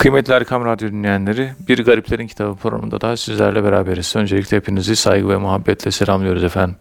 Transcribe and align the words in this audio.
Kıymetli 0.00 0.32
Erkam 0.32 0.64
Radyo 0.64 0.88
dinleyenleri, 0.88 1.52
Bir 1.68 1.84
Gariplerin 1.84 2.26
Kitabı 2.26 2.56
programında 2.56 3.00
da 3.00 3.16
sizlerle 3.16 3.64
beraberiz. 3.64 4.16
Öncelikle 4.16 4.56
hepinizi 4.56 4.96
saygı 4.96 5.28
ve 5.28 5.36
muhabbetle 5.36 5.90
selamlıyoruz 5.90 6.44
efendim. 6.44 6.76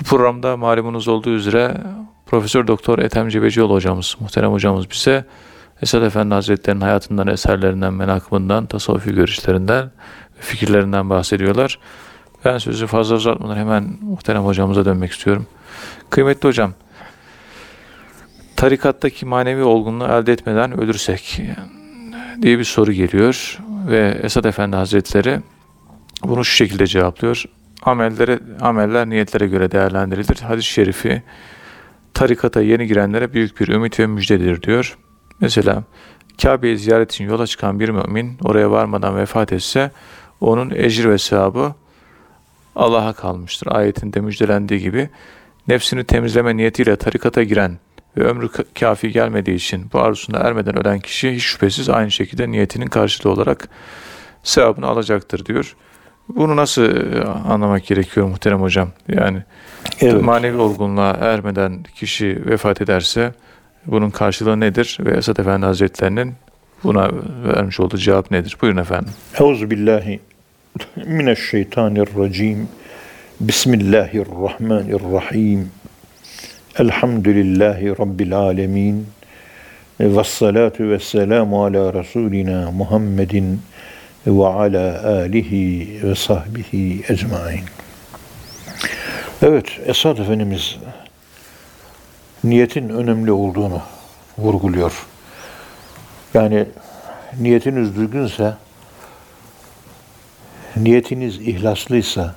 Bu 0.00 0.04
programda 0.04 0.56
malumunuz 0.56 1.08
olduğu 1.08 1.30
üzere 1.30 1.76
Profesör 2.26 2.66
Doktor 2.66 2.98
Ethem 2.98 3.28
Cebecioğlu 3.28 3.74
hocamız, 3.74 4.16
muhterem 4.20 4.52
hocamız 4.52 4.90
bize 4.90 5.24
Esad 5.82 6.02
Efendi 6.02 6.34
Hazretleri'nin 6.34 6.80
hayatından, 6.80 7.26
eserlerinden, 7.26 7.94
menakımından, 7.94 8.66
tasavvufi 8.66 9.14
görüşlerinden 9.14 9.90
fikirlerinden 10.40 11.10
bahsediyorlar. 11.10 11.78
Ben 12.44 12.58
sözü 12.58 12.86
fazla 12.86 13.16
uzatmadan 13.16 13.56
hemen 13.56 13.98
muhterem 14.00 14.42
hocamıza 14.42 14.84
dönmek 14.84 15.12
istiyorum. 15.12 15.46
Kıymetli 16.10 16.48
hocam, 16.48 16.72
tarikattaki 18.56 19.26
manevi 19.26 19.62
olgunluğu 19.62 20.04
elde 20.04 20.32
etmeden 20.32 20.80
ölürsek 20.80 21.40
diye 22.42 22.58
bir 22.58 22.64
soru 22.64 22.92
geliyor 22.92 23.58
ve 23.88 24.20
Esad 24.22 24.44
Efendi 24.44 24.76
Hazretleri 24.76 25.40
bunu 26.24 26.44
şu 26.44 26.56
şekilde 26.56 26.86
cevaplıyor. 26.86 27.44
Amellere, 27.82 28.38
ameller 28.60 29.08
niyetlere 29.08 29.46
göre 29.46 29.70
değerlendirilir. 29.70 30.40
Hadis-i 30.40 30.68
şerifi 30.68 31.22
tarikata 32.14 32.62
yeni 32.62 32.86
girenlere 32.86 33.32
büyük 33.32 33.60
bir 33.60 33.68
ümit 33.68 34.00
ve 34.00 34.06
müjdedir 34.06 34.62
diyor. 34.62 34.98
Mesela 35.40 35.84
Kabe'yi 36.42 36.78
ziyaret 36.78 37.12
için 37.12 37.24
yola 37.24 37.46
çıkan 37.46 37.80
bir 37.80 37.88
mümin 37.88 38.38
oraya 38.44 38.70
varmadan 38.70 39.16
vefat 39.16 39.52
etse 39.52 39.90
onun 40.40 40.70
ecir 40.70 41.08
ve 41.08 41.18
sevabı 41.18 41.74
Allah'a 42.76 43.12
kalmıştır. 43.12 43.68
Ayetinde 43.70 44.20
müjdelendiği 44.20 44.80
gibi 44.80 45.08
nefsini 45.68 46.04
temizleme 46.04 46.56
niyetiyle 46.56 46.96
tarikata 46.96 47.42
giren 47.42 47.78
ve 48.16 48.24
ömrü 48.24 48.48
kafi 48.80 49.12
gelmediği 49.12 49.56
için 49.56 49.90
bu 49.92 50.00
arzusuna 50.00 50.38
ermeden 50.38 50.78
ölen 50.78 51.00
kişi 51.00 51.32
hiç 51.32 51.42
şüphesiz 51.42 51.88
aynı 51.88 52.10
şekilde 52.10 52.50
niyetinin 52.50 52.86
karşılığı 52.86 53.32
olarak 53.32 53.68
sevabını 54.42 54.86
alacaktır 54.86 55.46
diyor. 55.46 55.76
Bunu 56.28 56.56
nasıl 56.56 56.82
e, 56.82 57.24
anlamak 57.24 57.86
gerekiyor 57.86 58.26
muhterem 58.26 58.60
hocam? 58.60 58.88
Yani 59.08 59.42
evet. 60.00 60.22
manevi 60.22 60.56
olgunluğa 60.56 61.16
ermeden 61.20 61.82
kişi 61.94 62.42
vefat 62.46 62.80
ederse 62.80 63.32
bunun 63.86 64.10
karşılığı 64.10 64.60
nedir? 64.60 64.98
Ve 65.00 65.16
Esad 65.16 65.36
Efendi 65.36 65.66
Hazretlerinin 65.66 66.34
buna 66.84 67.10
vermiş 67.44 67.80
olduğu 67.80 67.96
cevap 67.96 68.30
nedir? 68.30 68.56
Buyurun 68.62 68.78
efendim. 68.78 69.12
Euzubillahi 69.40 70.20
mineşşeytanirracim. 71.06 72.68
Bismillahirrahmanirrahim. 73.40 75.70
Elhamdülillahi 76.78 77.88
Rabbil 77.88 78.36
alemin. 78.36 79.06
Ve 80.00 80.24
salatu 80.24 80.90
ve 80.90 80.98
selamu 80.98 81.64
ala 81.64 81.94
Resulina 81.94 82.70
Muhammedin 82.70 83.62
ve 84.26 84.46
ala 84.46 85.08
alihi 85.08 86.00
ve 86.02 86.14
sahbihi 86.14 87.04
ecmain. 87.08 87.64
Evet, 89.42 89.64
Esad 89.86 90.18
Efendimiz 90.18 90.76
niyetin 92.44 92.88
önemli 92.88 93.32
olduğunu 93.32 93.82
vurguluyor. 94.38 95.06
Yani 96.34 96.66
niyetiniz 97.40 97.96
düzgünse, 97.96 98.54
niyetiniz 100.76 101.40
ihlaslıysa, 101.40 102.34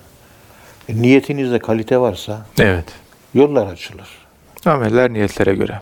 niyetinizde 0.89 1.59
kalite 1.59 1.97
varsa, 1.97 2.45
evet. 2.59 2.85
yollar 3.33 3.67
açılır. 3.67 4.22
Ameller 4.65 5.13
niyetlere 5.13 5.55
göre. 5.55 5.81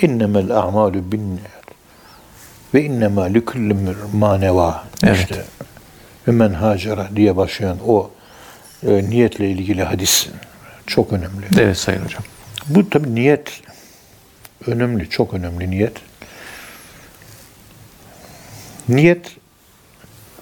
İnnemel 0.00 0.50
a'malu 0.50 1.12
bin 1.12 1.40
ve 2.74 2.84
innema 2.84 3.24
likulli 3.24 3.76
maneva. 4.12 4.84
Evet. 5.04 5.18
İşte 5.18 5.44
ve 6.28 6.32
men 6.32 6.52
hacera 6.52 7.08
diye 7.16 7.36
başlayan 7.36 7.78
o 7.86 8.10
e, 8.86 9.10
niyetle 9.10 9.50
ilgili 9.50 9.84
hadis 9.84 10.28
çok 10.86 11.12
önemli. 11.12 11.46
Evet 11.58 11.76
Sayın 11.76 12.04
Hocam. 12.04 12.22
Bu 12.66 12.90
tabi 12.90 13.14
niyet 13.14 13.60
önemli, 14.66 15.10
çok 15.10 15.34
önemli 15.34 15.70
niyet. 15.70 15.96
Niyet 18.88 19.36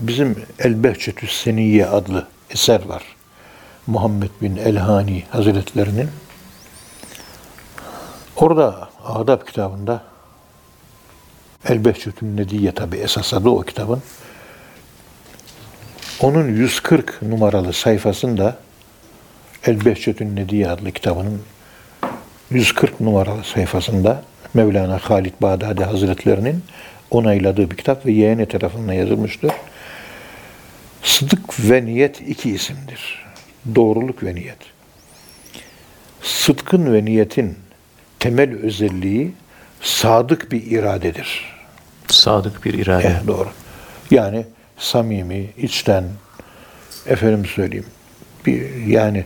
bizim 0.00 0.36
El 0.58 0.84
Behçetü 0.84 1.26
Seniyye 1.26 1.86
adlı 1.86 2.26
eser 2.50 2.84
var. 2.84 3.02
Muhammed 3.86 4.30
bin 4.42 4.56
Elhani 4.56 5.24
Hazretlerinin. 5.30 6.08
Orada 8.36 8.88
Adab 9.04 9.46
kitabında 9.46 10.02
El 11.68 11.84
Behçetün 11.84 12.36
Nediye 12.36 12.72
tabi 12.72 12.96
esas 12.96 13.34
adı 13.34 13.48
o 13.48 13.62
kitabın. 13.62 14.02
Onun 16.20 16.48
140 16.48 17.22
numaralı 17.22 17.72
sayfasında 17.72 18.56
El 19.66 19.84
Behçetün 19.84 20.36
Nediye 20.36 20.70
adlı 20.70 20.92
kitabının 20.92 21.42
140 22.50 23.00
numaralı 23.00 23.44
sayfasında 23.44 24.22
Mevlana 24.54 24.98
Halid 24.98 25.34
Bağdadi 25.40 25.84
Hazretlerinin 25.84 26.64
onayladığı 27.10 27.70
bir 27.70 27.76
kitap 27.76 28.06
ve 28.06 28.12
yeğeni 28.12 28.46
tarafından 28.46 28.92
yazılmıştır. 28.92 29.52
Sıdık 31.02 31.70
ve 31.70 31.84
niyet 31.84 32.20
iki 32.20 32.50
isimdir. 32.50 33.26
Doğruluk 33.74 34.22
ve 34.22 34.34
niyet. 34.34 34.58
Sıdkın 36.22 36.92
ve 36.92 37.04
niyetin 37.04 37.65
temel 38.26 38.58
özelliği 38.58 39.32
sadık 39.80 40.52
bir 40.52 40.70
iradedir. 40.70 41.56
Sadık 42.08 42.64
bir 42.64 42.74
irade. 42.74 43.06
Evet, 43.06 43.26
doğru. 43.26 43.48
Yani 44.10 44.46
samimi, 44.78 45.50
içten, 45.56 46.04
efendim 47.06 47.46
söyleyeyim, 47.46 47.86
bir 48.46 48.86
yani 48.86 49.24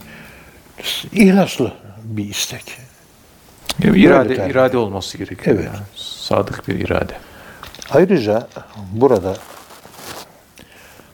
ihlaslı 1.12 1.72
bir 2.04 2.24
istek. 2.24 2.78
Yani 3.84 3.98
irade, 3.98 4.50
irade 4.50 4.78
olması 4.78 5.18
gerekiyor. 5.18 5.56
Evet. 5.56 5.70
Yani. 5.74 5.86
Sadık 5.96 6.68
bir 6.68 6.74
irade. 6.74 7.12
Ayrıca 7.90 8.48
burada 8.92 9.36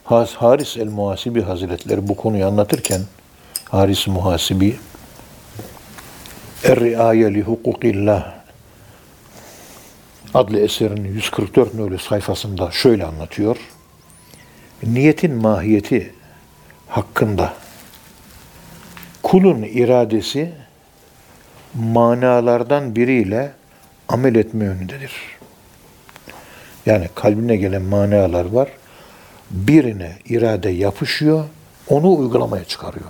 Haris 0.04 0.76
el-Muhasibi 0.76 1.42
Hazretleri 1.42 2.08
bu 2.08 2.16
konuyu 2.16 2.46
anlatırken 2.46 3.00
Haris 3.70 4.06
Muhasibi 4.06 4.76
Er-Riaye 6.66 7.34
li 7.34 7.42
hukukillah 7.42 8.32
adlı 10.34 10.60
eserinin 10.60 11.12
144 11.12 11.74
nolu 11.74 11.98
sayfasında 11.98 12.70
şöyle 12.70 13.04
anlatıyor. 13.04 13.56
Niyetin 14.82 15.34
mahiyeti 15.34 16.14
hakkında 16.88 17.54
kulun 19.22 19.62
iradesi 19.62 20.52
manalardan 21.74 22.96
biriyle 22.96 23.52
amel 24.08 24.34
etme 24.34 24.64
yönündedir. 24.64 25.12
Yani 26.86 27.08
kalbine 27.14 27.56
gelen 27.56 27.82
manalar 27.82 28.44
var. 28.44 28.68
Birine 29.50 30.12
irade 30.28 30.70
yapışıyor, 30.70 31.44
onu 31.88 32.16
uygulamaya 32.16 32.64
çıkarıyor. 32.64 33.06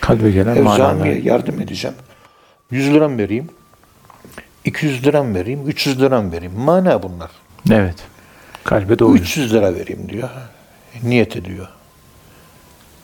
Kalbe 0.00 0.30
gelen 0.30 0.62
manalar. 0.62 1.06
yardım 1.06 1.60
edeceğim. 1.60 1.96
100 2.72 2.94
liram 2.94 3.18
vereyim. 3.18 3.48
200 4.64 5.06
liram 5.06 5.34
vereyim, 5.34 5.68
300 5.68 6.00
liram 6.00 6.32
vereyim. 6.32 6.52
Mana 6.56 7.02
bunlar. 7.02 7.30
Evet. 7.70 7.94
Kalbe 8.64 8.98
doğru. 8.98 9.14
300 9.14 9.52
lira 9.52 9.74
vereyim 9.74 10.08
diyor. 10.08 10.28
Niyet 11.02 11.36
ediyor. 11.36 11.68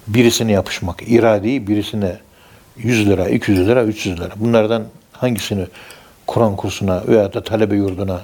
Birisine 0.06 0.53
yapışmak, 0.53 1.03
iradeyi 1.06 1.67
birisine 1.67 2.17
100 2.77 3.06
lira, 3.09 3.29
200 3.29 3.69
lira, 3.69 3.84
300 3.84 4.21
lira. 4.21 4.31
Bunlardan 4.37 4.84
hangisini 5.12 5.67
Kur'an 6.27 6.56
kursuna 6.56 7.03
veya 7.09 7.33
da 7.33 7.45
talebe 7.45 7.77
yurduna 7.77 8.21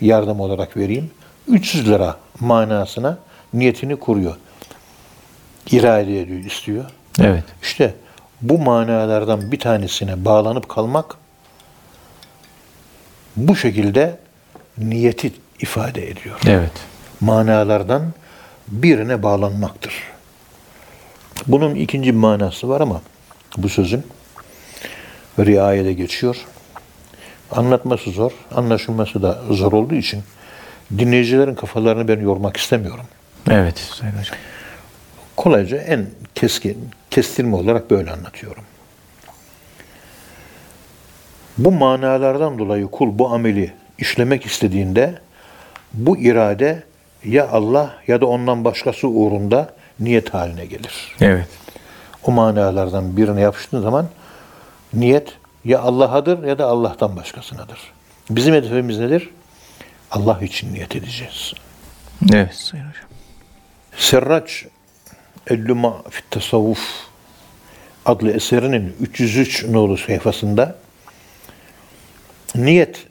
yardım 0.00 0.40
olarak 0.40 0.76
vereyim? 0.76 1.10
300 1.48 1.88
lira 1.88 2.16
manasına 2.40 3.18
niyetini 3.54 3.96
kuruyor. 3.96 4.36
İrade 5.70 6.20
ediyor, 6.20 6.40
istiyor. 6.40 6.84
Evet. 7.20 7.44
İşte 7.62 7.94
bu 7.94 8.09
manalardan 8.42 9.52
bir 9.52 9.58
tanesine 9.58 10.24
bağlanıp 10.24 10.68
kalmak 10.68 11.16
bu 13.36 13.56
şekilde 13.56 14.18
niyeti 14.78 15.32
ifade 15.60 16.10
ediyor. 16.10 16.40
Evet. 16.46 16.72
Manalardan 17.20 18.02
birine 18.68 19.22
bağlanmaktır. 19.22 19.94
Bunun 21.46 21.74
ikinci 21.74 22.12
manası 22.12 22.68
var 22.68 22.80
ama 22.80 23.00
bu 23.56 23.68
sözün 23.68 24.06
riayede 25.38 25.92
geçiyor. 25.92 26.36
Anlatması 27.50 28.10
zor, 28.10 28.32
anlaşılması 28.54 29.22
da 29.22 29.38
zor 29.50 29.72
olduğu 29.72 29.94
için 29.94 30.22
dinleyicilerin 30.98 31.54
kafalarını 31.54 32.08
ben 32.08 32.20
yormak 32.20 32.56
istemiyorum. 32.56 33.04
Evet 33.50 33.78
Sayın 33.78 34.12
Hocam. 34.12 34.36
Kolayca 35.40 35.76
en 35.76 36.06
keskin, 36.34 36.90
kestirme 37.10 37.56
olarak 37.56 37.90
böyle 37.90 38.10
anlatıyorum. 38.10 38.64
Bu 41.58 41.72
manalardan 41.72 42.58
dolayı 42.58 42.86
kul 42.86 43.18
bu 43.18 43.28
ameli 43.28 43.72
işlemek 43.98 44.46
istediğinde 44.46 45.18
Bu 45.94 46.18
irade 46.18 46.82
ya 47.24 47.48
Allah 47.48 47.94
ya 48.06 48.20
da 48.20 48.26
ondan 48.26 48.64
başkası 48.64 49.08
uğrunda 49.08 49.74
niyet 50.00 50.34
haline 50.34 50.66
gelir. 50.66 51.16
Evet. 51.20 51.48
O 52.22 52.32
manalardan 52.32 53.16
birine 53.16 53.40
yapıştığın 53.40 53.82
zaman 53.82 54.08
niyet 54.94 55.28
ya 55.64 55.80
Allah'adır 55.80 56.44
ya 56.44 56.58
da 56.58 56.66
Allah'tan 56.66 57.16
başkasınadır. 57.16 57.78
Bizim 58.30 58.54
hedefimiz 58.54 58.98
nedir? 58.98 59.30
Allah 60.10 60.40
için 60.42 60.74
niyet 60.74 60.96
edeceğiz. 60.96 61.52
Evet 62.32 62.54
Sayın 62.54 62.84
Hocam. 62.84 63.04
Serraç 63.96 64.66
Elluma 65.50 66.02
fit 66.10 66.24
Tasavvuf 66.30 66.80
adlı 68.04 68.32
eserinin 68.32 68.96
303 69.00 69.64
nolu 69.64 69.96
sayfasında 69.96 70.78
niyet 72.54 73.06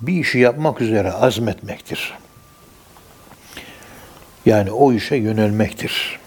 bir 0.00 0.20
işi 0.20 0.38
yapmak 0.38 0.80
üzere 0.80 1.12
azmetmektir. 1.12 2.14
Yani 4.46 4.70
o 4.70 4.92
işe 4.92 5.16
yönelmektir. 5.16 6.18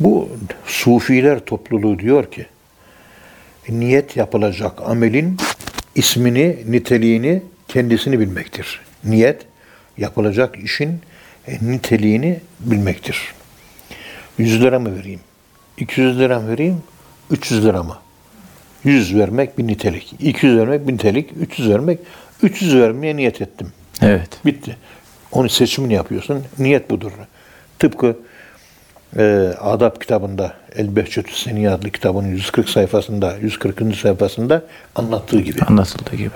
Bu 0.00 0.28
sufiler 0.66 1.40
topluluğu 1.44 1.98
diyor 1.98 2.30
ki 2.30 2.46
niyet 3.68 4.16
yapılacak 4.16 4.82
amelin 4.82 5.36
ismini, 5.94 6.58
niteliğini, 6.68 7.42
kendisini 7.68 8.20
bilmektir. 8.20 8.80
Niyet 9.04 9.46
yapılacak 9.98 10.58
işin 10.58 11.00
niteliğini 11.62 12.40
bilmektir. 12.60 13.32
100 14.38 14.62
lira 14.62 14.78
mı 14.78 14.96
vereyim? 14.96 15.20
200 15.78 16.18
lira 16.18 16.40
mı 16.40 16.48
vereyim? 16.48 16.82
300 17.30 17.64
lira 17.64 17.82
mı? 17.82 17.98
100 18.84 19.16
vermek 19.16 19.58
bir 19.58 19.66
nitelik. 19.66 20.14
200 20.20 20.58
vermek 20.58 20.88
bir 20.88 20.94
nitelik. 20.94 21.30
300 21.40 21.70
vermek 21.70 21.98
300 22.42 22.76
vermeye 22.76 23.16
niyet 23.16 23.40
ettim. 23.40 23.72
Evet. 24.02 24.28
Bitti. 24.46 24.76
Onu 25.32 25.48
seçimini 25.48 25.94
yapıyorsun. 25.94 26.44
Niyet 26.58 26.90
budur. 26.90 27.12
Tıpkı 27.78 28.16
e, 29.16 29.22
Adab 29.60 30.00
kitabında 30.00 30.54
El 30.76 30.96
Behçetü 30.96 31.34
Seniye 31.34 31.70
adlı 31.70 31.90
kitabın 31.90 32.26
140 32.26 32.68
sayfasında, 32.68 33.36
140. 33.42 33.96
sayfasında 33.96 34.62
anlattığı 34.94 35.40
gibi. 35.40 35.62
Anlatıldığı 35.62 36.16
gibi. 36.16 36.30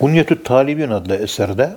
Unyetü 0.00 0.42
Talibin 0.42 0.90
adlı 0.90 1.16
eserde 1.16 1.76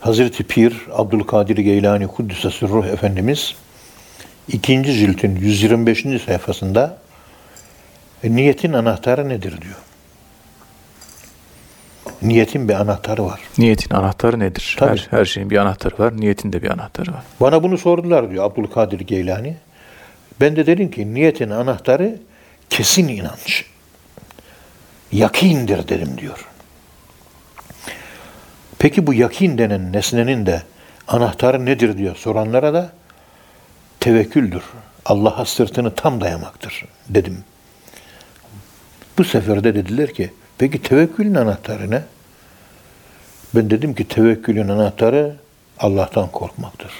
Hazreti 0.00 0.44
Pir 0.44 0.86
Abdülkadir 0.92 1.56
Geylani 1.56 2.06
Kuddüs'e 2.06 2.68
Ruh 2.68 2.86
Efendimiz 2.86 3.54
ikinci 4.48 4.92
ciltin 4.92 5.36
125. 5.36 6.06
sayfasında 6.26 6.98
e, 8.24 8.36
niyetin 8.36 8.72
anahtarı 8.72 9.28
nedir 9.28 9.60
diyor. 9.60 9.76
Niyetin 12.22 12.68
bir 12.68 12.74
anahtarı 12.74 13.24
var. 13.24 13.40
Niyetin 13.58 13.94
anahtarı 13.94 14.38
nedir? 14.38 14.76
Tabii. 14.78 14.90
Her, 14.98 15.06
her 15.10 15.24
şeyin 15.24 15.50
bir 15.50 15.56
anahtarı 15.56 15.98
var. 15.98 16.20
Niyetin 16.20 16.52
de 16.52 16.62
bir 16.62 16.70
anahtarı 16.70 17.12
var. 17.12 17.22
Bana 17.40 17.62
bunu 17.62 17.78
sordular 17.78 18.30
diyor 18.30 18.44
Abdülkadir 18.44 19.00
Geylani. 19.00 19.56
Ben 20.40 20.56
de 20.56 20.66
dedim 20.66 20.90
ki 20.90 21.14
niyetin 21.14 21.50
anahtarı 21.50 22.16
kesin 22.70 23.08
inanç. 23.08 23.64
Yakindir 25.12 25.88
dedim 25.88 26.18
diyor. 26.18 26.48
Peki 28.78 29.06
bu 29.06 29.14
yakin 29.14 29.58
denen 29.58 29.92
nesnenin 29.92 30.46
de 30.46 30.62
anahtarı 31.08 31.64
nedir 31.66 31.98
diyor 31.98 32.16
soranlara 32.16 32.74
da 32.74 32.92
tevekküldür. 34.00 34.62
Allah'a 35.04 35.44
sırtını 35.44 35.94
tam 35.94 36.20
dayamaktır 36.20 36.84
dedim. 37.08 37.44
Bu 39.18 39.24
sefer 39.24 39.64
de 39.64 39.74
dediler 39.74 40.14
ki 40.14 40.32
peki 40.58 40.82
tevekkülün 40.82 41.34
anahtarı 41.34 41.90
ne? 41.90 42.02
Ben 43.54 43.70
dedim 43.70 43.94
ki 43.94 44.08
tevekkülün 44.08 44.68
anahtarı 44.68 45.36
Allah'tan 45.78 46.28
korkmaktır. 46.28 46.92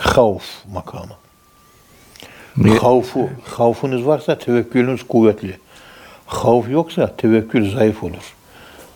Havf 0.00 0.44
makamı. 0.72 1.12
Niye- 2.56 2.78
Havfu, 2.78 3.30
havfunuz 3.44 4.06
varsa 4.06 4.38
tevekkülünüz 4.38 5.02
kuvvetli. 5.08 5.58
Havf 6.26 6.70
yoksa 6.70 7.16
tevekkül 7.16 7.70
zayıf 7.76 8.02
olur. 8.04 8.34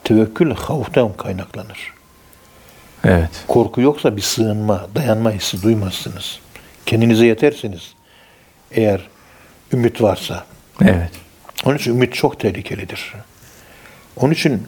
Tevekkül 0.04 0.54
havftan 0.54 1.12
kaynaklanır. 1.12 1.93
Evet. 3.04 3.31
Korku 3.49 3.81
yoksa 3.81 4.16
bir 4.16 4.22
sığınma, 4.22 4.87
dayanma 4.94 5.31
hissi 5.31 5.62
duymazsınız. 5.62 6.38
Kendinize 6.87 7.26
yetersiniz. 7.26 7.93
Eğer 8.70 9.08
ümit 9.72 10.02
varsa. 10.02 10.44
Evet. 10.82 11.10
Onun 11.64 11.76
için 11.76 11.94
ümit 11.94 12.14
çok 12.14 12.40
tehlikelidir. 12.40 13.14
Onun 14.16 14.32
için 14.32 14.62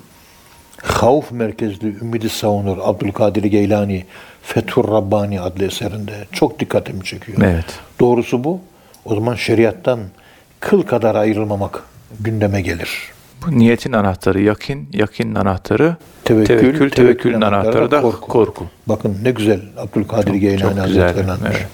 havf 0.82 1.31
merkezli 1.31 1.86
ümidi 1.86 2.28
savunur 2.28 2.78
Abdülkadir 2.82 3.44
Geylani 3.44 4.06
Fethur 4.42 4.88
Rabbani 4.88 5.40
adlı 5.40 5.66
eserinde. 5.66 6.26
Çok 6.32 6.60
dikkatimi 6.60 7.04
çekiyor. 7.04 7.38
Evet. 7.42 7.64
Doğrusu 8.00 8.44
bu. 8.44 8.60
O 9.04 9.14
zaman 9.14 9.34
şeriattan 9.34 10.00
kıl 10.60 10.82
kadar 10.82 11.14
ayrılmamak 11.14 11.84
gündeme 12.20 12.60
gelir. 12.60 13.13
Bu 13.46 13.58
niyetin 13.58 13.93
anahtarı 13.93 14.41
yakin, 14.41 14.88
yakinin 14.93 15.35
anahtarı 15.35 15.96
Tevekkül, 16.25 16.46
tevekkül, 16.46 16.73
tevekkülün 16.73 16.91
tevekkülün 16.91 17.41
anahtarı 17.41 17.79
anahtarı 17.79 17.91
da 17.91 18.00
korku. 18.00 18.29
korku. 18.29 18.67
Bakın 18.87 19.19
ne 19.23 19.31
güzel 19.31 19.61
Abdülkadir 19.76 20.35
Geylani 20.35 20.76
Çok 20.76 20.87
güzel. 20.87 21.02
Hazretleri 21.02 21.31
anlatmış. 21.31 21.56
Evet. 21.56 21.69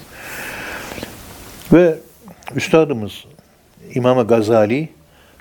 Ve 1.73 1.99
üstadımız 2.55 3.25
İmam 3.95 4.27
Gazali 4.27 4.89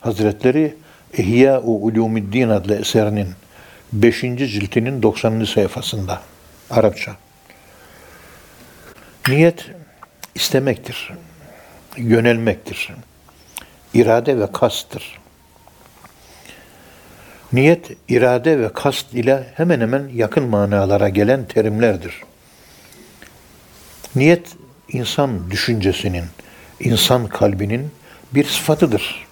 Hazretleri 0.00 0.74
İhya-u 1.18 1.86
Ulumiddin 1.86 2.48
adlı 2.48 2.74
eserinin 2.74 3.28
5. 3.92 4.20
ciltinin 4.20 5.02
90. 5.02 5.44
sayfasında 5.44 6.20
Arapça. 6.70 7.12
Niyet 9.28 9.66
istemektir. 10.34 11.12
Yönelmektir. 11.96 12.94
İrade 13.94 14.38
ve 14.38 14.52
kasttır. 14.52 15.20
Niyet, 17.52 17.90
irade 18.08 18.60
ve 18.60 18.72
kast 18.72 19.14
ile 19.14 19.46
hemen 19.54 19.80
hemen 19.80 20.08
yakın 20.14 20.44
manalara 20.44 21.08
gelen 21.08 21.44
terimlerdir. 21.44 22.22
Niyet 24.16 24.56
insan 24.88 25.50
düşüncesinin, 25.50 26.24
insan 26.80 27.26
kalbinin 27.26 27.90
bir 28.34 28.44
sıfatıdır. 28.44 29.26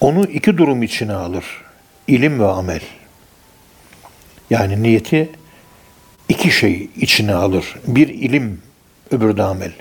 Onu 0.00 0.24
iki 0.24 0.58
durum 0.58 0.82
içine 0.82 1.12
alır. 1.12 1.44
İlim 2.08 2.40
ve 2.40 2.46
amel. 2.46 2.82
Yani 4.50 4.82
niyeti 4.82 5.30
iki 6.28 6.50
şey 6.50 6.90
içine 6.96 7.34
alır. 7.34 7.76
Bir 7.86 8.08
ilim, 8.08 8.62
öbür 9.10 9.36
de 9.36 9.42
amel. 9.42 9.72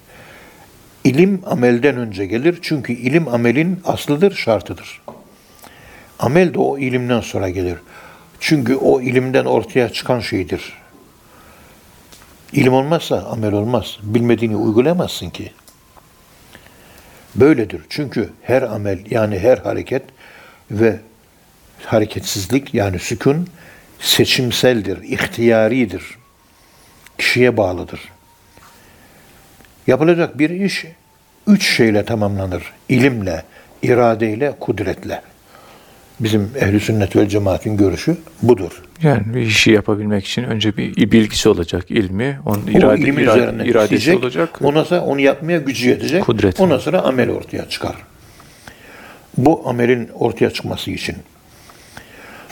İlim 1.03 1.41
amelden 1.45 1.97
önce 1.97 2.25
gelir 2.25 2.59
çünkü 2.61 2.93
ilim 2.93 3.27
amelin 3.27 3.81
aslıdır, 3.85 4.35
şartıdır. 4.35 5.01
Amel 6.19 6.53
de 6.53 6.59
o 6.59 6.77
ilimden 6.79 7.21
sonra 7.21 7.49
gelir. 7.49 7.77
Çünkü 8.39 8.75
o 8.75 9.01
ilimden 9.01 9.45
ortaya 9.45 9.89
çıkan 9.89 10.19
şeydir. 10.19 10.73
İlim 12.53 12.73
olmazsa 12.73 13.23
amel 13.23 13.53
olmaz. 13.53 13.97
Bilmediğini 14.03 14.55
uygulayamazsın 14.55 15.29
ki. 15.29 15.51
Böyledir. 17.35 17.81
Çünkü 17.89 18.29
her 18.41 18.61
amel 18.61 18.99
yani 19.09 19.39
her 19.39 19.57
hareket 19.57 20.03
ve 20.71 20.99
hareketsizlik 21.85 22.73
yani 22.73 22.99
sükun 22.99 23.47
seçimseldir, 23.99 25.03
ihtiyaridir. 25.03 26.03
Kişiye 27.17 27.57
bağlıdır. 27.57 27.99
Yapılacak 29.87 30.39
bir 30.39 30.49
iş 30.49 30.85
üç 31.47 31.75
şeyle 31.75 32.05
tamamlanır. 32.05 32.73
İlimle, 32.89 33.43
iradeyle, 33.81 34.53
kudretle. 34.59 35.21
Bizim 36.23 36.51
ehli 36.59 36.79
sünnet 36.79 37.15
vel 37.15 37.27
cemaatin 37.27 37.77
görüşü 37.77 38.17
budur. 38.41 38.81
Yani 39.03 39.33
bir 39.33 39.41
işi 39.41 39.71
yapabilmek 39.71 40.25
için 40.25 40.43
önce 40.43 40.77
bir 40.77 41.11
bilgisi 41.11 41.49
olacak, 41.49 41.91
ilmi, 41.91 42.39
onun 42.45 42.67
irade, 42.67 43.01
ilmin 43.01 43.23
irade- 43.23 43.65
iradesi 43.67 43.95
isteyecek, 43.95 44.23
olacak. 44.23 44.49
ondan 44.63 44.83
sonra 44.83 45.01
onu 45.01 45.19
yapmaya 45.19 45.57
gücü 45.57 45.89
yetecek. 45.89 46.23
Kudret. 46.23 46.59
Ondan 46.59 46.77
sonra 46.77 47.01
amel 47.01 47.29
ortaya 47.29 47.69
çıkar. 47.69 47.95
Bu 49.37 49.69
amelin 49.69 50.09
ortaya 50.13 50.49
çıkması 50.49 50.91
için 50.91 51.15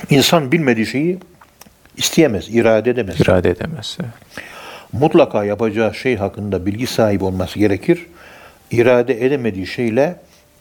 insan 0.09 0.51
bilmediği 0.51 0.85
şeyi 0.85 1.17
isteyemez, 1.97 2.55
irade 2.55 2.89
edemez. 2.89 3.21
irade 3.21 3.49
edemez. 3.49 3.97
Mutlaka 4.93 5.43
yapacağı 5.45 5.95
şey 5.95 6.15
hakkında 6.15 6.65
bilgi 6.65 6.87
sahibi 6.87 7.23
olması 7.23 7.59
gerekir. 7.59 8.05
İrade 8.71 9.25
edemediği 9.25 9.67
şeyle 9.67 10.15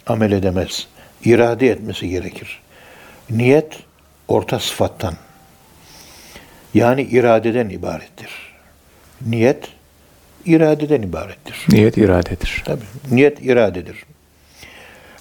amel 0.07 0.33
edemez. 0.33 0.87
İrade 1.25 1.69
etmesi 1.71 2.09
gerekir. 2.09 2.61
Niyet 3.31 3.79
orta 4.29 4.59
sıfattan 4.59 5.15
yani 6.75 7.03
iradeden 7.03 7.69
ibarettir. 7.69 8.31
Niyet 9.27 9.69
iradeden 10.45 11.03
ibarettir. 11.03 11.67
Niyet 11.69 11.97
iradedir. 11.99 12.63
Tabii. 12.65 12.85
Niyet 13.11 13.43
iradedir. 13.43 14.05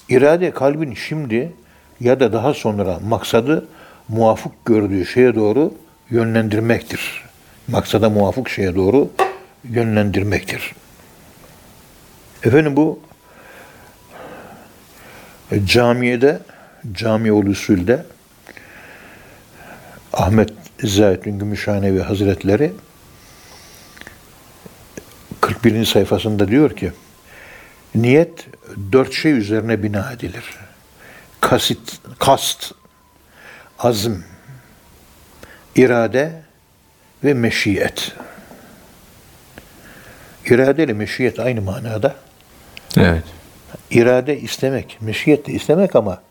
İrade 0.10 0.52
kalbin 0.52 0.94
şimdi 0.94 1.52
ya 2.00 2.20
da 2.20 2.34
daha 2.34 2.54
sonra 2.54 3.00
maksadı 3.08 3.68
muvafık 4.08 4.66
gördüğü 4.66 5.06
şeye 5.06 5.36
doğru 5.36 5.74
yönlendirmektir. 6.10 7.24
Maksada 7.68 8.10
muvafık 8.10 8.50
şeye 8.50 8.76
doğru 8.76 9.10
yönlendirmektir. 9.64 10.76
Efendim 12.44 12.76
bu 12.76 13.00
e, 15.52 15.66
camiyede, 15.66 16.40
cami 16.92 17.32
usulde 17.32 18.06
Ahmet 20.14 20.54
İzzaettin 20.84 21.40
Gümüşhanevi 21.40 22.00
Hazretleri 22.00 22.74
41. 25.42 25.86
sayfasında 25.86 26.48
diyor 26.48 26.76
ki 26.76 26.92
niyet 27.96 28.48
dört 28.92 29.14
şey 29.14 29.32
üzerine 29.32 29.84
bina 29.84 30.12
edilir. 30.12 30.44
Kasit, 31.42 32.02
kast, 32.20 32.72
azm, 33.80 34.14
irade 35.76 36.42
ve 37.24 37.34
meşiyet. 37.34 38.12
İrade 40.46 40.84
ile 40.84 40.94
meşiyet 40.94 41.40
aynı 41.40 41.62
manada. 41.62 42.16
Evet. 42.98 43.24
İrade 43.92 44.40
istemek, 44.40 44.98
meşiyet 45.02 45.48
de 45.48 45.52
istemek 45.54 45.96
ama 45.96 46.22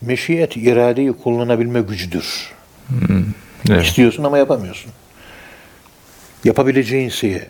meşiyet 0.00 0.56
iradeyi 0.56 1.12
kullanabilme 1.12 1.80
gücüdür. 1.80 2.52
Evet. 3.70 3.84
İstiyorsun 3.84 4.24
ama 4.24 4.38
yapamıyorsun. 4.38 4.92
Yapabileceğin 6.44 7.08
şeye 7.08 7.48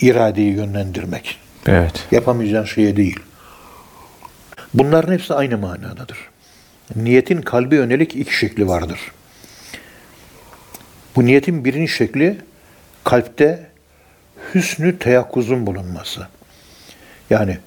iradeyi 0.00 0.54
yönlendirmek. 0.54 1.38
Evet. 1.66 2.06
Yapamayacağın 2.10 2.64
şeye 2.64 2.96
değil. 2.96 3.20
Bunların 4.74 5.12
hepsi 5.12 5.34
aynı 5.34 5.58
manadadır. 5.58 6.18
Niyetin 6.96 7.42
kalbe 7.42 7.76
yönelik 7.76 8.16
iki 8.16 8.36
şekli 8.36 8.68
vardır. 8.68 9.00
Bu 11.16 11.24
niyetin 11.24 11.64
birinci 11.64 11.92
şekli 11.92 12.38
kalpte 13.04 13.66
hüsnü 14.54 14.98
teyakkuzun 14.98 15.66
bulunması. 15.66 16.26
Yani 17.30 17.58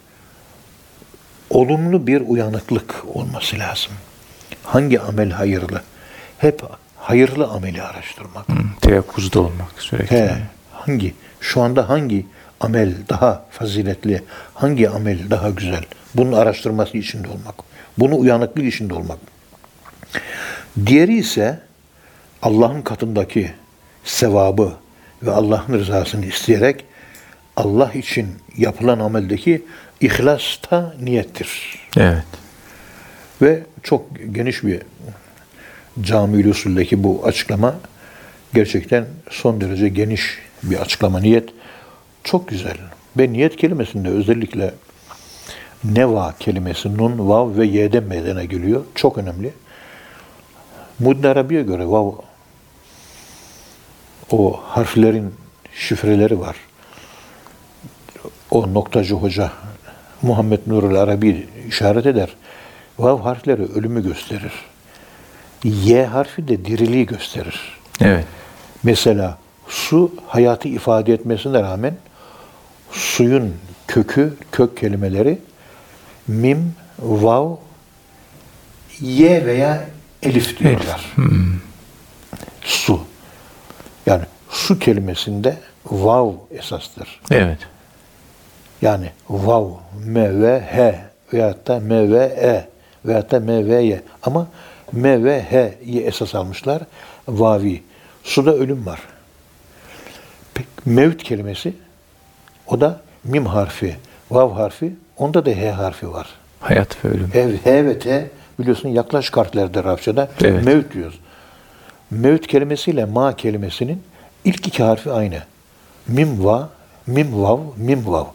olumlu 1.49 2.07
bir 2.07 2.21
uyanıklık 2.21 3.03
olması 3.13 3.59
lazım. 3.59 3.91
Hangi 4.63 4.99
amel 5.01 5.31
hayırlı? 5.31 5.81
Hep 6.37 6.61
hayırlı 6.97 7.47
ameli 7.47 7.81
araştırmak. 7.83 8.49
Hı, 8.49 8.53
Teyakkuzda 8.81 9.39
olmak 9.39 9.71
sürekli. 9.77 10.15
He, 10.15 10.35
hangi 10.71 11.13
şu 11.39 11.61
anda 11.61 11.89
hangi 11.89 12.25
amel 12.59 12.93
daha 13.09 13.45
faziletli, 13.51 14.23
hangi 14.53 14.89
amel 14.89 15.19
daha 15.29 15.49
güzel? 15.49 15.83
Bunun 16.15 16.31
araştırması 16.31 16.97
içinde 16.97 17.27
olmak. 17.27 17.55
Bunu 17.97 18.17
uyanıklık 18.19 18.65
içinde 18.65 18.93
olmak. 18.93 19.17
Diğeri 20.85 21.17
ise 21.17 21.59
Allah'ın 22.41 22.81
katındaki 22.81 23.51
sevabı 24.03 24.73
ve 25.23 25.31
Allah'ın 25.31 25.73
rızasını 25.73 26.25
isteyerek 26.25 26.85
Allah 27.57 27.91
için 27.93 28.27
yapılan 28.57 28.99
ameldeki 28.99 29.65
ihlas 30.05 30.57
da 30.71 30.95
niyettir. 31.01 31.79
Evet. 31.97 32.25
Ve 33.41 33.63
çok 33.83 34.05
geniş 34.31 34.63
bir 34.63 34.81
cami 36.01 36.49
usuldeki 36.49 37.03
bu 37.03 37.21
açıklama 37.25 37.75
gerçekten 38.53 39.05
son 39.29 39.61
derece 39.61 39.89
geniş 39.89 40.37
bir 40.63 40.77
açıklama. 40.77 41.19
Niyet 41.19 41.49
çok 42.23 42.47
güzel. 42.47 42.77
Ve 43.17 43.33
niyet 43.33 43.57
kelimesinde 43.57 44.09
özellikle 44.09 44.73
neva 45.83 46.33
kelimesi 46.39 46.97
nun, 46.97 47.29
vav 47.29 47.57
ve 47.57 47.65
y'den 47.65 48.03
meydana 48.03 48.43
geliyor. 48.43 48.83
Çok 48.95 49.17
önemli. 49.17 49.53
Muddin 50.99 51.23
Arabi'ye 51.23 51.63
göre 51.63 51.85
vav 51.87 52.11
o 54.31 54.59
harflerin 54.63 55.33
şifreleri 55.75 56.39
var. 56.39 56.55
O 58.51 58.73
noktacı 58.73 59.15
hoca 59.15 59.51
Muhammed 60.25 60.59
Nurul 60.67 60.95
Arabi 60.95 61.47
işaret 61.67 62.05
eder. 62.05 62.29
Vav 62.99 63.19
harfleri 63.19 63.61
ölümü 63.63 64.03
gösterir. 64.03 64.53
Y 65.63 66.05
harfi 66.05 66.47
de 66.47 66.65
diriliği 66.65 67.05
gösterir. 67.05 67.77
Evet. 68.01 68.25
Mesela 68.83 69.37
su 69.67 70.15
hayatı 70.27 70.67
ifade 70.67 71.13
etmesine 71.13 71.61
rağmen 71.61 71.95
suyun 72.91 73.53
kökü, 73.87 74.33
kök 74.51 74.77
kelimeleri 74.77 75.39
mim, 76.27 76.73
vav, 76.99 77.55
ye 79.01 79.45
veya 79.45 79.85
elif 80.23 80.59
diyorlar. 80.59 81.13
Su. 82.61 83.01
Yani 84.05 84.23
su 84.49 84.79
kelimesinde 84.79 85.57
vav 85.85 86.31
esastır. 86.51 87.21
Evet. 87.31 87.59
Yani 88.81 89.09
vav, 89.29 89.69
me 90.05 90.41
ve 90.41 90.59
he 90.59 90.99
veyahut 91.33 91.67
da 91.67 91.79
me 91.79 92.11
ve 92.11 92.23
e 92.23 92.67
veyahut 93.05 93.31
da 93.31 93.39
me 93.39 93.65
ve 93.65 93.81
ye. 93.81 94.01
Ama 94.23 94.47
me 94.91 95.23
ve 95.23 95.41
he'yi 95.41 96.01
esas 96.01 96.35
almışlar. 96.35 96.81
Vavi. 97.27 97.83
Suda 98.23 98.53
ölüm 98.53 98.85
var. 98.85 98.99
Mevt 100.85 101.23
kelimesi 101.23 101.73
o 102.67 102.81
da 102.81 103.01
mim 103.23 103.45
harfi, 103.45 103.95
vav 104.31 104.51
harfi, 104.51 104.93
onda 105.17 105.45
da 105.45 105.49
he 105.49 105.71
harfi 105.71 106.13
var. 106.13 106.27
Hayat 106.59 107.05
ve 107.05 107.09
ölüm. 107.09 107.29
He, 107.33 107.57
he 107.63 107.85
ve 107.85 107.99
te 107.99 108.29
biliyorsun 108.59 108.89
yaklaş 108.89 109.29
kartlarda 109.29 109.79
Arapçada 109.79 110.29
Evet. 110.43 110.65
mevt 110.65 110.93
diyoruz. 110.93 111.19
Mevt 112.11 112.47
kelimesiyle 112.47 113.05
ma 113.05 113.35
kelimesinin 113.35 114.03
ilk 114.45 114.67
iki 114.67 114.83
harfi 114.83 115.11
aynı. 115.11 115.39
Mim 116.07 116.45
va, 116.45 116.69
mim 117.07 117.43
vav, 117.43 117.59
mim 117.77 118.07
vav. 118.07 118.25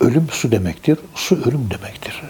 Ölüm 0.00 0.26
su 0.30 0.52
demektir, 0.52 0.98
su 1.14 1.34
ölüm 1.36 1.70
demektir. 1.70 2.22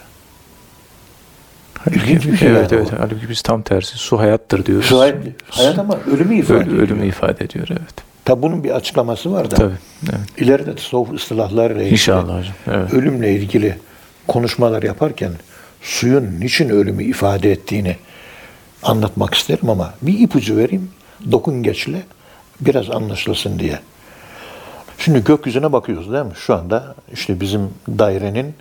İlginç 1.90 2.26
bir 2.26 2.36
şey 2.36 2.48
evet 2.48 2.72
yani 2.72 2.82
evet. 2.82 2.92
bu. 2.92 2.98
Halbuki 3.02 3.28
biz 3.28 3.42
tam 3.42 3.62
tersi. 3.62 3.98
Su 3.98 4.18
hayattır 4.18 4.66
diyoruz. 4.66 4.86
Su 4.86 5.00
hayat, 5.00 5.16
hayat 5.50 5.78
ama 5.78 5.98
ölümü 6.12 6.38
ifade 6.38 6.58
Öl- 6.58 6.62
ediyor. 6.66 6.78
ölümü 6.82 7.06
ifade 7.06 7.44
ediyor 7.44 7.68
evet. 7.70 7.94
Tabi 8.24 8.42
bunun 8.42 8.64
bir 8.64 8.70
açıklaması 8.70 9.32
var 9.32 9.50
da. 9.50 9.54
Tabii. 9.54 9.74
Evet. 10.02 10.20
İleride 10.40 10.74
tasavvuf 10.74 11.12
ıslahlarıyla 11.12 11.82
ilgili, 11.82 11.92
İnşallah 11.94 12.38
hocam. 12.38 12.54
Evet. 12.66 12.92
ölümle 12.94 13.32
ilgili 13.34 13.78
konuşmalar 14.28 14.82
yaparken 14.82 15.32
suyun 15.82 16.40
niçin 16.40 16.68
ölümü 16.68 17.04
ifade 17.04 17.52
ettiğini 17.52 17.96
anlatmak 18.82 19.34
isterim 19.34 19.70
ama 19.70 19.94
bir 20.02 20.18
ipucu 20.18 20.56
vereyim. 20.56 20.90
Dokun 21.32 21.62
geçle 21.62 22.02
biraz 22.60 22.90
anlaşılsın 22.90 23.58
diye. 23.58 23.78
Şimdi 25.00 25.24
gökyüzüne 25.24 25.72
bakıyoruz 25.72 26.12
değil 26.12 26.24
mi? 26.24 26.32
Şu 26.34 26.54
anda 26.54 26.94
işte 27.12 27.40
bizim 27.40 27.74
dairenin 27.88 28.54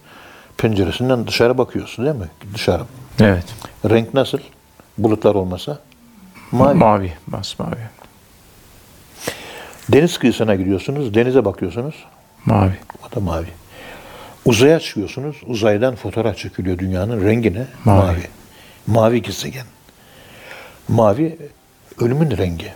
penceresinden 0.58 1.28
dışarı 1.28 1.58
bakıyorsun 1.58 2.06
değil 2.06 2.16
mi? 2.16 2.30
Dışarı. 2.54 2.84
Evet. 3.20 3.46
Renk 3.90 4.14
nasıl? 4.14 4.40
Bulutlar 4.98 5.36
olmasa? 5.36 5.80
Mavi. 6.52 6.78
Mavi. 6.78 7.14
Masmavi. 7.28 7.80
Deniz 9.90 10.18
kıyısına 10.18 10.56
gidiyorsunuz, 10.56 11.14
denize 11.14 11.46
bakıyorsunuz. 11.46 11.96
Mavi. 12.46 12.78
O 13.08 13.16
da 13.16 13.20
mavi. 13.20 13.48
Uzaya 14.46 14.80
çıkıyorsunuz. 14.80 15.36
Uzaydan 15.46 15.96
fotoğraf 15.96 16.38
çekiliyor 16.38 16.80
dünyanın 16.80 17.26
rengine. 17.26 17.68
Mavi. 17.86 18.06
Mavi. 18.06 18.28
Mavi 18.88 19.22
gezegen. 19.22 19.66
Mavi 20.88 21.38
ölümün 22.00 22.38
rengi. 22.38 22.74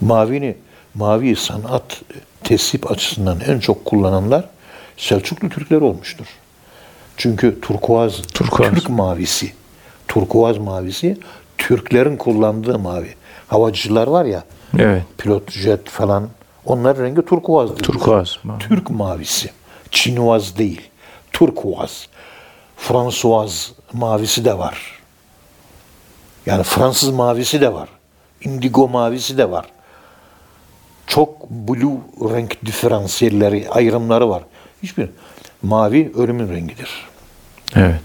Mavini, 0.00 0.56
mavi 0.98 1.36
sanat 1.36 2.02
tesip 2.44 2.90
açısından 2.90 3.40
en 3.46 3.58
çok 3.58 3.84
kullananlar 3.84 4.44
Selçuklu 4.96 5.48
Türkler 5.48 5.80
olmuştur. 5.80 6.26
Çünkü 7.16 7.60
turkuaz, 7.60 8.22
Turkuaz. 8.22 8.70
Türk 8.70 8.90
mavisi, 8.90 9.52
turkuaz 10.08 10.58
mavisi 10.58 11.18
Türklerin 11.58 12.16
kullandığı 12.16 12.78
mavi. 12.78 13.14
Havacılar 13.48 14.06
var 14.06 14.24
ya, 14.24 14.44
Evet. 14.78 15.02
pilot 15.18 15.52
jet 15.52 15.88
falan 15.88 16.28
onların 16.66 17.04
rengi 17.04 17.22
turkuazdır. 17.22 17.82
Turkuaz. 17.82 18.38
Mavi. 18.42 18.58
Türk 18.58 18.90
mavisi. 18.90 19.50
Çinvaz 19.90 20.58
değil. 20.58 20.80
Turkuaz. 21.32 22.08
Fransuaz 22.76 23.72
mavisi 23.92 24.44
de 24.44 24.58
var. 24.58 25.00
Yani 26.46 26.62
Fransız 26.62 27.10
mavisi 27.10 27.60
de 27.60 27.72
var. 27.72 27.88
Indigo 28.44 28.88
mavisi 28.88 29.38
de 29.38 29.50
var. 29.50 29.66
Çok 31.08 31.50
blue 31.50 31.98
renk 32.20 32.66
diferansiyelleri, 32.66 33.68
ayrımları 33.70 34.28
var. 34.28 34.42
Hiçbir 34.82 35.08
mavi 35.62 36.12
ölümün 36.16 36.48
rengidir. 36.48 37.08
Evet. 37.76 38.00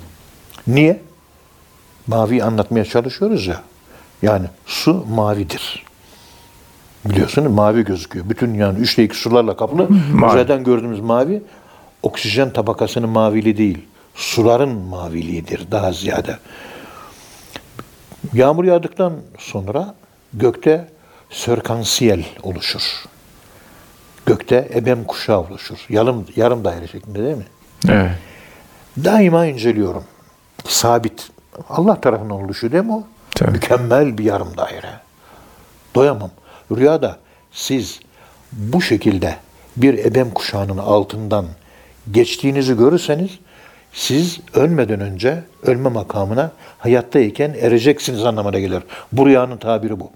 Niye? 0.68 1.02
Mavi 2.08 2.44
anlatmaya 2.44 2.86
çalışıyoruz 2.86 3.48
ya. 3.48 3.62
Yani 4.22 4.46
su 4.66 5.06
mavidir. 5.10 5.84
Biliyorsunuz 7.06 7.52
mavi 7.52 7.84
gözüküyor. 7.86 8.30
Bütün 8.30 8.54
yani 8.54 8.80
üçte 8.80 9.04
iki 9.04 9.18
sularla 9.18 9.58
kaplı. 9.58 9.88
Uzaydan 10.28 10.64
gördüğümüz 10.64 11.00
mavi 11.00 11.44
oksijen 12.04 12.54
tabakasının 12.54 13.10
mavili 13.10 13.58
değil. 13.58 13.86
suların 14.16 14.70
maviliğidir 14.70 15.72
daha 15.72 15.92
ziyade. 15.92 16.38
Yağmur 18.34 18.64
yağdıktan 18.64 19.14
sonra 19.38 19.96
gökte 20.34 20.88
sörkansiyel 21.34 22.26
oluşur. 22.44 23.06
Gökte 24.26 24.70
ebem 24.76 25.04
kuşağı 25.04 25.40
oluşur. 25.40 25.86
Yarım, 25.90 26.26
yarım 26.36 26.64
daire 26.64 26.88
şeklinde 26.88 27.24
değil 27.24 27.38
mi? 27.38 27.46
Evet. 27.90 28.12
Daima 29.04 29.46
inceliyorum. 29.46 30.04
Sabit. 30.68 31.30
Allah 31.70 32.02
tarafından 32.02 32.44
oluşuyor 32.44 32.74
değil 32.74 32.84
mi 32.84 32.94
o? 32.94 33.04
Tabii. 33.32 33.52
Mükemmel 33.52 34.18
bir 34.18 34.24
yarım 34.24 34.58
daire. 34.58 34.90
Doyamam. 35.96 36.32
Rüyada 36.72 37.18
siz 37.52 38.00
bu 38.52 38.82
şekilde 38.82 39.36
bir 39.78 40.06
ebem 40.06 40.32
kuşağının 40.32 40.78
altından 40.78 41.46
geçtiğinizi 42.12 42.78
görürseniz 42.78 43.32
siz 43.94 44.40
ölmeden 44.54 45.00
önce 45.00 45.44
ölme 45.64 45.90
makamına 45.90 46.52
hayattayken 46.78 47.56
ereceksiniz 47.62 48.26
anlamına 48.26 48.60
gelir. 48.60 48.84
Bu 49.12 49.26
rüyanın 49.26 49.58
tabiri 49.58 50.00
bu. 50.00 50.12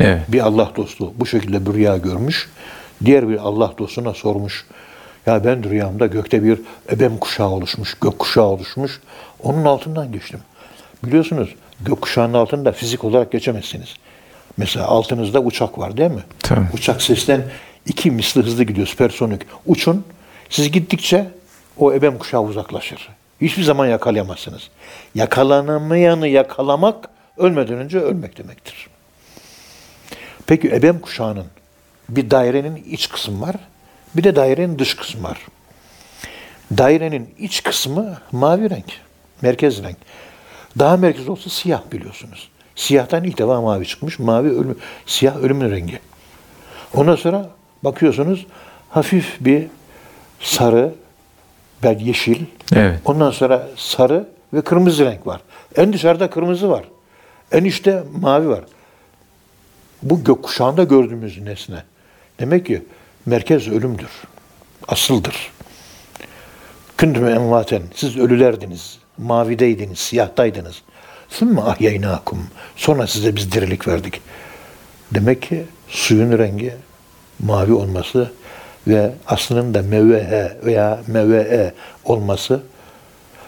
Evet. 0.00 0.22
Bir 0.28 0.40
Allah 0.40 0.72
dostu 0.76 1.12
bu 1.16 1.26
şekilde 1.26 1.66
bir 1.66 1.72
rüya 1.72 1.96
görmüş. 1.96 2.50
Diğer 3.04 3.28
bir 3.28 3.38
Allah 3.38 3.74
dostuna 3.78 4.14
sormuş. 4.14 4.66
Ya 5.26 5.44
ben 5.44 5.70
rüyamda 5.70 6.06
gökte 6.06 6.44
bir 6.44 6.60
ebem 6.92 7.18
kuşağı 7.18 7.48
oluşmuş, 7.48 7.94
gök 7.94 8.18
kuşağı 8.18 8.44
oluşmuş. 8.44 9.00
Onun 9.42 9.64
altından 9.64 10.12
geçtim. 10.12 10.40
Biliyorsunuz 11.04 11.54
gök 11.80 12.00
kuşağının 12.00 12.34
altında 12.34 12.72
fizik 12.72 13.04
olarak 13.04 13.32
geçemezsiniz. 13.32 13.94
Mesela 14.56 14.86
altınızda 14.86 15.40
uçak 15.40 15.78
var 15.78 15.96
değil 15.96 16.10
mi? 16.10 16.22
Tabii. 16.38 16.66
Uçak 16.74 17.02
sesten 17.02 17.42
iki 17.86 18.10
misli 18.10 18.42
hızlı 18.42 18.64
gidiyor 18.64 18.86
süpersonik. 18.86 19.42
Uçun. 19.66 20.04
Siz 20.50 20.72
gittikçe 20.72 21.26
o 21.78 21.92
ebem 21.92 22.18
kuşağı 22.18 22.42
uzaklaşır. 22.42 23.08
Hiçbir 23.40 23.62
zaman 23.62 23.86
yakalayamazsınız. 23.86 24.70
Yakalanamayanı 25.14 26.28
yakalamak 26.28 27.08
ölmeden 27.36 27.78
önce 27.78 27.98
ölmek 27.98 28.38
demektir. 28.38 28.88
Peki 30.46 30.68
ebem 30.68 30.98
kuşağının 30.98 31.46
bir 32.08 32.30
dairenin 32.30 32.84
iç 32.90 33.08
kısmı 33.08 33.40
var, 33.40 33.56
bir 34.16 34.24
de 34.24 34.36
dairenin 34.36 34.78
dış 34.78 34.94
kısmı 34.94 35.22
var. 35.22 35.38
Dairenin 36.78 37.34
iç 37.38 37.62
kısmı 37.62 38.18
mavi 38.32 38.70
renk, 38.70 38.92
merkez 39.42 39.82
renk. 39.82 39.96
Daha 40.78 40.96
merkez 40.96 41.28
olsa 41.28 41.50
siyah 41.50 41.82
biliyorsunuz. 41.92 42.48
Siyahtan 42.76 43.24
ilk 43.24 43.38
defa 43.38 43.60
mavi 43.60 43.86
çıkmış. 43.86 44.18
Mavi 44.18 44.48
ölüm, 44.48 44.78
siyah 45.06 45.36
ölümün 45.36 45.70
rengi. 45.70 45.98
Ondan 46.94 47.16
sonra 47.16 47.50
bakıyorsunuz 47.82 48.46
hafif 48.90 49.36
bir 49.40 49.66
sarı, 50.40 50.94
belki 51.82 52.04
yeşil. 52.04 52.44
Evet. 52.76 53.00
Ondan 53.04 53.30
sonra 53.30 53.68
sarı 53.76 54.28
ve 54.52 54.60
kırmızı 54.60 55.04
renk 55.04 55.26
var. 55.26 55.40
En 55.76 55.92
dışarıda 55.92 56.30
kırmızı 56.30 56.70
var. 56.70 56.84
En 57.52 57.64
içte 57.64 58.02
mavi 58.20 58.48
var. 58.48 58.64
Bu 60.04 60.24
gökkuşağında 60.24 60.84
gördüğümüz 60.84 61.38
nesne. 61.38 61.82
Demek 62.40 62.66
ki 62.66 62.82
merkez 63.26 63.68
ölümdür. 63.68 64.10
Asıldır. 64.88 65.52
Kündüm 66.98 67.28
envaten. 67.28 67.82
Siz 67.94 68.16
ölülerdiniz. 68.16 68.98
Mavideydiniz, 69.18 69.98
siyahtaydınız. 69.98 70.82
Sümme 71.28 71.60
ahyaynakum. 71.60 72.38
Sonra 72.76 73.06
size 73.06 73.36
biz 73.36 73.52
dirilik 73.52 73.88
verdik. 73.88 74.20
Demek 75.14 75.42
ki 75.42 75.64
suyun 75.88 76.38
rengi 76.38 76.74
mavi 77.38 77.72
olması 77.72 78.32
ve 78.86 79.12
aslının 79.26 79.74
da 79.74 79.82
mevvehe 79.82 80.56
veya 80.64 81.00
mevve'e 81.06 81.74
olması 82.04 82.62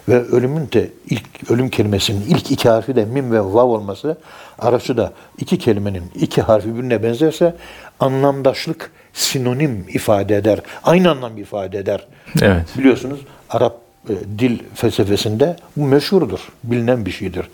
ve 0.09 0.23
ölümün 0.23 0.69
de 0.73 0.91
ilk 1.11 1.51
ölüm 1.51 1.69
kelimesinin 1.69 2.21
ilk 2.21 2.51
iki 2.51 2.69
harfi 2.69 2.97
de 2.97 3.05
mim 3.05 3.33
ve 3.33 3.41
vav 3.41 3.69
olması 3.69 4.19
arası 4.59 4.97
da 4.97 5.13
iki 5.39 5.59
kelimenin 5.59 6.05
iki 6.15 6.43
harfi 6.43 6.75
birbirine 6.75 7.03
benzerse 7.03 7.55
anlamdaşlık 8.01 8.91
sinonim 9.13 9.85
ifade 9.89 10.37
eder. 10.37 10.61
Aynı 10.85 11.11
anlam 11.11 11.39
ifade 11.39 11.79
eder. 11.79 12.07
Evet. 12.43 12.79
Biliyorsunuz 12.79 13.21
Arap 13.51 13.79
e, 14.09 14.15
dil 14.39 14.59
felsefesinde 14.75 15.57
bu 15.77 15.85
meşhurdur. 15.87 16.41
Bilinen 16.65 17.07
bir 17.07 17.11
şeydir. 17.11 17.49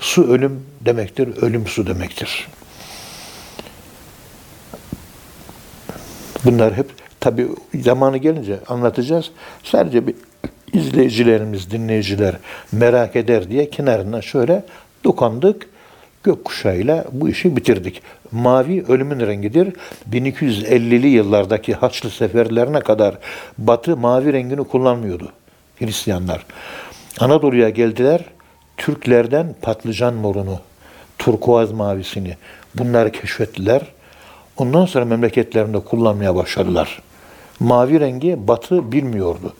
Su 0.00 0.32
ölüm 0.32 0.66
demektir, 0.80 1.42
ölüm 1.42 1.66
su 1.66 1.86
demektir. 1.86 2.48
Bunlar 6.44 6.74
hep 6.74 6.90
tabi 7.20 7.48
zamanı 7.80 8.16
gelince 8.16 8.60
anlatacağız. 8.68 9.30
Sadece 9.62 10.06
bir 10.06 10.14
izleyicilerimiz, 10.74 11.70
dinleyiciler 11.70 12.34
merak 12.72 13.16
eder 13.16 13.50
diye 13.50 13.70
kenarına 13.70 14.22
şöyle 14.22 14.64
dokandık. 15.04 15.68
Gökkuşağıyla 16.22 17.04
bu 17.12 17.28
işi 17.28 17.56
bitirdik. 17.56 18.02
Mavi 18.32 18.84
ölümün 18.88 19.20
rengidir. 19.26 19.72
1250'li 20.12 21.06
yıllardaki 21.06 21.74
Haçlı 21.74 22.10
seferlerine 22.10 22.80
kadar 22.80 23.18
Batı 23.58 23.96
mavi 23.96 24.32
rengini 24.32 24.64
kullanmıyordu 24.64 25.32
Hristiyanlar. 25.78 26.46
Anadolu'ya 27.20 27.70
geldiler. 27.70 28.24
Türklerden 28.76 29.54
patlıcan 29.62 30.14
morunu, 30.14 30.58
turkuaz 31.18 31.72
mavisini 31.72 32.36
bunları 32.74 33.12
keşfettiler. 33.12 33.82
Ondan 34.56 34.86
sonra 34.86 35.04
memleketlerinde 35.04 35.78
kullanmaya 35.78 36.34
başladılar. 36.34 37.02
Mavi 37.60 38.00
rengi 38.00 38.48
Batı 38.48 38.92
bilmiyordu 38.92 39.54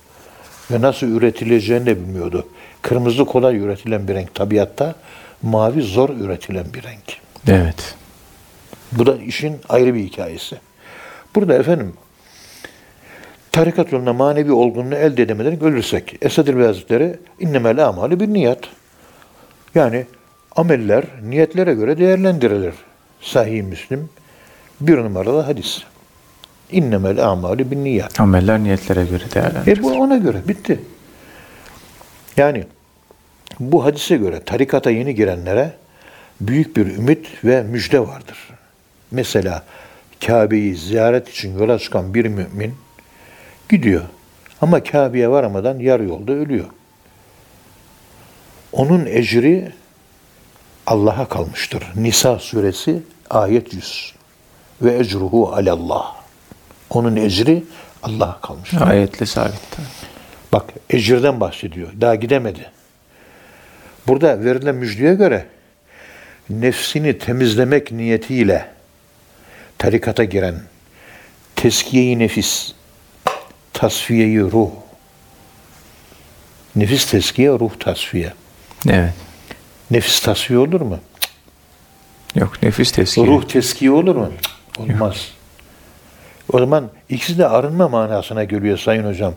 ve 0.71 0.81
nasıl 0.81 1.07
üretileceğini 1.07 1.87
de 1.87 2.01
bilmiyordu. 2.01 2.47
Kırmızı 2.83 3.25
kolay 3.25 3.57
üretilen 3.57 4.09
bir 4.09 4.15
renk 4.15 4.35
tabiatta, 4.35 4.95
mavi 5.43 5.83
zor 5.83 6.09
üretilen 6.09 6.67
bir 6.75 6.83
renk. 6.83 7.19
Evet. 7.49 7.95
Bu 8.93 9.07
da 9.07 9.17
işin 9.17 9.57
ayrı 9.69 9.95
bir 9.95 10.01
hikayesi. 10.01 10.57
Burada 11.35 11.55
efendim 11.55 11.93
tarikat 13.53 13.93
yolunda 13.93 14.13
manevi 14.13 14.53
olgunluğu 14.53 14.95
elde 14.95 15.23
edemeden 15.23 15.65
ölürsek 15.65 16.17
Esad 16.23 16.47
Erbil 16.47 16.65
Hazretleri 16.65 17.19
innemel 17.41 17.87
amali 17.87 18.21
bir 18.21 18.29
niyet. 18.29 18.59
Yani 19.75 20.07
ameller 20.57 21.05
niyetlere 21.23 21.75
göre 21.75 21.99
değerlendirilir. 21.99 22.75
Sahih 23.21 23.63
Müslim 23.63 24.09
bir 24.81 24.97
numaralı 24.97 25.41
hadis. 25.41 25.83
İnnemel 26.75 27.25
amali 27.25 27.71
bin 27.71 27.85
niyet. 27.85 28.21
Ameller 28.21 28.59
niyetlere 28.59 29.05
göre 29.05 29.25
değerlendirilir. 29.35 29.79
E 29.79 29.83
bu 29.83 29.93
ona 29.93 30.17
göre 30.17 30.49
bitti. 30.49 30.81
Yani 32.37 32.65
bu 33.61 33.85
hadise 33.85 34.17
göre 34.17 34.41
tarikata 34.45 34.91
yeni 34.91 35.15
girenlere 35.15 35.73
büyük 36.41 36.77
bir 36.77 36.87
ümit 36.87 37.45
ve 37.45 37.63
müjde 37.63 38.01
vardır. 38.01 38.39
Mesela 39.11 39.63
Kabe'yi 40.27 40.77
ziyaret 40.77 41.29
için 41.29 41.59
yola 41.59 41.79
çıkan 41.79 42.15
bir 42.15 42.25
mümin 42.25 42.75
gidiyor. 43.69 44.03
Ama 44.61 44.83
Kabe'ye 44.83 45.31
varamadan 45.31 45.79
yarı 45.79 46.05
yolda 46.05 46.33
ölüyor. 46.33 46.67
Onun 48.73 49.07
ecri 49.07 49.73
Allah'a 50.87 51.29
kalmıştır. 51.29 51.83
Nisa 51.97 52.39
suresi 52.39 53.03
ayet 53.31 53.75
100. 53.75 54.15
Ve 54.83 54.99
ecruhu 54.99 55.53
alallah. 55.53 56.24
Onun 56.95 57.17
ecri 57.17 57.65
Allah'a 58.03 58.41
kalmıştır. 58.41 58.81
Ayetle 58.81 59.27
sabit. 59.27 59.61
Bak 60.53 60.65
ecirden 60.91 61.41
bahsediyor. 61.41 61.89
Daha 62.01 62.15
gidemedi. 62.15 62.71
Burada 64.07 64.45
verilen 64.45 64.75
müjdeye 64.75 65.15
göre 65.15 65.47
nefsini 66.51 67.19
temizlemek 67.19 67.93
niyetiyle 67.93 68.69
tarikata 69.79 70.25
giren 70.25 70.61
teskiyeyi 71.57 72.19
nefis, 72.19 72.73
tasfiyeyi 73.73 74.41
ruh, 74.41 74.71
nefis 76.77 77.11
teskiye, 77.11 77.49
ruh 77.51 77.79
tasfiye. 77.81 78.33
Evet. 78.91 79.15
Nefis 79.91 80.21
tasfiye 80.21 80.59
olur 80.59 80.81
mu? 80.81 80.99
Yok 82.35 82.63
nefis 82.63 82.93
teskiye. 82.93 83.27
Ruh 83.27 83.49
teskiye 83.49 83.91
olur 83.91 84.17
mu? 84.17 84.33
Olmaz. 84.79 85.34
O 86.55 86.59
zaman 86.59 86.91
ikisi 87.09 87.39
de 87.39 87.49
arınma 87.49 87.89
manasına 87.89 88.45
geliyor 88.45 88.79
Sayın 88.79 89.05
Hocam. 89.05 89.35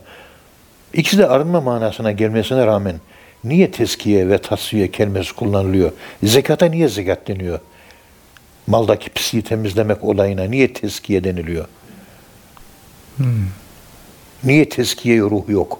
İkisi 0.94 1.18
de 1.18 1.28
arınma 1.28 1.62
manasına 1.62 2.12
gelmesine 2.12 2.66
rağmen 2.66 2.96
niye 3.44 3.72
teskiye 3.72 4.30
ve 4.30 4.38
tasfiye 4.38 4.92
kelimesi 4.92 5.34
kullanılıyor? 5.34 5.92
Zekata 6.24 6.66
niye 6.66 6.88
zekat 6.88 7.28
deniyor? 7.28 7.60
Maldaki 8.68 9.10
pisliği 9.10 9.44
temizlemek 9.44 10.04
olayına 10.04 10.44
niye 10.44 10.74
teskiye 10.74 11.24
deniliyor? 11.24 11.66
Niye 14.44 14.70
teskiye 14.70 15.20
ruh 15.20 15.50
yok? 15.50 15.80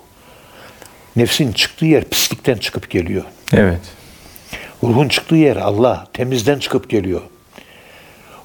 Nefsin 1.16 1.52
çıktığı 1.52 1.86
yer 1.86 2.04
pislikten 2.04 2.58
çıkıp 2.58 2.90
geliyor. 2.90 3.24
Evet. 3.54 3.82
Ruhun 4.84 5.08
çıktığı 5.08 5.36
yer 5.36 5.56
Allah, 5.56 6.08
temizden 6.14 6.60
çıkıp 6.60 6.90
geliyor. 6.90 7.22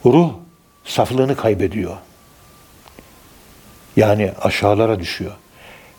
Ruh 0.07 0.31
saflığını 0.85 1.37
kaybediyor. 1.37 1.97
Yani 3.97 4.33
aşağılara 4.43 5.01
düşüyor. 5.01 5.33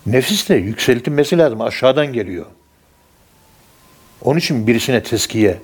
Nefis 0.06 0.50
de 0.50 0.56
yükseltilmesi 0.56 1.38
lazım. 1.38 1.62
Aşağıdan 1.62 2.14
geliyor. 2.14 2.46
Onun 4.22 4.40
için 4.40 4.68
birisine 4.68 5.04
teskiye, 5.04 5.58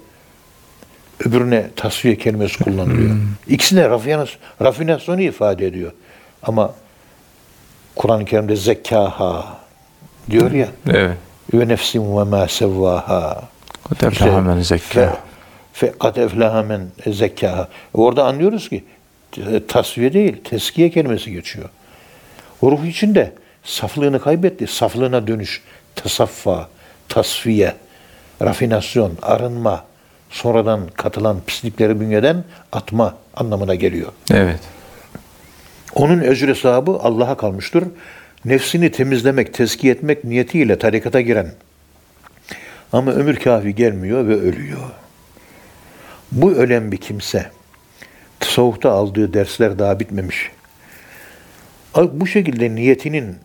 öbürüne 1.25 1.67
tasfiye 1.75 2.15
kelimesi 2.17 2.63
kullanılıyor. 2.63 3.15
İkisi 3.47 3.75
de 3.75 3.89
rafinas, 3.89 4.29
rafinasyonu 4.61 5.21
ifade 5.21 5.67
ediyor. 5.67 5.91
Ama 6.43 6.73
Kur'an-ı 7.95 8.25
Kerim'de 8.25 8.55
zekkaha 8.55 9.57
diyor 10.29 10.51
ya 10.51 10.67
Evet. 10.89 11.17
ve 11.53 11.67
nefsin 11.67 12.17
ve 12.17 12.23
ma 12.23 12.47
sevvaha 12.47 13.43
Kod 13.83 14.01
eflaha 14.01 14.41
men 14.41 14.61
zekkâha. 14.61 15.17
fe 15.73 15.93
kad 15.99 16.15
eflaha 16.15 16.63
men 16.63 16.81
zekkaha. 17.07 17.67
Orada 17.93 18.25
anlıyoruz 18.25 18.69
ki 18.69 18.83
tasfiye 19.67 20.13
değil, 20.13 20.37
teskiye 20.43 20.89
kelimesi 20.89 21.31
geçiyor. 21.31 21.69
O 22.61 22.71
ruh 22.71 22.85
içinde 22.85 23.31
saflığını 23.63 24.21
kaybetti. 24.21 24.67
Saflığına 24.67 25.27
dönüş, 25.27 25.61
tasaffa, 25.95 26.69
tasfiye, 27.09 27.75
rafinasyon, 28.41 29.17
arınma, 29.21 29.85
sonradan 30.29 30.87
katılan 30.87 31.41
pislikleri 31.47 31.99
bünyeden 31.99 32.43
atma 32.71 33.15
anlamına 33.35 33.75
geliyor. 33.75 34.11
Evet. 34.31 34.59
Onun 35.95 36.21
ecri 36.21 36.47
hesabı 36.47 36.91
Allah'a 36.91 37.37
kalmıştır. 37.37 37.83
Nefsini 38.45 38.91
temizlemek, 38.91 39.53
tezkiye 39.53 39.93
etmek 39.93 40.23
niyetiyle 40.23 40.79
tarikata 40.79 41.21
giren 41.21 41.51
ama 42.93 43.11
ömür 43.11 43.35
kafi 43.35 43.75
gelmiyor 43.75 44.27
ve 44.27 44.35
ölüyor. 44.35 44.89
Bu 46.31 46.51
ölen 46.51 46.91
bir 46.91 46.97
kimse 46.97 47.51
tasavvufta 48.39 48.91
aldığı 48.91 49.33
dersler 49.33 49.79
daha 49.79 49.99
bitmemiş. 49.99 50.51
Bu 51.99 52.27
şekilde 52.27 52.75
niyetinin 52.75 53.35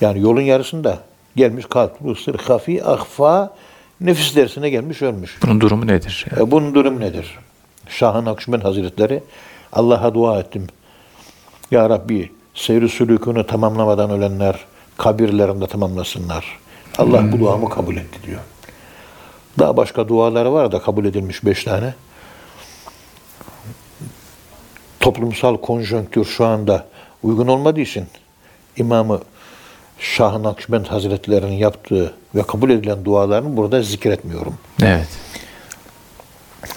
yani 0.00 0.20
yolun 0.20 0.40
yarısında 0.40 0.98
gelmiş 1.36 1.66
kalkmış 1.66 2.20
sır 2.20 2.38
hafi 2.38 2.84
ahfa 2.84 3.54
nefis 4.00 4.36
dersine 4.36 4.70
gelmiş 4.70 5.02
ölmüş. 5.02 5.38
Bunun 5.42 5.60
durumu 5.60 5.86
nedir? 5.86 6.26
E, 6.36 6.50
bunun 6.50 6.74
durumu 6.74 7.00
nedir? 7.00 7.38
Şahın 7.88 8.26
Akşubend 8.26 8.62
Hazretleri 8.62 9.22
Allah'a 9.72 10.14
dua 10.14 10.40
ettim. 10.40 10.66
Ya 11.70 11.90
Rabbi 11.90 12.32
seyri 12.54 12.88
sülükünü 12.88 13.46
tamamlamadan 13.46 14.10
ölenler 14.10 14.56
kabirlerinde 14.96 15.66
tamamlasınlar. 15.66 16.58
Allah 16.98 17.32
bu 17.32 17.40
duamı 17.40 17.68
kabul 17.68 17.96
etti 17.96 18.18
diyor. 18.26 18.40
Daha 19.58 19.76
başka 19.76 20.08
duaları 20.08 20.52
var 20.52 20.72
da 20.72 20.82
kabul 20.82 21.04
edilmiş 21.04 21.44
beş 21.44 21.64
tane. 21.64 21.94
Toplumsal 25.02 25.56
konjonktür 25.56 26.24
şu 26.24 26.44
anda 26.44 26.86
uygun 27.22 27.46
olmadığı 27.46 27.80
için 27.80 28.04
imamı 28.76 29.20
Şah-ı 29.98 30.42
Nakşibend 30.42 30.86
Hazretleri'nin 30.86 31.52
yaptığı 31.52 32.14
ve 32.34 32.42
kabul 32.42 32.70
edilen 32.70 33.04
dualarını 33.04 33.56
burada 33.56 33.82
zikretmiyorum. 33.82 34.54
Evet. 34.82 35.08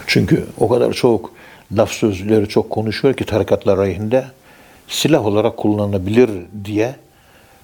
Çünkü 0.08 0.48
o 0.58 0.70
kadar 0.70 0.94
çok 0.94 1.32
laf 1.72 1.92
sözleri 1.92 2.48
çok 2.48 2.70
konuşuyor 2.70 3.14
ki 3.14 3.26
tarikatlar 3.26 3.78
aleyhinde 3.78 4.26
silah 4.88 5.26
olarak 5.26 5.58
kullanılabilir 5.58 6.30
diye 6.66 6.96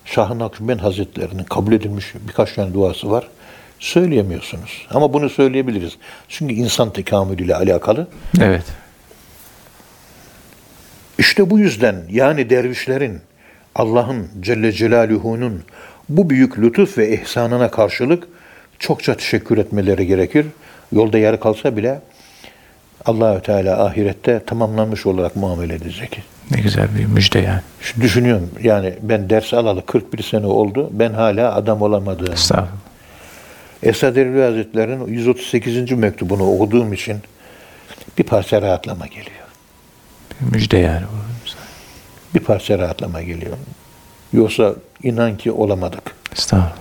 Şah-ı 0.06 0.40
Nakşibend 0.40 0.80
Hazretleri'nin 0.80 1.44
kabul 1.44 1.74
edilmiş 1.74 2.14
birkaç 2.28 2.54
tane 2.54 2.74
duası 2.74 3.12
var. 3.12 3.28
Söyleyemiyorsunuz. 3.80 4.88
Ama 4.94 5.14
bunu 5.14 5.30
söyleyebiliriz. 5.30 5.98
Çünkü 6.30 6.54
insan 6.54 6.94
tekamülüyle 6.94 7.56
alakalı. 7.56 8.08
Evet. 8.42 8.64
İşte 11.22 11.50
bu 11.50 11.60
yüzden 11.60 11.96
yani 12.10 12.50
dervişlerin 12.50 13.20
Allah'ın 13.76 14.28
Celle 14.40 14.72
Celaluhu'nun 14.72 15.64
bu 16.10 16.30
büyük 16.30 16.60
lütuf 16.60 16.98
ve 16.98 17.14
ihsanına 17.22 17.72
karşılık 17.72 18.28
çokça 18.80 19.16
teşekkür 19.16 19.58
etmeleri 19.58 20.08
gerekir. 20.08 20.46
Yolda 20.92 21.18
yarı 21.18 21.40
kalsa 21.40 21.78
bile 21.78 22.02
Allahü 23.06 23.42
Teala 23.42 23.86
ahirette 23.86 24.42
tamamlanmış 24.46 25.06
olarak 25.06 25.36
muamele 25.36 25.76
edecek. 25.76 26.24
Ne 26.52 26.62
güzel 26.62 26.88
bir 26.98 27.06
müjde 27.06 27.40
yani. 27.40 27.62
Şu 27.82 28.02
düşünüyorum 28.02 28.50
yani 28.64 28.94
ben 29.02 29.30
ders 29.30 29.54
alalı 29.54 29.86
41 29.86 30.24
sene 30.24 30.46
oldu. 30.46 30.90
Ben 30.92 31.14
hala 31.14 31.56
adam 31.56 31.82
olamadım. 31.82 32.34
Estağfurullah. 32.34 32.72
Esad 33.84 34.16
Erbil 34.16 34.42
Hazretleri'nin 34.42 35.08
138. 35.08 35.92
mektubunu 35.92 36.52
okuduğum 36.52 36.94
için 36.94 37.18
bir 38.18 38.24
parça 38.24 38.62
rahatlama 38.62 39.08
geliyor. 39.08 39.41
Müjde 40.42 40.78
yani. 40.78 41.06
Bir 42.36 42.40
parça 42.40 42.80
rahatlama 42.80 43.22
geliyor. 43.22 43.58
Yoksa 44.34 44.76
inan 45.04 45.38
ki 45.38 45.52
olamadık. 45.52 46.16
Estağfurullah. 46.34 46.76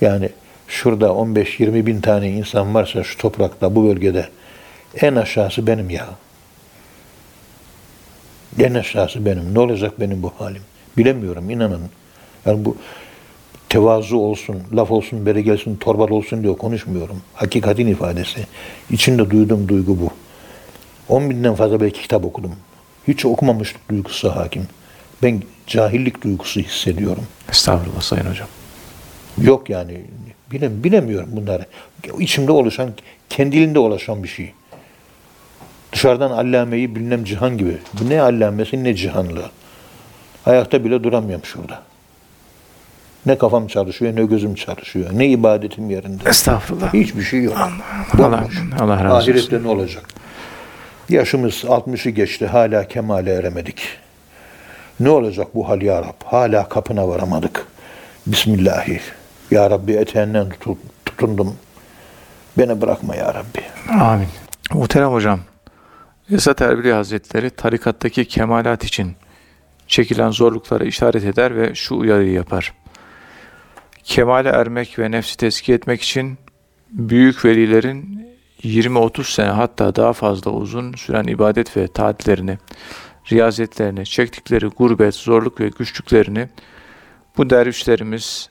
Yani 0.00 0.30
şurada 0.68 1.06
15-20 1.06 1.86
bin 1.86 2.00
tane 2.00 2.30
insan 2.30 2.74
varsa 2.74 3.04
şu 3.04 3.18
toprakta, 3.18 3.74
bu 3.74 3.88
bölgede 3.88 4.28
en 5.00 5.14
aşağısı 5.14 5.66
benim 5.66 5.90
ya. 5.90 6.08
En 8.58 8.74
aşağısı 8.74 9.26
benim. 9.26 9.54
Ne 9.54 9.58
olacak 9.58 10.00
benim 10.00 10.22
bu 10.22 10.32
halim? 10.38 10.62
Bilemiyorum 10.96 11.50
inanın. 11.50 11.82
Yani 12.46 12.64
bu 12.64 12.76
tevazu 13.68 14.16
olsun, 14.16 14.62
laf 14.72 14.90
olsun, 14.90 15.26
beri 15.26 15.44
gelsin, 15.44 15.76
torbal 15.76 16.08
olsun 16.08 16.42
diye 16.42 16.56
konuşmuyorum. 16.56 17.22
Hakikatin 17.34 17.86
ifadesi. 17.86 18.46
İçinde 18.90 19.30
duyduğum 19.30 19.68
duygu 19.68 20.00
bu. 20.00 20.10
10 21.10 21.30
binden 21.30 21.54
fazla 21.54 21.80
belki 21.80 22.02
kitap 22.02 22.24
okudum. 22.24 22.52
Hiç 23.08 23.24
okumamışlık 23.24 23.90
duygusu 23.90 24.36
hakim. 24.36 24.68
Ben 25.22 25.42
cahillik 25.66 26.22
duygusu 26.22 26.60
hissediyorum. 26.60 27.26
Estağfurullah 27.50 28.00
Sayın 28.00 28.24
Hocam. 28.24 28.48
Yok 29.42 29.70
yani 29.70 30.00
bilem, 30.52 30.84
bilemiyorum 30.84 31.28
bunları. 31.32 31.66
İçimde 32.18 32.52
oluşan, 32.52 32.90
kendiliğinde 33.30 33.78
oluşan 33.78 34.22
bir 34.22 34.28
şey. 34.28 34.52
Dışarıdan 35.92 36.30
allameyi 36.30 36.94
bilmem 36.94 37.24
cihan 37.24 37.58
gibi. 37.58 37.78
Bu 38.00 38.08
ne 38.08 38.22
allamesi 38.22 38.84
ne 38.84 38.94
cihanlı. 38.94 39.42
Ayakta 40.46 40.84
bile 40.84 41.04
duramıyorum 41.04 41.44
şurada. 41.44 41.82
Ne 43.26 43.38
kafam 43.38 43.66
çalışıyor 43.66 44.16
ne 44.16 44.24
gözüm 44.24 44.54
çalışıyor. 44.54 45.10
Ne 45.12 45.26
ibadetim 45.26 45.90
yerinde. 45.90 46.28
Estağfurullah. 46.28 46.94
Hiçbir 46.94 47.22
şey 47.22 47.42
yok. 47.42 47.56
Allah, 47.56 48.40
Bomboş. 48.40 48.58
Allah 48.80 49.04
razı 49.04 49.16
olsun. 49.16 49.32
Ahirette 49.32 49.62
ne 49.62 49.68
olacak? 49.68 50.04
Yaşımız 51.10 51.54
60'ı 51.54 52.10
geçti 52.10 52.46
hala 52.46 52.88
kemale 52.88 53.32
eremedik. 53.32 53.88
Ne 55.00 55.10
olacak 55.10 55.54
bu 55.54 55.68
hal 55.68 55.82
ya 55.82 56.02
Rab? 56.02 56.22
Hala 56.24 56.68
kapına 56.68 57.08
varamadık. 57.08 57.66
Bismillahi. 58.26 59.00
Ya 59.50 59.70
Rabbi 59.70 59.92
eteğinden 59.92 60.48
tutu- 60.48 60.78
tutundum. 61.06 61.56
Beni 62.58 62.80
bırakma 62.80 63.16
ya 63.16 63.34
Rabbi. 63.34 63.62
Amin. 64.02 64.28
Muhterem 64.72 65.12
hocam, 65.12 65.40
Esat 66.30 66.62
Erbil 66.62 66.90
Hazretleri 66.90 67.50
tarikattaki 67.50 68.24
kemalat 68.24 68.84
için 68.84 69.12
çekilen 69.86 70.30
zorluklara 70.30 70.84
işaret 70.84 71.24
eder 71.24 71.56
ve 71.56 71.74
şu 71.74 71.94
uyarıyı 71.94 72.32
yapar. 72.32 72.72
Kemale 74.04 74.48
ermek 74.48 74.98
ve 74.98 75.10
nefsi 75.10 75.36
tezkiye 75.36 75.76
etmek 75.78 76.02
için 76.02 76.38
büyük 76.90 77.44
velilerin 77.44 78.29
20-30 78.64 79.34
sene 79.34 79.48
hatta 79.48 79.96
daha 79.96 80.12
fazla 80.12 80.50
uzun 80.50 80.92
süren 80.92 81.26
ibadet 81.26 81.76
ve 81.76 81.86
taatlerini, 81.86 82.58
riyazetlerini, 83.32 84.06
çektikleri 84.06 84.66
gurbet, 84.66 85.14
zorluk 85.14 85.60
ve 85.60 85.68
güçlüklerini 85.68 86.48
bu 87.36 87.50
dervişlerimiz 87.50 88.48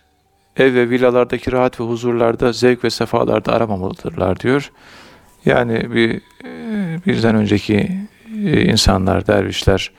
ev 0.57 0.73
ve 0.73 0.89
villalardaki 0.89 1.51
rahat 1.51 1.79
ve 1.79 1.83
huzurlarda, 1.83 2.53
zevk 2.53 2.83
ve 2.83 2.89
sefalarda 2.89 3.53
aramamalıdırlar 3.53 4.39
diyor. 4.39 4.71
Yani 5.45 5.93
bir 5.95 6.21
e, 6.45 6.51
bizden 7.05 7.35
önceki 7.35 7.91
e, 8.45 8.61
insanlar, 8.61 9.27
dervişler, 9.27 9.91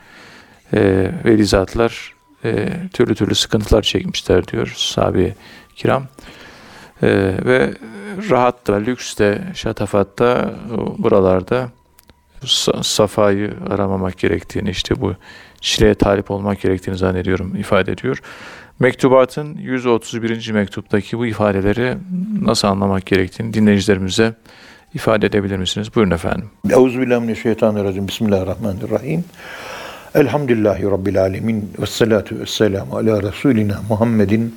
e, 0.75 1.11
velizatlar 1.25 2.14
e, 2.44 2.68
türlü 2.92 3.14
türlü 3.14 3.35
sıkıntılar 3.35 3.83
çekmişler 3.83 4.46
diyor 4.46 4.73
sahabe 4.77 5.35
kiram. 5.77 6.05
E, 7.03 7.09
ve 7.45 7.75
rahat 8.31 8.67
da, 8.67 8.75
lüks 8.75 9.19
de, 9.19 9.39
şatafatta 9.55 10.55
o 10.79 10.95
buralarda 10.99 11.69
sa- 12.45 12.85
safayı 12.85 13.55
aramamak 13.71 14.19
gerektiğini, 14.19 14.71
işte 14.71 15.01
bu 15.01 15.15
çileye 15.61 15.95
talip 15.95 16.31
olmak 16.31 16.61
gerektiğini 16.61 16.97
zannediyorum 16.97 17.57
ifade 17.57 17.93
ediyor. 17.93 18.23
Mektubatın 18.81 19.57
131. 19.57 20.51
mektuptaki 20.51 21.19
bu 21.19 21.27
ifadeleri 21.27 21.97
nasıl 22.43 22.69
anlamak 22.69 23.07
gerektiğini 23.07 23.55
dinleyicilerimize 23.55 24.35
ifade 24.95 25.27
edebilir 25.27 25.57
misiniz? 25.57 25.95
Buyurun 25.95 26.11
efendim. 26.11 26.51
Euzubillahimineşşeytanirracim. 26.71 28.09
Bismillahirrahmanirrahim. 28.09 29.25
Elhamdülillahi 30.15 30.83
Rabbil 30.85 31.21
alemin. 31.21 31.73
Ve 31.81 31.87
salatu 31.87 32.39
ve 32.41 32.47
selamu 32.47 32.97
ala 32.97 33.23
Resulina 33.23 33.81
Muhammedin 33.89 34.55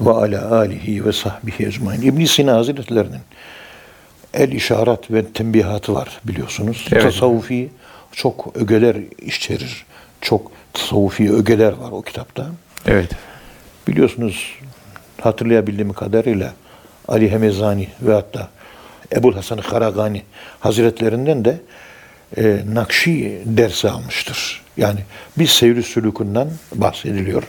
ve 0.00 0.10
ala 0.10 0.56
alihi 0.56 1.04
ve 1.04 1.12
sahbihi 1.12 1.66
ecmain. 1.66 2.02
İbn 2.02 2.24
Sina 2.24 2.54
Hazretlerinin 2.54 3.20
el 4.34 4.52
işaret 4.52 5.10
ve 5.10 5.26
tembihatı 5.26 5.94
var 5.94 6.20
biliyorsunuz. 6.24 6.88
Evet. 6.92 7.02
Tasavvufi 7.02 7.68
çok 8.12 8.56
ögeler 8.56 8.96
içerir. 9.22 9.84
Çok 10.20 10.52
tasavvufi 10.72 11.32
ögeler 11.32 11.72
var 11.72 11.90
o 11.90 12.02
kitapta. 12.02 12.46
Evet. 12.86 13.10
Biliyorsunuz 13.88 14.54
hatırlayabildiğim 15.20 15.92
kadarıyla 15.92 16.52
Ali 17.08 17.30
Hemezani 17.30 17.88
ve 18.02 18.12
hatta 18.12 18.48
Ebul 19.12 19.34
Hasan 19.34 19.60
Karagani 19.60 20.22
Hazretlerinden 20.60 21.44
de 21.44 21.60
e, 22.36 22.60
Nakşi 22.74 23.42
dersi 23.44 23.90
almıştır. 23.90 24.62
Yani 24.76 25.00
bir 25.38 25.46
seyri 25.46 25.82
sülükünden 25.82 26.48
bahsediliyor. 26.74 27.42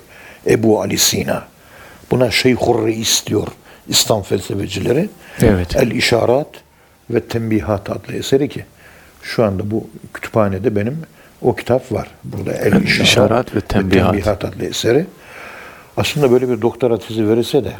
Ebu 0.48 0.82
Ali 0.82 0.98
Sina. 0.98 1.44
Buna 2.12 2.32
Şeyhur 2.32 2.88
Reis 2.88 3.26
diyor 3.28 3.48
İslam 3.88 4.22
felsefecileri. 4.24 5.10
Evet. 5.42 5.76
El 5.76 5.92
İşarat 5.92 6.48
ve 7.10 7.20
Tembihat 7.20 7.90
adlı 7.90 8.14
eseri 8.14 8.50
ki 8.50 8.66
şu 9.22 9.44
anda 9.44 9.72
bu 9.72 9.88
kütüphanede 10.14 10.76
benim 10.76 10.98
o 11.42 11.56
kitap 11.56 11.92
var. 11.92 12.08
Burada 12.24 12.54
El 12.54 12.74
El 12.74 12.84
İşarat, 12.84 13.08
İşarat 13.08 13.56
ve 13.56 13.62
Tembihat. 13.62 14.12
Tembihat 14.12 14.46
adlı 14.46 14.66
eseri. 14.66 15.06
Aslında 15.98 16.32
böyle 16.32 16.50
bir 16.50 16.62
doktora 16.62 17.00
tezi 17.00 17.30
verirse 17.30 17.64
de 17.64 17.74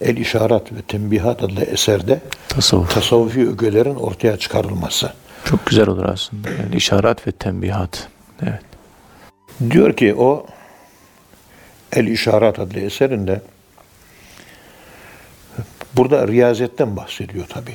El 0.00 0.16
İşarat 0.16 0.72
ve 0.72 0.82
Tembihat 0.88 1.42
adlı 1.42 1.64
eserde 1.64 2.20
Tasavvuf. 2.48 2.94
tasavvufi 2.94 3.48
ögelerin 3.48 3.94
ortaya 3.94 4.36
çıkarılması. 4.36 5.12
Çok 5.44 5.66
güzel 5.66 5.88
olur 5.88 6.04
aslında. 6.04 6.48
Yani 6.50 6.76
işaret 6.76 7.26
ve 7.26 7.32
tembihat. 7.32 8.08
Evet. 8.42 8.60
Diyor 9.70 9.92
ki 9.92 10.14
o 10.14 10.46
El 11.92 12.06
İşarat 12.06 12.58
adlı 12.58 12.80
eserinde 12.80 13.40
burada 15.98 16.28
riyazetten 16.28 16.96
bahsediyor 16.96 17.46
tabi. 17.46 17.70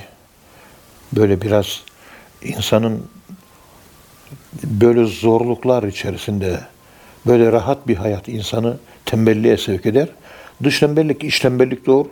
Böyle 1.13 1.41
biraz 1.41 1.81
insanın 2.41 3.07
böyle 4.63 5.05
zorluklar 5.05 5.83
içerisinde 5.83 6.59
böyle 7.27 7.51
rahat 7.51 7.87
bir 7.87 7.95
hayat 7.95 8.27
insanı 8.27 8.77
tembelliğe 9.05 9.57
sevk 9.57 9.85
eder. 9.85 10.07
Dış 10.63 10.79
tembellik, 10.79 11.23
iç 11.23 11.39
tembellik 11.39 11.85
doğurur. 11.85 12.09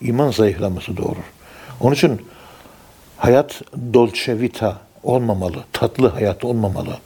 iman 0.00 0.30
zayıflaması 0.30 0.96
doğurur. 0.96 1.24
Onun 1.80 1.94
için 1.94 2.22
hayat 3.16 3.62
dolce 3.94 4.40
vita 4.40 4.80
olmamalı, 5.02 5.64
tatlı 5.72 6.08
hayat 6.08 6.44
olmamalı. 6.44 6.98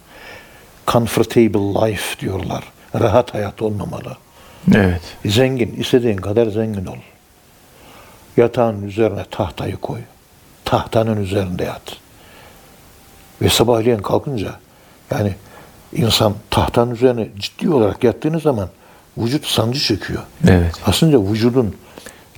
Comfortable 0.86 1.86
life 1.86 2.20
diyorlar. 2.20 2.64
Rahat 3.00 3.34
hayat 3.34 3.62
olmamalı. 3.62 4.16
Evet. 4.74 5.02
Zengin, 5.26 5.74
istediğin 5.78 6.16
kadar 6.16 6.46
zengin 6.46 6.86
ol. 6.86 6.96
Yatağın 8.38 8.82
üzerine 8.82 9.24
tahtayı 9.30 9.76
koy. 9.76 9.98
Tahtanın 10.64 11.22
üzerinde 11.22 11.64
yat. 11.64 11.96
Ve 13.42 13.48
sabahleyin 13.48 13.98
kalkınca 13.98 14.54
yani 15.10 15.34
insan 15.92 16.34
tahtanın 16.50 16.90
üzerine 16.90 17.28
ciddi 17.38 17.70
olarak 17.70 18.04
yattığınız 18.04 18.42
zaman 18.42 18.68
vücut 19.18 19.46
sancı 19.46 19.80
çekiyor. 19.80 20.22
Evet. 20.48 20.74
Aslında 20.86 21.32
vücudun 21.32 21.76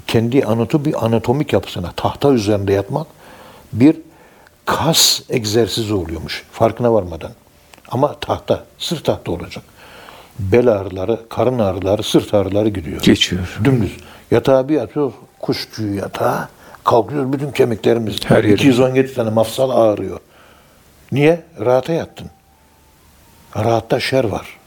kendi 0.07 0.45
anatomi, 0.45 0.95
anatomik 0.95 1.53
yapısına 1.53 1.93
tahta 1.97 2.33
üzerinde 2.33 2.73
yatmak 2.73 3.07
bir 3.73 3.97
kas 4.65 5.21
egzersizi 5.29 5.95
oluyormuş 5.95 6.45
farkına 6.53 6.93
varmadan. 6.93 7.31
Ama 7.91 8.15
tahta, 8.21 8.65
sırt 8.79 9.05
tahta 9.05 9.33
olacak. 9.33 9.65
Bel 10.39 10.69
ağrıları, 10.69 11.21
karın 11.29 11.59
ağrıları, 11.59 12.03
sırt 12.03 12.35
ağrıları 12.35 12.69
gidiyor. 12.69 13.03
Geçiyor. 13.03 13.59
Dümdüz. 13.65 13.97
Yatağa 14.31 14.69
bir 14.69 14.75
yatıyor, 14.75 15.13
kuş 15.41 15.69
tüyü 15.75 15.95
yatağa. 15.95 16.49
Kalkıyoruz 16.85 17.33
bütün 17.33 17.51
kemiklerimiz. 17.51 18.17
Her 18.25 18.37
yerimiz. 18.37 18.61
217 18.61 19.15
tane 19.15 19.31
mafsal 19.31 19.71
ağrıyor. 19.71 20.21
Niye? 21.13 21.43
Rahata 21.61 21.93
yattın. 21.93 22.31
Rahatta 23.57 24.01
şer 24.01 24.25
var. 24.25 24.59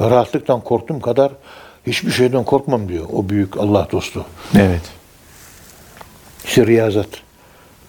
Rahatlıktan 0.00 0.60
korktuğum 0.60 1.00
kadar 1.00 1.32
hiçbir 1.86 2.10
şeyden 2.10 2.44
korkmam 2.44 2.88
diyor 2.88 3.06
o 3.12 3.28
büyük 3.28 3.56
Allah 3.56 3.88
dostu. 3.92 4.24
Evet. 4.58 4.82
İşte 6.44 6.66
riyazat. 6.66 7.08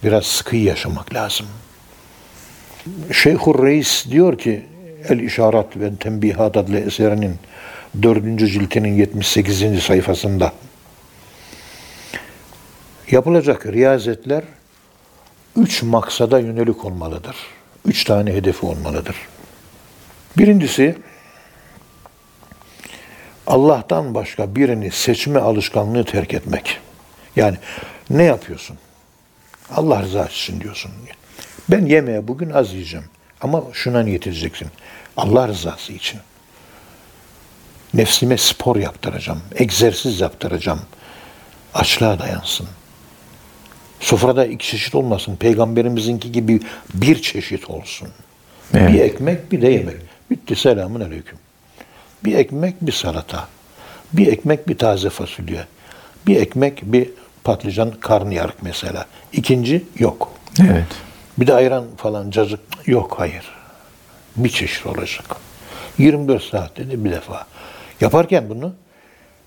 Biraz 0.04 0.26
sıkı 0.26 0.56
yaşamak 0.56 1.14
lazım. 1.14 1.46
Şeyhur 3.12 3.66
Reis 3.66 4.06
diyor 4.10 4.38
ki 4.38 4.66
El 5.10 5.20
İşarat 5.20 5.78
ve 5.78 5.96
Tembihat 5.96 6.58
adlı 6.58 6.80
eserinin 6.80 7.36
dördüncü 8.04 8.48
ciltinin 8.48 8.94
78. 8.94 9.84
sayfasında 9.84 10.52
yapılacak 13.12 13.66
riyazetler 13.66 14.44
üç 15.56 15.84
maksada 15.84 16.40
yönelik 16.40 16.86
olmalıdır. 16.86 17.36
Üç 17.86 18.04
tane 18.04 18.34
hedefi 18.34 18.66
olmalıdır. 18.66 19.16
Birincisi 20.38 20.96
Allah'tan 23.48 24.16
başka 24.16 24.56
birini 24.56 24.92
seçme 24.92 25.40
alışkanlığı 25.40 26.06
terk 26.06 26.34
etmek. 26.34 26.80
Yani 27.36 27.58
ne 28.10 28.24
yapıyorsun? 28.24 28.78
Allah 29.76 30.02
rızası 30.02 30.32
için 30.32 30.62
diyorsun. 30.62 30.92
Ben 31.70 31.86
yemeğe 31.86 32.28
bugün 32.28 32.50
az 32.50 32.74
yiyeceğim. 32.74 33.06
Ama 33.42 33.64
şuna 33.74 34.04
niyet. 34.04 34.28
Allah 35.18 35.48
rızası 35.48 35.94
için. 35.94 36.20
Nefsime 37.94 38.38
spor 38.38 38.76
yaptıracağım. 38.76 39.42
Egzersiz 39.56 40.22
yaptıracağım. 40.22 40.82
Açlığa 41.74 42.20
dayansın. 42.20 42.68
Sofrada 44.06 44.46
iki 44.46 44.68
çeşit 44.68 44.96
olmasın. 44.96 45.36
Peygamberimizinki 45.36 46.32
gibi 46.32 46.60
bir 46.94 47.22
çeşit 47.22 47.70
olsun. 47.70 48.08
Evet. 48.74 48.94
Bir 48.94 49.00
ekmek 49.00 49.52
bir 49.52 49.62
de 49.62 49.68
yemek. 49.68 49.96
Bitti 50.32 50.56
selamun 50.56 51.02
aleyküm. 51.02 51.38
Bir 52.26 52.38
ekmek 52.38 52.82
bir 52.82 52.92
salata. 52.92 53.48
Bir 54.14 54.28
ekmek 54.28 54.68
bir 54.68 54.78
taze 54.78 55.10
fasulye. 55.10 55.66
Bir 56.28 56.36
ekmek 56.36 56.82
bir 56.84 57.10
patlıcan 57.44 57.92
karnıyarık 57.92 58.64
mesela. 58.64 59.06
İkinci 59.34 59.84
yok. 60.00 60.32
Evet. 60.62 60.88
Bir 61.38 61.48
de 61.48 61.54
ayran 61.54 61.86
falan 61.98 62.32
cacık 62.32 62.60
yok 62.86 63.16
hayır. 63.18 63.46
Bir 64.36 64.50
çeşit 64.50 64.86
olacak. 64.86 65.26
24 65.98 66.44
saat 66.44 66.78
dedi 66.78 67.06
bir 67.06 67.12
defa. 67.12 67.46
Yaparken 68.02 68.50
bunu 68.50 68.74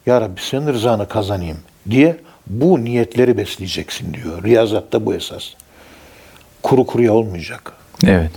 Ya 0.09 0.21
Rabbi 0.21 0.41
senin 0.41 0.67
rızanı 0.67 1.09
kazanayım 1.09 1.59
diye 1.91 2.17
bu 2.47 2.85
niyetleri 2.85 3.37
besleyeceksin 3.37 4.15
diyor. 4.15 4.45
Riyazatta 4.45 5.07
bu 5.07 5.15
esas. 5.15 5.45
Kuru 6.63 6.87
kuruya 6.87 7.13
olmayacak. 7.13 7.73
Evet. 8.07 8.31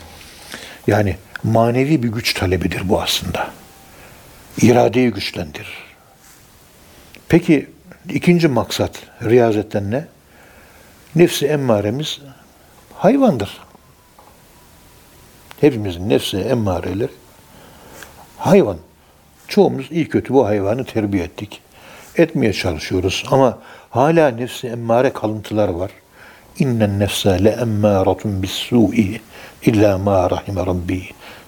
Yani 0.88 1.18
manevi 1.44 2.04
bir 2.04 2.08
güç 2.08 2.34
talebidir 2.34 2.90
bu 2.90 3.02
aslında. 3.02 3.52
İradeyi 4.62 5.12
güçlendirir. 5.12 5.74
Peki 7.28 7.70
ikinci 8.10 8.48
maksat 8.48 9.00
riyazetten 9.24 9.92
ne? 9.92 10.06
Nefsi 11.16 11.48
emmaremiz 11.48 12.20
hayvandır. 12.94 13.58
Hepimizin 15.62 16.10
nefsi 16.10 16.38
emmareleri 16.38 17.12
hayvan. 18.38 18.78
Çoğumuz 19.52 19.92
iyi 19.92 20.10
kötü 20.10 20.34
bu 20.34 20.46
hayvanı 20.46 20.86
terbiye 20.86 21.24
ettik. 21.24 21.62
Etmeye 22.16 22.54
çalışıyoruz 22.54 23.24
ama 23.32 23.58
hala 23.90 24.30
nefsi 24.30 24.68
emmare 24.68 25.14
kalıntıları 25.14 25.80
var. 25.80 25.92
İnnen 26.60 27.00
nefse 27.00 27.44
le 27.44 27.50
emmâratun 27.50 28.44
bis 28.44 28.52
su'i 28.52 29.22
illa 29.66 29.98
ma 29.98 30.30
rahime 30.30 30.66
rabbi. 30.66 31.04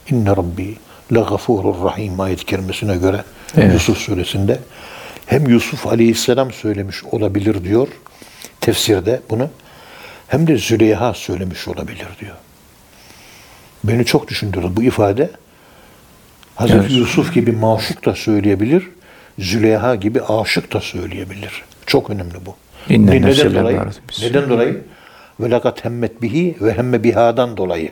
İnne 0.10 0.30
rabbi 0.30 0.78
le 1.14 1.20
gafurur 1.20 1.84
rahim 1.84 2.20
ayet 2.20 2.46
kerimesine 2.46 2.98
göre 2.98 3.24
Evet. 3.58 3.74
Yusuf 3.74 3.98
suresinde 3.98 4.60
hem 5.26 5.48
Yusuf 5.48 5.88
aleyhisselam 5.88 6.52
söylemiş 6.52 7.04
olabilir 7.04 7.64
diyor 7.64 7.88
tefsirde 8.62 9.22
bunu 9.30 9.50
hem 10.28 10.48
de 10.48 10.58
Züleyha 10.58 11.14
söylemiş 11.14 11.68
olabilir 11.68 12.08
diyor. 12.20 12.36
Beni 13.84 14.06
çok 14.06 14.28
düşündürdü 14.28 14.68
bu 14.76 14.84
ifade. 14.84 15.30
Hazreti 16.56 16.80
Evet. 16.80 16.92
Yusuf 16.92 17.34
gibi 17.34 17.52
maşuk 17.52 18.06
da 18.06 18.16
söyleyebilir, 18.16 18.90
Züleyha 19.40 19.96
gibi 19.96 20.22
aşık 20.22 20.74
da 20.74 20.82
söyleyebilir. 20.82 21.64
Çok 21.86 22.10
önemli 22.10 22.36
bu. 22.46 22.56
İnne 22.94 23.12
neden 23.12 23.54
le 23.54 23.56
dolayı? 23.56 23.82
Neden 24.22 24.50
dolayı? 24.50 24.84
Ve 25.40 25.50
lakat 25.50 25.86
hemmet 25.86 26.22
bihi 26.22 26.56
ve 26.62 26.74
hemme 26.74 27.04
bihadan 27.04 27.58
dolayı. 27.58 27.92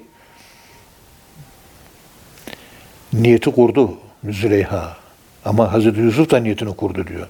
Niyeti 3.13 3.51
kurdu 3.51 3.97
Züleyha. 4.29 4.97
Ama 5.45 5.73
Hazreti 5.73 5.99
Yusuf 5.99 6.31
da 6.31 6.37
niyetini 6.37 6.75
kurdu 6.75 7.07
diyor. 7.07 7.27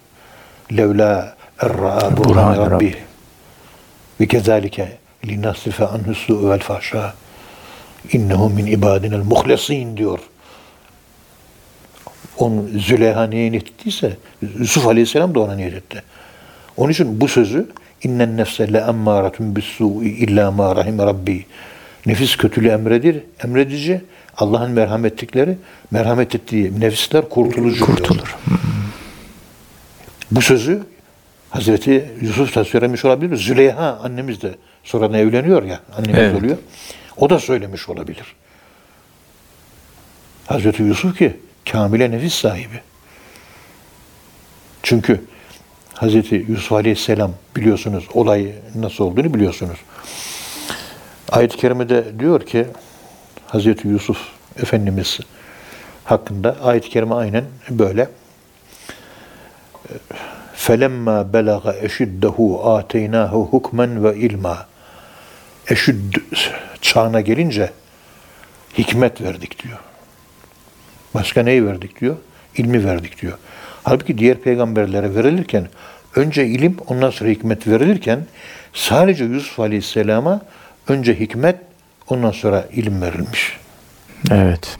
Levla 0.77 1.35
erra 1.59 2.17
burhan 2.17 2.71
rabbi. 2.71 2.95
Ve 4.19 4.27
kezalike 4.27 4.97
linasrife 5.27 5.85
anhu 5.85 6.15
su'u 6.15 6.49
vel 6.49 6.59
fahşa. 6.59 7.13
İnnehu 8.13 8.49
min 8.49 8.65
ibadinel 8.65 9.23
muhlesin 9.23 9.97
diyor. 9.97 10.19
Onu 12.41 12.65
Züleyha 12.77 13.23
neye 13.23 13.51
niyet 13.51 13.67
ettiyse 13.67 14.17
Yusuf 14.59 14.87
Aleyhisselam 14.87 15.35
da 15.35 15.39
ona 15.39 15.55
niyet 15.55 15.73
etti. 15.73 16.03
Onun 16.77 16.91
için 16.91 17.21
bu 17.21 17.27
sözü 17.27 17.67
innen 18.03 18.37
nefse 18.37 18.73
le 18.73 18.77
emmâretun 18.77 19.55
bis-sû'i 19.55 20.09
illâ 20.09 20.51
mâ 20.51 20.75
rahime 20.75 21.05
rabbi. 21.05 21.45
Nefis 22.05 22.35
kötülüğü 22.35 22.67
emredir, 22.67 23.23
emredici. 23.43 24.01
Allah'ın 24.37 24.71
merhametlikleri, 24.71 25.57
merhamet 25.91 26.35
ettiği 26.35 26.79
nefisler 26.79 27.29
kurtulucu. 27.29 27.85
Kurtulur. 27.85 28.37
Bu 30.31 30.41
sözü 30.41 30.83
Hazreti 31.49 32.11
Yusuf 32.21 32.55
da 32.55 32.65
söylemiş 32.65 33.05
olabilir. 33.05 33.35
Züleyha 33.37 33.99
annemiz 34.03 34.41
de 34.41 34.55
sonra 34.83 35.17
evleniyor 35.17 35.63
ya, 35.63 35.79
annemiz 35.97 36.19
Evet. 36.19 36.35
oluyor. 36.35 36.57
O 37.17 37.29
da 37.29 37.39
söylemiş 37.39 37.89
olabilir. 37.89 38.35
Hazreti 40.45 40.83
Yusuf 40.83 41.17
ki 41.17 41.33
kamile 41.71 42.11
nefis 42.11 42.33
sahibi. 42.33 42.81
Çünkü 44.83 45.21
Hazreti 45.93 46.45
Yusuf 46.49 46.71
Aleyhisselam 46.71 47.33
biliyorsunuz 47.55 48.07
olay 48.13 48.51
nasıl 48.75 49.03
olduğunu 49.03 49.33
biliyorsunuz. 49.33 49.77
Ayet-i 51.29 51.57
Kerime'de 51.57 52.19
diyor 52.19 52.45
ki 52.45 52.65
Hazreti 53.47 53.87
Yusuf 53.87 54.17
Efendimiz 54.57 55.19
hakkında 56.03 56.55
ayet-i 56.63 56.89
kerime 56.89 57.15
aynen 57.15 57.45
böyle. 57.69 58.09
Felemma 60.53 61.33
belaga 61.33 61.73
eşiddehu 61.73 62.71
ateynahu 62.75 63.47
hukmen 63.51 64.03
ve 64.03 64.17
ilma. 64.17 64.67
Eşüdd 65.67 66.15
çağına 66.81 67.21
gelince 67.21 67.71
hikmet 68.77 69.21
verdik 69.21 69.63
diyor. 69.63 69.79
Başka 71.13 71.43
neyi 71.43 71.65
verdik 71.65 72.01
diyor? 72.01 72.15
İlmi 72.57 72.85
verdik 72.85 73.21
diyor. 73.21 73.37
Halbuki 73.83 74.17
diğer 74.17 74.37
peygamberlere 74.37 75.15
verilirken 75.15 75.67
önce 76.15 76.45
ilim 76.45 76.77
ondan 76.87 77.09
sonra 77.09 77.29
hikmet 77.29 77.67
verilirken 77.67 78.25
sadece 78.73 79.23
Yusuf 79.23 79.59
Aleyhisselam'a 79.59 80.41
önce 80.87 81.19
hikmet 81.19 81.55
ondan 82.09 82.31
sonra 82.31 82.67
ilim 82.73 83.01
verilmiş. 83.01 83.57
Evet. 84.31 84.77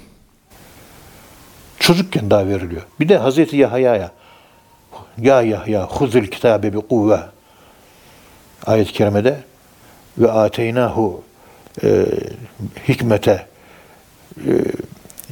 Çocukken 1.79 2.29
daha 2.29 2.47
veriliyor. 2.47 2.81
Bir 2.99 3.09
de 3.09 3.17
Hazreti 3.17 3.57
Yahya'ya 3.57 4.11
Ya 5.17 5.41
Yahya 5.41 5.83
huzul 5.83 6.25
kitabe 6.25 6.73
bi 6.73 6.81
kuvve 6.81 7.19
ayet-i 8.65 8.93
kerimede 8.93 9.39
ve 10.17 10.31
ateynahu 10.31 11.23
e, 11.83 12.05
hikmete 12.87 13.45
e, 14.37 14.51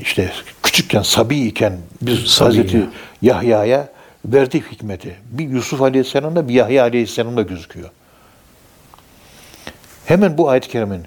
işte 0.02 0.32
küçükken 0.80 1.02
sabi 1.02 1.40
iken 1.40 1.74
biz 2.02 2.20
Sabi 2.20 2.48
Hazreti 2.48 2.78
ya. 2.78 2.84
Yahya'ya 3.22 3.88
verdik 4.26 4.72
hikmeti. 4.72 5.16
Bir 5.32 5.50
Yusuf 5.50 5.82
Aleyhisselam'da 5.82 6.48
bir 6.48 6.54
Yahya 6.54 6.84
Aleyhisselam'da 6.84 7.42
gözüküyor. 7.42 7.90
Hemen 10.06 10.38
bu 10.38 10.50
ayet-i 10.50 10.70
kerimenin 10.70 11.06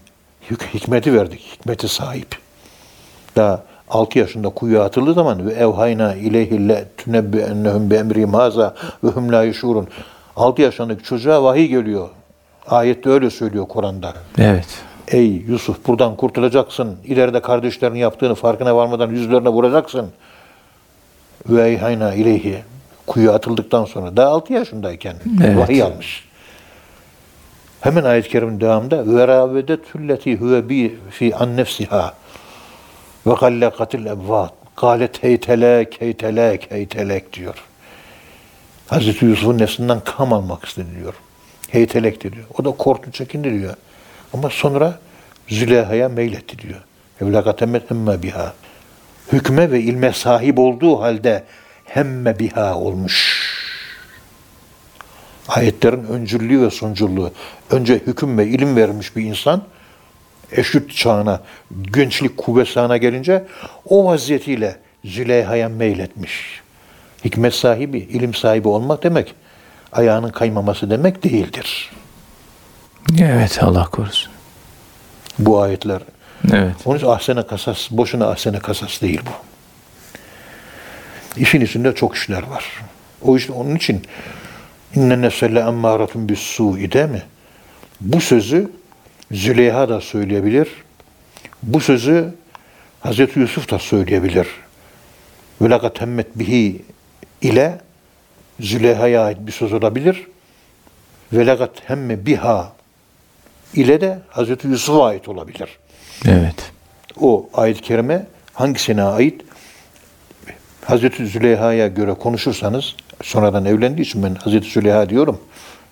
hik- 0.51 0.75
hikmeti 0.75 1.15
verdik. 1.15 1.41
Hikmeti 1.41 1.89
sahip. 1.89 2.37
Daha 3.37 3.63
6 3.91 4.19
yaşında 4.19 4.49
kuyuya 4.49 4.85
atıldığı 4.85 5.15
zaman 5.15 5.47
ve 5.47 5.53
evhayna 5.53 6.15
ileyhi 6.15 6.69
le 6.69 6.85
tünebbi 6.97 7.39
ennehum 7.39 7.91
bi 7.91 7.95
emrim 7.95 8.35
haza 8.35 8.75
ve 9.05 9.09
hum 9.09 9.33
la 9.33 9.43
yuşurun. 9.43 9.89
6 10.37 10.63
yaşındaki 10.63 11.03
çocuğa 11.03 11.43
vahiy 11.45 11.67
geliyor. 11.67 12.09
Ayette 12.67 13.11
öyle 13.11 13.31
söylüyor 13.31 13.69
Kur'an'da. 13.69 14.13
Evet. 14.39 14.67
Ey 15.09 15.27
Yusuf 15.49 15.87
buradan 15.87 16.17
kurtulacaksın. 16.17 16.97
İleride 17.05 17.43
kardeşlerin 17.43 17.95
yaptığını 17.95 18.35
farkına 18.35 18.77
varmadan 18.77 19.11
yüzlerine 19.11 19.49
vuracaksın. 19.49 20.11
Ve 21.49 21.69
eyhayna 21.69 22.15
ileyhi. 22.15 22.59
Kuyuya 23.07 23.33
atıldıktan 23.33 23.85
sonra 23.85 24.17
daha 24.17 24.29
6 24.29 24.53
yaşındayken 24.53 25.17
Evet. 25.45 25.57
vahiy 25.57 25.83
almış. 25.83 26.25
Hemen 27.81 28.05
ayet-i 28.05 28.29
kerimin 28.29 28.61
devamında 28.61 29.17
ve 29.17 29.29
ravedetülleti 29.29 30.37
huve 30.37 30.69
bi 30.69 30.99
fi 31.11 31.37
an 31.37 31.57
nefsiha 31.57 32.15
ve 33.27 33.35
gallakatil 33.41 34.07
ebvat 34.07 34.53
galet 34.77 35.23
heytelek 35.23 36.01
heytelek 36.01 36.71
heytelek 36.71 37.33
diyor. 37.33 37.55
Hazreti 38.89 39.25
Yusuf'un 39.25 39.59
nefsinden 39.59 40.01
kam 40.01 40.33
almak 40.33 40.65
istedi 40.65 40.89
diyor. 41.01 41.15
Heytelek 41.69 42.21
diyor. 42.21 42.35
O 42.59 42.65
da 42.65 42.71
korktu 42.71 43.11
çekindi 43.13 43.61
diyor. 43.61 43.75
Ama 44.33 44.51
sonra 44.51 44.99
Züleyha'ya 45.49 46.09
meyletti 46.09 46.59
diyor. 46.59 46.81
Evlakatemet 47.21 47.93
emme 47.93 48.23
biha. 48.23 48.55
Hükme 49.33 49.71
ve 49.71 49.81
ilme 49.81 50.13
sahip 50.13 50.59
olduğu 50.59 51.01
halde 51.01 51.45
hemme 51.85 52.39
biha 52.39 52.75
olmuş. 52.75 53.43
Ayetlerin 55.49 56.05
öncüllüğü 56.05 56.63
ve 56.63 56.71
sonuculluğu. 56.71 57.33
Önce 57.71 57.95
hüküm 57.95 58.39
ve 58.39 58.47
ilim 58.47 58.77
vermiş 58.77 59.17
bir 59.17 59.25
insan 59.25 59.63
eşit 60.53 60.97
çağına, 60.97 61.41
gençlik 61.93 62.37
kuvvet 62.37 62.67
çağına 62.67 62.97
gelince 62.97 63.47
o 63.89 64.05
vaziyetiyle 64.05 64.77
Züleyha'ya 65.05 65.69
meyletmiş. 65.69 66.61
Hikmet 67.25 67.55
sahibi, 67.55 67.99
ilim 67.99 68.35
sahibi 68.35 68.69
olmak 68.69 69.03
demek 69.03 69.35
ayağının 69.93 70.31
kaymaması 70.31 70.91
demek 70.91 71.25
değildir. 71.25 71.91
Evet 73.21 73.63
Allah 73.63 73.85
korusun. 73.85 74.33
Bu 75.39 75.61
ayetler. 75.61 76.03
Evet. 76.53 76.75
Onun 76.85 76.97
için 76.97 77.07
ahsene 77.07 77.47
kasas, 77.47 77.91
boşuna 77.91 78.27
ahsene 78.27 78.59
kasas 78.59 79.03
değil 79.03 79.21
bu. 79.27 79.31
İşin 81.41 81.61
içinde 81.61 81.95
çok 81.95 82.17
işler 82.17 82.43
var. 82.43 82.65
O 83.23 83.37
işte 83.37 83.53
onun 83.53 83.77
için 83.77 84.03
inne 84.95 85.21
nefselle 85.21 85.61
emmâratun 85.61 86.29
bis 86.29 86.39
su'i 86.39 86.93
değil 86.93 87.09
mi? 87.09 87.23
Bu 88.01 88.21
sözü 88.21 88.71
Züleyha 89.33 89.89
da 89.89 90.01
söyleyebilir. 90.01 90.69
Bu 91.63 91.81
sözü 91.81 92.35
Hazreti 93.01 93.41
Yusuf 93.41 93.71
da 93.71 93.79
söyleyebilir. 93.79 94.47
Ve 95.61 95.71
lakat 95.71 96.01
hemmet 96.01 96.39
bihi 96.39 96.83
ile 97.43 97.79
Züleyha'ya 98.61 99.25
ait 99.25 99.39
bir 99.41 99.53
söz 99.53 99.73
olabilir. 99.73 100.27
Ve 101.33 101.47
lakat 101.47 101.71
hemme 101.85 102.27
biha 102.27 102.73
ile 103.75 104.01
de 104.01 104.19
Hazreti 104.29 104.69
Yusuf'a 104.69 105.07
ait 105.07 105.29
olabilir. 105.29 105.79
Evet. 106.29 106.73
O 107.21 107.49
ayet-i 107.55 107.83
kerime 107.83 108.27
hangisine 108.55 109.03
ait? 109.03 109.41
Hazreti 110.85 111.27
Züleyha'ya 111.27 111.89
göre 111.89 112.15
konuşursanız, 112.15 112.95
sonradan 113.23 113.65
evlendiği 113.65 114.07
için 114.07 114.23
ben 114.23 114.35
Hazreti 114.35 114.71
Züleyha 114.71 115.09
diyorum. 115.09 115.41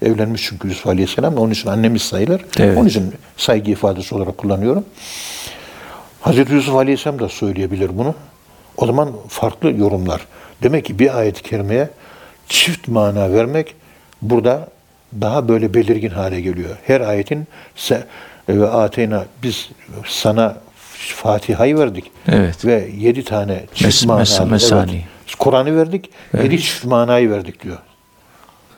Evlenmiş 0.03 0.43
çünkü 0.49 0.69
Yusuf 0.69 0.87
Aleyhisselam. 0.87 1.37
Onun 1.37 1.51
için 1.51 1.69
annemiz 1.69 2.03
sayılır. 2.03 2.45
Evet. 2.59 2.79
Onun 2.79 2.89
için 2.89 3.15
saygı 3.37 3.71
ifadesi 3.71 4.15
olarak 4.15 4.39
kullanıyorum. 4.39 4.85
Hazreti 6.21 6.53
Yusuf 6.53 6.75
Aleyhisselam 6.75 7.19
da 7.19 7.29
söyleyebilir 7.29 7.99
bunu. 7.99 8.15
O 8.77 8.87
zaman 8.87 9.13
farklı 9.29 9.71
yorumlar. 9.73 10.27
Demek 10.63 10.85
ki 10.85 10.99
bir 10.99 11.19
ayet-i 11.19 11.43
kerimeye 11.43 11.89
çift 12.49 12.89
mana 12.89 13.33
vermek 13.33 13.75
burada 14.23 14.69
daha 15.21 15.49
böyle 15.49 15.75
belirgin 15.75 16.11
hale 16.11 16.41
geliyor. 16.41 16.77
Her 16.87 17.01
ayetin 17.01 17.47
se, 17.77 18.05
ve 18.49 18.69
ateyna 18.69 19.25
biz 19.43 19.71
sana 20.07 20.57
Fatiha'yı 20.93 21.79
verdik. 21.79 22.13
Evet. 22.29 22.65
Ve 22.65 22.89
yedi 22.99 23.25
tane 23.25 23.65
çift 23.75 24.05
Mes- 24.05 24.07
mes- 24.07 24.95
evet. 24.95 25.05
Kur'an'ı 25.39 25.77
verdik. 25.77 26.11
Yedi 26.43 26.63
çift 26.63 26.85
manayı 26.85 27.31
verdik 27.31 27.63
diyor. 27.63 27.79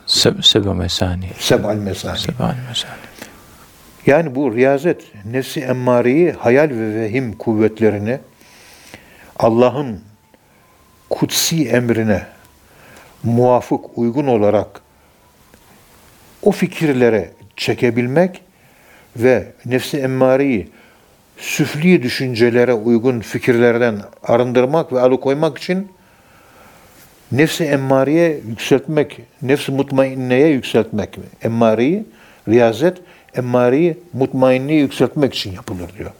Se 0.05 0.33
sebe 0.41 0.73
mesani. 0.73 1.29
Seb'al 1.39 1.75
mesani. 1.75 2.17
Sebani 2.17 2.57
mesani. 2.69 2.91
Yani 4.05 4.35
bu 4.35 4.55
riyazet, 4.55 5.01
nefsi 5.25 5.59
emmareyi, 5.59 6.31
hayal 6.31 6.69
ve 6.69 7.01
vehim 7.01 7.33
kuvvetlerini 7.33 8.19
Allah'ın 9.39 10.01
kutsi 11.09 11.67
emrine 11.67 12.25
muvafık, 13.23 13.97
uygun 13.97 14.27
olarak 14.27 14.82
o 16.45 16.51
fikirlere 16.51 17.29
çekebilmek 17.57 18.41
ve 19.15 19.47
nefsi 19.65 19.97
emmareyi 19.97 20.69
süfli 21.37 22.03
düşüncelere 22.03 22.73
uygun 22.73 23.19
fikirlerden 23.19 24.01
arındırmak 24.23 24.93
ve 24.93 24.99
alıkoymak 24.99 25.57
için 25.57 25.87
nefsi 27.31 27.63
emmareye 27.63 28.39
yükseltmek, 28.47 29.19
nefsi 29.41 29.71
mutmainneye 29.71 30.47
yükseltmek. 30.47 31.19
Emmareyi, 31.43 32.05
riyazet, 32.47 32.97
emmareyi 33.35 33.97
mutmainliğe 34.13 34.79
yükseltmek 34.79 35.33
için 35.33 35.51
yapılır 35.51 35.89
diyor. 35.97 36.11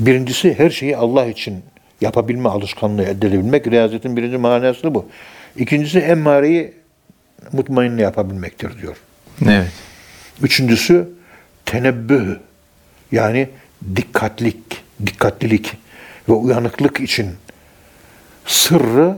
Birincisi 0.00 0.58
her 0.58 0.70
şeyi 0.70 0.96
Allah 0.96 1.26
için 1.26 1.62
yapabilme 2.00 2.48
alışkanlığı 2.48 3.02
elde 3.02 3.26
edebilmek. 3.26 3.66
Riyazetin 3.66 4.16
birinci 4.16 4.38
manası 4.38 4.94
bu. 4.94 5.06
İkincisi 5.56 5.98
emmareyi 5.98 6.72
mutmainne 7.52 8.02
yapabilmektir 8.02 8.82
diyor. 8.82 8.96
Evet. 9.44 9.72
Üçüncüsü 10.42 11.08
tenebbüh 11.66 12.36
yani 13.12 13.48
dikkatlik, 13.96 14.56
dikkatlilik 15.06 15.72
ve 16.28 16.32
uyanıklık 16.32 17.00
için 17.00 17.30
sırrı, 18.46 19.16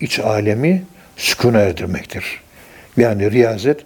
iç 0.00 0.18
alemi 0.18 0.84
sükuna 1.16 1.58
erdirmektir. 1.58 2.40
Yani 2.96 3.30
riyazet 3.30 3.80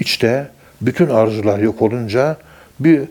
içte 0.00 0.50
bütün 0.80 1.08
arzular 1.08 1.58
yok 1.58 1.82
olunca 1.82 2.36
bir 2.80 3.02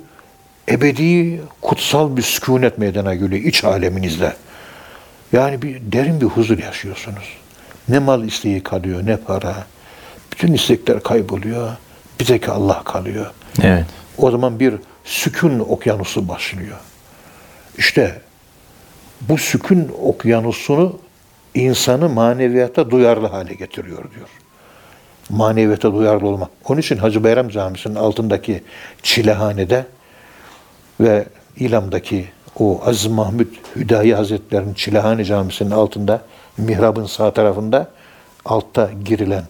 ebedi, 0.69 1.41
kutsal 1.61 2.17
bir 2.17 2.21
sükunet 2.21 2.77
meydana 2.77 3.15
geliyor 3.15 3.43
iç 3.43 3.63
aleminizde. 3.63 4.33
Yani 5.33 5.61
bir 5.61 5.81
derin 5.81 6.21
bir 6.21 6.25
huzur 6.25 6.57
yaşıyorsunuz. 6.57 7.37
Ne 7.89 7.99
mal 7.99 8.23
isteği 8.23 8.63
kalıyor, 8.63 9.05
ne 9.05 9.17
para. 9.17 9.55
Bütün 10.33 10.53
istekler 10.53 11.03
kayboluyor. 11.03 11.71
Bir 12.19 12.25
tek 12.25 12.49
Allah 12.49 12.83
kalıyor. 12.83 13.31
Evet. 13.61 13.85
O 14.17 14.31
zaman 14.31 14.59
bir 14.59 14.73
sükun 15.03 15.59
okyanusu 15.59 16.27
başlıyor. 16.27 16.77
İşte 17.77 18.21
bu 19.21 19.37
sükun 19.37 19.91
okyanusunu 20.01 20.99
insanı 21.55 22.09
maneviyata 22.09 22.91
duyarlı 22.91 23.27
hale 23.27 23.53
getiriyor 23.53 24.11
diyor. 24.15 24.27
Maneviyata 25.29 25.93
duyarlı 25.93 26.27
olmak. 26.27 26.49
Onun 26.65 26.79
için 26.79 26.97
Hacı 26.97 27.23
Bayram 27.23 27.49
Camisi'nin 27.49 27.95
altındaki 27.95 28.63
çilehanede 29.03 29.85
ve 30.99 31.25
İlam'daki 31.57 32.27
o 32.59 32.81
Aziz 32.85 33.07
Mahmud 33.07 33.47
Hüdayi 33.75 34.15
Hazretleri'nin 34.15 34.73
Çilehane 34.73 35.25
Camisi'nin 35.25 35.71
altında 35.71 36.21
mihrabın 36.57 37.05
sağ 37.05 37.31
tarafında 37.33 37.91
altta 38.45 38.89
girilen 39.05 39.43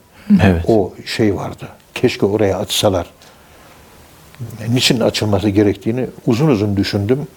Evet. 0.44 0.66
o 0.68 0.94
şey 1.06 1.36
vardı. 1.36 1.70
Keşke 1.96 2.26
oraya 2.26 2.58
açsalar. 2.58 3.08
Niçin 4.70 5.00
açılması 5.00 5.50
gerektiğini 5.50 6.08
uzun 6.28 6.48
uzun 6.48 6.78
düşündüm. 6.78 7.28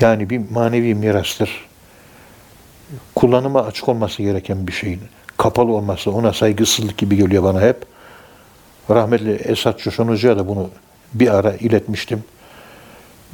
Yani 0.00 0.30
bir 0.30 0.40
manevi 0.50 0.94
mirastır. 0.94 1.68
Kullanıma 3.14 3.62
açık 3.62 3.88
olması 3.88 4.22
gereken 4.22 4.66
bir 4.66 4.72
şeyin 4.72 5.00
kapalı 5.36 5.72
olması 5.72 6.10
ona 6.10 6.32
saygısızlık 6.32 6.98
gibi 6.98 7.16
geliyor 7.16 7.42
bana 7.42 7.60
hep. 7.60 7.76
Rahmetli 8.90 9.32
Esat 9.32 9.78
Coşan 9.80 10.08
Hoca'ya 10.08 10.38
da 10.38 10.48
bunu 10.48 10.70
bir 11.14 11.34
ara 11.34 11.52
iletmiştim. 11.52 12.24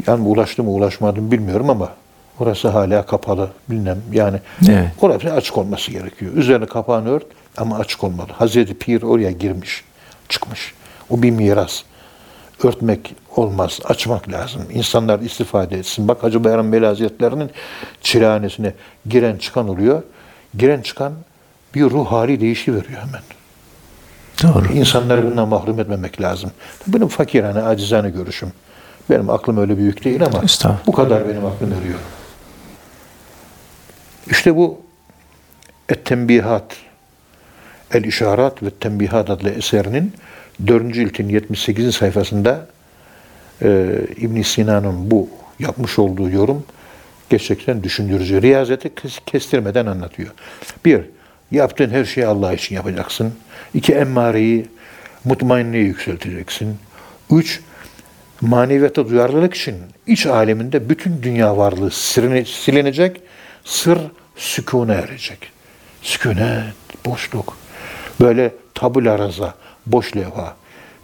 Yani 0.07 0.29
ulaştı 0.29 0.63
mı 0.63 0.71
ulaşmadım 0.71 1.33
bilmiyorum 1.33 1.71
ama 1.71 1.93
orası 2.39 2.69
hala 2.69 3.07
kapalı 3.07 3.51
bilmem 3.71 4.03
yani 4.13 4.39
Evet. 4.69 4.89
orası 5.01 5.33
açık 5.33 5.59
olması 5.59 5.91
gerekiyor. 5.91 6.33
Üzerine 6.33 6.67
kapağını 6.67 7.11
ört 7.11 7.27
ama 7.57 7.79
açık 7.79 8.05
olmalı. 8.05 8.29
Hazreti 8.33 8.75
Pir 8.75 9.03
oraya 9.03 9.31
girmiş, 9.31 9.85
çıkmış. 10.29 10.75
O 11.11 11.23
bir 11.23 11.31
miras. 11.31 11.83
Örtmek 12.65 13.15
olmaz, 13.37 13.81
açmak 13.85 14.33
lazım. 14.33 14.63
İnsanlar 14.73 15.21
istifade 15.21 15.79
etsin. 15.79 16.09
Bak 16.09 16.23
Hacı 16.23 16.45
Bayram 16.45 16.73
Veli 16.73 16.87
Hazretleri'nin 16.87 17.51
çilehanesine 18.03 18.73
giren 19.09 19.37
çıkan 19.37 19.69
oluyor. 19.69 20.03
Giren 20.59 20.83
çıkan 20.83 21.13
bir 21.75 21.83
ruh 21.83 22.07
hali 22.07 22.41
değişiveriyor 22.41 23.01
hemen. 23.01 23.23
Doğru. 24.43 24.73
İnsanları 24.73 25.31
bundan 25.31 25.49
mahrum 25.49 25.81
etmemek 25.81 26.21
lazım. 26.21 26.51
Benim 26.87 27.09
fakirane, 27.09 27.63
acizane 27.63 28.11
görüşüm. 28.11 28.53
Benim 29.11 29.31
aklım 29.31 29.59
öyle 29.59 29.79
büyük 29.79 30.05
değil 30.05 30.25
ama 30.25 30.43
bu 30.87 30.93
kadar 30.93 31.29
benim 31.29 31.45
aklım 31.47 31.73
eriyor. 31.73 31.99
İşte 34.31 34.57
bu 34.57 34.81
Et-Tembihat, 37.95 38.05
El-İşarat 38.05 38.63
ve 38.63 38.71
Tembihat 38.71 39.31
adlı 39.31 39.51
eserinin 39.51 40.13
4. 40.67 40.97
iltin 40.97 41.29
78. 41.29 41.95
sayfasında 41.95 42.67
e, 43.63 43.87
ibn 44.17 44.43
Sina'nın 44.43 45.11
bu 45.11 45.29
yapmış 45.59 45.99
olduğu 45.99 46.31
yorum 46.31 46.65
gerçekten 47.31 47.83
düşündürücü. 47.83 48.43
Riyazeti 48.43 48.95
kes- 48.95 49.21
kestirmeden 49.27 49.87
anlatıyor. 49.87 50.31
Bir, 50.85 51.01
yaptığın 51.51 51.91
her 51.91 52.05
şeyi 52.05 52.27
Allah 52.27 52.53
için 52.53 52.75
yapacaksın. 52.75 53.35
İki, 53.75 53.93
emmareyi, 53.95 54.67
mutmainliği 55.25 55.85
yükselteceksin. 55.85 56.77
Üç, 57.31 57.61
maneviyata 58.41 59.09
duyarlılık 59.09 59.55
için 59.55 59.75
iç 60.07 60.27
aleminde 60.27 60.89
bütün 60.89 61.23
dünya 61.23 61.57
varlığı 61.57 61.91
siline- 61.91 62.45
silinecek, 62.45 63.21
sır 63.65 63.99
sükûne 64.37 64.93
erecek. 64.95 65.39
Sükunet, 66.03 66.75
boşluk. 67.07 67.64
Böyle 68.21 68.55
tabula 68.75 69.19
raza, 69.19 69.55
boş 69.87 70.17
levha. 70.17 70.55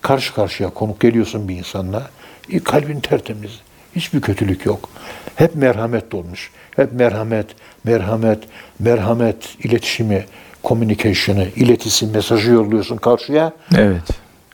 Karşı 0.00 0.34
karşıya 0.34 0.70
konuk 0.70 1.00
geliyorsun 1.00 1.48
bir 1.48 1.56
insanla. 1.56 2.10
e, 2.52 2.58
kalbin 2.58 3.00
tertemiz. 3.00 3.50
Hiçbir 3.96 4.20
kötülük 4.20 4.66
yok. 4.66 4.88
Hep 5.34 5.54
merhamet 5.54 6.12
dolmuş. 6.12 6.50
Hep 6.76 6.92
merhamet, 6.92 7.46
merhamet, 7.84 8.38
merhamet 8.78 9.56
iletişimi, 9.64 10.24
communication'ı, 10.64 11.46
iletisi, 11.56 12.06
mesajı 12.06 12.50
yolluyorsun 12.50 12.96
karşıya 12.96 13.52
Evet. 13.76 14.02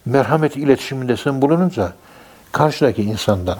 merhamet 0.07 0.57
iletişiminde 0.57 1.17
sen 1.17 1.43
bulununca 1.43 1.93
karşıdaki 2.53 3.03
insandan 3.03 3.59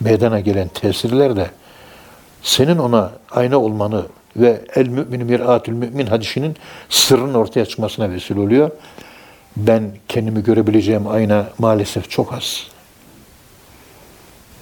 meydana 0.00 0.40
gelen 0.40 0.68
tesirler 0.68 1.36
de 1.36 1.50
senin 2.42 2.78
ona 2.78 3.12
ayna 3.30 3.56
olmanı 3.58 4.06
ve 4.36 4.60
el 4.74 4.88
mümin 4.88 5.26
mir'atül 5.26 5.72
mümin 5.72 6.06
hadisinin 6.06 6.56
sırrın 6.88 7.34
ortaya 7.34 7.66
çıkmasına 7.66 8.10
vesile 8.10 8.40
oluyor. 8.40 8.70
Ben 9.56 9.82
kendimi 10.08 10.42
görebileceğim 10.42 11.08
ayna 11.08 11.46
maalesef 11.58 12.10
çok 12.10 12.32
az. 12.32 12.66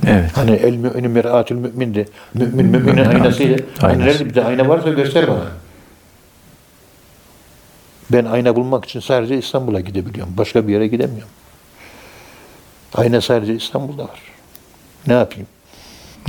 Evet. 0.07 0.31
Hani 0.35 0.51
el 0.51 0.77
mümin 0.77 1.11
mir'atül 1.11 1.57
mümindi. 1.57 2.09
Mümin 2.35 2.66
müminin 2.66 3.05
aynasıyla. 3.05 3.57
Hani 3.79 3.93
Aynası. 3.93 4.07
nerede 4.09 4.25
bir 4.31 4.35
de 4.35 4.45
ayna 4.45 4.68
varsa 4.68 4.91
göster 4.91 5.29
bana. 5.29 5.45
Ben 8.12 8.25
ayna 8.25 8.57
bulmak 8.57 8.85
için 8.85 9.01
sadece 9.01 9.39
İstanbul'a 9.39 9.81
gidebiliyorum. 9.81 10.35
Başka 10.37 10.68
bir 10.68 10.73
yere 10.73 10.87
gidemiyorum. 10.87 11.29
Ayna 12.95 13.20
sadece 13.20 13.55
İstanbul'da 13.55 14.03
var. 14.03 14.20
Ne 15.07 15.12
yapayım? 15.12 15.47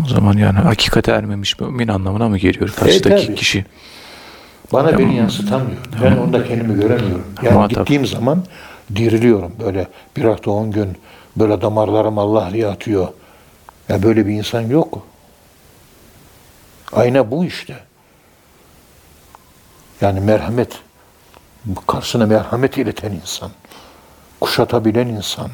O 0.02 0.08
zaman 0.08 0.38
yani 0.38 0.60
hakikate 0.60 1.12
ermemiş 1.12 1.60
mümin 1.60 1.88
anlamına 1.88 2.30
mı 2.30 2.38
geliyor 2.38 2.70
karşıdaki 2.70 3.26
tabii. 3.26 3.36
kişi? 3.36 3.66
Bana 4.74 4.98
beni 4.98 5.16
yansıtamıyor. 5.16 5.78
Ben 6.04 6.18
onda 6.18 6.48
kendimi 6.48 6.76
göremiyorum. 6.82 7.26
Yani 7.44 7.54
Muhatap. 7.54 7.78
gittiğim 7.78 8.06
zaman 8.06 8.44
diriliyorum. 8.96 9.52
Böyle 9.66 9.88
bir 10.18 10.24
hafta 10.26 10.52
on 10.52 10.72
gün 10.72 10.98
böyle 11.38 11.62
damarlarım 11.62 12.18
Allah 12.18 12.50
diye 12.54 12.68
atıyor. 12.68 13.08
Ya 13.89 14.04
böyle 14.04 14.28
bir 14.28 14.34
insan 14.34 14.62
yok. 14.62 15.02
Ayna 16.94 17.32
bu 17.32 17.46
işte. 17.46 17.76
Yani 20.02 20.20
merhamet. 20.20 20.80
Karşısına 21.88 22.26
merhamet 22.26 22.78
ileten 22.78 23.12
insan. 23.12 23.52
Kuşatabilen 24.39 25.08
insan. 25.08 25.50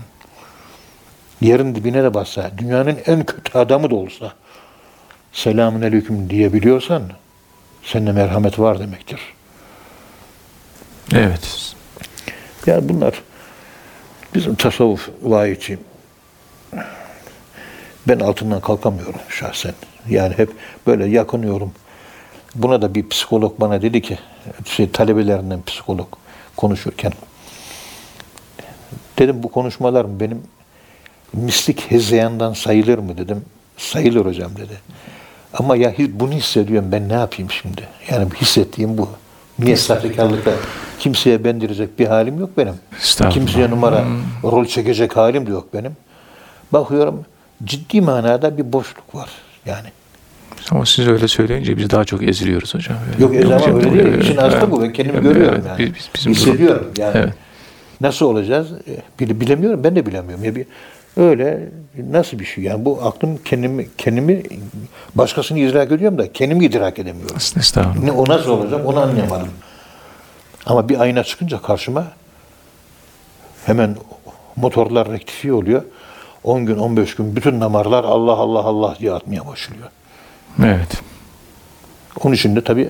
Yerin 1.41 1.75
dibine 1.75 2.03
de 2.03 2.13
bassa, 2.13 2.51
dünyanın 2.57 2.97
en 3.05 3.25
kötü 3.25 3.57
adamı 3.57 3.89
da 3.89 3.95
olsa 3.95 4.33
selamun 5.33 5.81
aleyküm 5.81 6.29
diyebiliyorsan 6.29 7.03
sende 7.83 8.11
merhamet 8.11 8.59
var 8.59 8.79
demektir. 8.79 9.19
Evet. 11.13 11.75
Yani 12.65 12.89
bunlar 12.89 13.23
bizim 14.35 14.55
tasavvuf 14.55 15.09
vahici. 15.21 15.77
Ben 18.07 18.19
altından 18.19 18.61
kalkamıyorum 18.61 19.19
şahsen. 19.29 19.73
Yani 20.09 20.37
hep 20.37 20.49
böyle 20.87 21.05
yakınıyorum. 21.05 21.71
Buna 22.55 22.81
da 22.81 22.95
bir 22.95 23.09
psikolog 23.09 23.59
bana 23.59 23.81
dedi 23.81 24.01
ki, 24.01 24.19
şey, 24.65 24.91
talebelerinden 24.91 25.63
psikolog 25.63 26.07
konuşurken, 26.55 27.11
dedim 29.19 29.43
bu 29.43 29.51
konuşmalar 29.51 30.19
benim 30.19 30.43
mislik 31.33 31.91
hezeyandan 31.91 32.53
sayılır 32.53 32.97
mı 32.97 33.17
dedim. 33.17 33.41
Sayılır 33.77 34.25
hocam 34.25 34.51
dedi. 34.55 34.73
Ama 35.53 35.75
ya 35.75 35.93
bunu 36.09 36.31
hissediyorum 36.31 36.89
ben 36.91 37.09
ne 37.09 37.13
yapayım 37.13 37.51
şimdi? 37.51 37.81
Yani 38.11 38.27
hissettiğim 38.41 38.97
bu. 38.97 39.09
Niye 39.59 39.75
sahtekarlıkla 39.77 40.51
kimseye 40.99 41.43
bendirecek 41.43 41.99
bir 41.99 42.05
halim 42.07 42.39
yok 42.39 42.49
benim. 42.57 42.73
Kimseye 43.31 43.69
numara, 43.69 44.05
rol 44.43 44.65
çekecek 44.65 45.17
halim 45.17 45.47
de 45.47 45.51
yok 45.51 45.73
benim. 45.73 45.91
Bakıyorum 46.73 47.25
ciddi 47.63 48.01
manada 48.01 48.57
bir 48.57 48.73
boşluk 48.73 49.15
var 49.15 49.29
yani. 49.65 49.87
Ama 50.71 50.85
siz 50.85 51.07
öyle 51.07 51.27
söyleyince 51.27 51.77
biz 51.77 51.89
daha 51.89 52.05
çok 52.05 52.23
eziliyoruz 52.23 52.73
hocam. 52.75 52.97
Yok 53.19 53.35
ez 53.35 53.45
ama 53.45 53.55
hocam, 53.55 53.75
öyle 53.75 54.03
değil. 54.05 54.21
İşin 54.21 54.37
aslı 54.37 54.71
bu. 54.71 54.81
Ben 54.83 54.93
kendimi 54.93 55.21
görüyorum 55.21 55.61
Evet, 55.67 55.79
yani. 55.79 55.93
biz- 55.95 56.09
bizim 56.15 56.31
Hissediyorum 56.33 56.87
durum- 56.95 57.01
yani. 57.05 57.11
Evet. 57.17 57.33
Nasıl 58.01 58.25
olacağız? 58.25 58.67
E, 58.71 59.19
bile- 59.19 59.39
Bilemiyorum. 59.41 59.83
Ben 59.83 59.95
de 59.95 60.05
bilemiyorum. 60.05 60.43
Ya 60.45 60.55
bir 60.55 60.65
öyle 61.19 61.69
nasıl 62.09 62.39
bir 62.39 62.45
şey? 62.45 62.63
Yani 62.63 62.85
bu 62.85 62.99
aklım 63.03 63.39
kendimi 63.45 63.87
kendimi 63.97 64.43
başkasını 65.15 65.59
idrak 65.59 65.91
ediyorum 65.91 66.17
da 66.17 66.33
kendimi 66.33 66.65
idrak 66.65 66.99
edemiyorum. 66.99 67.37
Estağfurullah. 67.57 68.03
Ne 68.03 68.11
o 68.11 68.27
nasıl 68.27 68.49
olacak 68.49 68.85
onu 68.85 68.99
anlayamadım. 68.99 69.49
Ama 70.65 70.89
bir 70.89 70.99
ayna 70.99 71.23
çıkınca 71.23 71.61
karşıma 71.61 72.07
hemen 73.65 73.95
motorlar 74.55 75.11
rektifiye 75.11 75.53
oluyor. 75.53 75.81
10 76.43 76.65
gün 76.65 76.77
15 76.77 77.15
gün 77.15 77.35
bütün 77.35 77.61
damarlar 77.61 78.03
Allah 78.03 78.31
Allah 78.33 78.59
Allah 78.59 78.95
diye 78.99 79.11
atmaya 79.11 79.47
başlıyor. 79.47 79.87
Evet. 80.63 81.01
Onun 82.23 82.33
için 82.33 82.55
de 82.55 82.63
tabii 82.63 82.89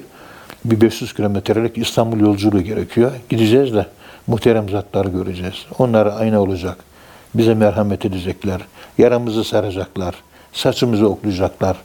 bir 0.66 0.82
500 0.82 1.14
kilometrelik 1.14 1.78
İstanbul 1.78 2.20
yolculuğu 2.20 2.62
gerekiyor. 2.62 3.12
Gideceğiz 3.30 3.74
de 3.74 3.86
muhterem 4.28 4.70
zatları 4.70 5.10
göreceğiz. 5.10 5.66
Onlar 5.80 6.06
ayna 6.06 6.42
olacak. 6.42 6.89
Bize 7.34 7.54
merhamet 7.54 8.06
edecekler. 8.06 8.62
Yaramızı 8.98 9.44
saracaklar. 9.44 10.16
Saçımızı 10.54 11.10
oklayacaklar. 11.10 11.78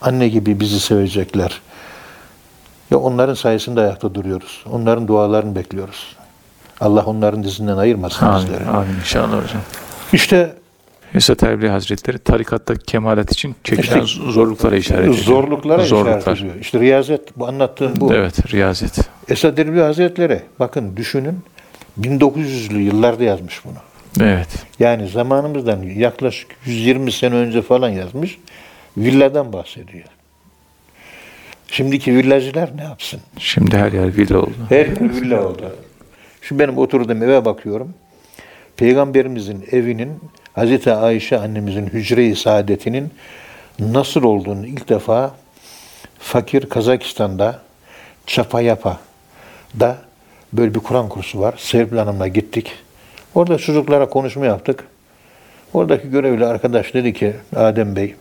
Anne 0.00 0.28
gibi 0.28 0.60
bizi 0.60 0.80
sevecekler. 0.80 1.60
Ya 2.90 2.98
onların 2.98 3.34
sayesinde 3.34 3.80
ayakta 3.80 4.14
duruyoruz. 4.14 4.64
Onların 4.72 5.08
dualarını 5.08 5.56
bekliyoruz. 5.56 6.16
Allah 6.80 7.02
onların 7.04 7.44
dizinden 7.44 7.76
ayırmasın 7.76 8.28
bizleri. 8.36 8.64
Amin, 8.64 8.78
amin 8.78 8.94
inşallah 9.00 9.28
hocam. 9.44 9.62
İşte 10.12 10.54
Esat 11.14 11.42
Erbil 11.42 11.68
Hazretleri 11.68 12.18
tarikatta 12.18 12.74
kemalat 12.74 13.32
için 13.32 13.56
çekilen 13.64 14.02
İşte 14.02 14.22
zorluklara 14.32 14.76
işaret 14.76 15.00
ediyor. 15.08 15.14
zorluklara 15.24 15.84
Zorluklar. 15.84 16.18
işaret 16.20 16.38
ediyor. 16.40 16.54
İşte 16.60 16.80
riyazet, 16.80 17.38
bu 17.38 17.46
anlattığım 17.48 17.92
bu. 17.96 18.14
Evet, 18.14 18.52
riyazet. 18.52 18.98
Esad 19.28 19.58
Erbil 19.58 19.80
Hazretleri, 19.80 20.42
bakın 20.60 20.96
düşünün, 20.96 21.38
1900'lü 22.00 22.78
yıllarda 22.78 23.24
yazmış 23.24 23.64
bunu. 23.64 23.74
Evet. 24.20 24.48
Yani 24.78 25.08
zamanımızdan 25.08 25.82
yaklaşık 25.82 26.50
120 26.64 27.12
sene 27.12 27.34
önce 27.34 27.62
falan 27.62 27.88
yazmış. 27.88 28.38
Villadan 28.96 29.52
bahsediyor. 29.52 30.04
Şimdiki 31.68 32.14
villacılar 32.14 32.70
ne 32.76 32.82
yapsın? 32.82 33.20
Şimdi 33.38 33.76
her 33.76 33.92
yer 33.92 34.16
villa 34.16 34.38
oldu. 34.38 34.54
Her 34.68 34.86
yer 34.86 35.00
villa 35.00 35.48
oldu. 35.48 35.76
Şu 36.42 36.58
benim 36.58 36.78
oturduğum 36.78 37.22
eve 37.22 37.44
bakıyorum. 37.44 37.94
Peygamberimizin 38.76 39.68
evinin 39.72 40.20
Hazreti 40.52 40.92
Ayşe 40.92 41.38
annemizin 41.38 41.86
hücre-i 41.86 42.36
saadetinin 42.36 43.10
nasıl 43.78 44.22
olduğunu 44.22 44.66
ilk 44.66 44.88
defa 44.88 45.34
fakir 46.18 46.68
Kazakistan'da 46.68 47.62
Çapayapa 48.26 49.00
da 49.80 49.98
böyle 50.52 50.74
bir 50.74 50.80
Kur'an 50.80 51.08
kursu 51.08 51.40
var. 51.40 51.54
Serpil 51.58 51.96
Hanım'la 51.96 52.28
gittik. 52.28 52.72
Orada 53.38 53.58
çocuklara 53.58 54.08
konuşma 54.08 54.46
yaptık. 54.46 54.84
Oradaki 55.74 56.10
görevli 56.10 56.46
arkadaş 56.46 56.94
dedi 56.94 57.12
ki 57.12 57.36
Adem 57.56 57.96
Bey 57.96 58.14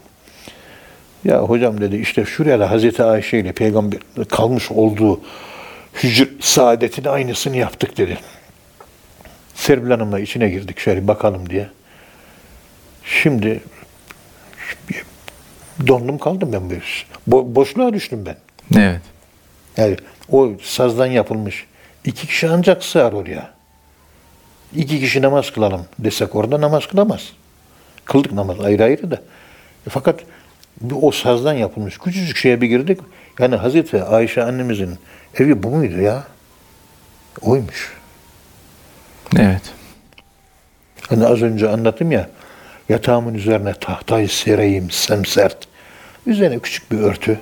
ya 1.24 1.40
hocam 1.40 1.82
dedi 1.82 1.96
işte 1.98 2.26
şuraya 2.26 2.60
da 2.60 2.72
Hazreti 2.72 3.04
Ayşe 3.04 3.38
ile 3.38 3.52
peygamber 3.52 4.00
kalmış 4.30 4.72
olduğu 4.72 5.22
hücre 6.04 6.28
saadetin 6.40 7.06
aynısını 7.06 7.58
yaptık 7.58 7.98
dedi. 7.98 8.18
Serpil 9.56 9.90
Hanım'la 9.90 10.20
içine 10.20 10.50
girdik 10.50 10.80
şöyle 10.80 11.08
bakalım 11.08 11.50
diye. 11.50 11.68
Şimdi 13.04 13.62
dondum 15.88 16.18
kaldım 16.18 16.54
ben 16.54 16.70
böyle. 16.70 16.82
Bo- 17.30 17.56
boşluğa 17.56 17.94
düştüm 17.94 18.26
ben. 18.26 18.38
Evet. 18.80 19.02
Yani 19.78 19.98
o 20.32 20.52
sazdan 20.62 21.06
yapılmış. 21.08 21.66
iki 22.06 22.28
kişi 22.28 22.50
ancak 22.50 22.84
sığar 22.84 23.14
oraya. 23.14 23.57
İki 24.76 25.00
kişi 25.00 25.22
namaz 25.22 25.52
kılalım 25.52 25.86
desek 26.00 26.36
orada 26.36 26.62
namaz 26.62 26.88
kılamaz. 26.88 27.34
Kıldık 28.06 28.32
namaz 28.32 28.60
ayrı 28.60 28.84
ayrı 28.84 29.12
da. 29.12 29.16
E 29.88 29.90
fakat 29.90 30.20
bir 30.82 30.96
o 31.02 31.12
sazdan 31.12 31.54
yapılmış 31.54 31.98
küçücük 31.98 32.38
şeye 32.38 32.62
bir 32.62 32.68
girdik. 32.68 33.00
Yani 33.40 33.56
Hazreti 33.56 34.04
Ayşe 34.04 34.44
annemizin 34.44 34.96
evi 35.40 35.64
bu 35.64 35.70
muydu 35.70 36.02
ya? 36.02 36.24
Oymuş. 37.42 37.94
Evet. 39.38 39.62
Hani 41.10 41.26
az 41.26 41.42
önce 41.42 41.70
anlattım 41.70 42.12
ya, 42.12 42.30
yatağımın 42.90 43.34
üzerine 43.34 43.74
tahtayı 43.74 44.30
sereyim 44.30 44.92
semsert. 44.92 45.58
Üzerine 46.26 46.60
küçük 46.60 46.92
bir 46.92 47.00
örtü, 47.00 47.40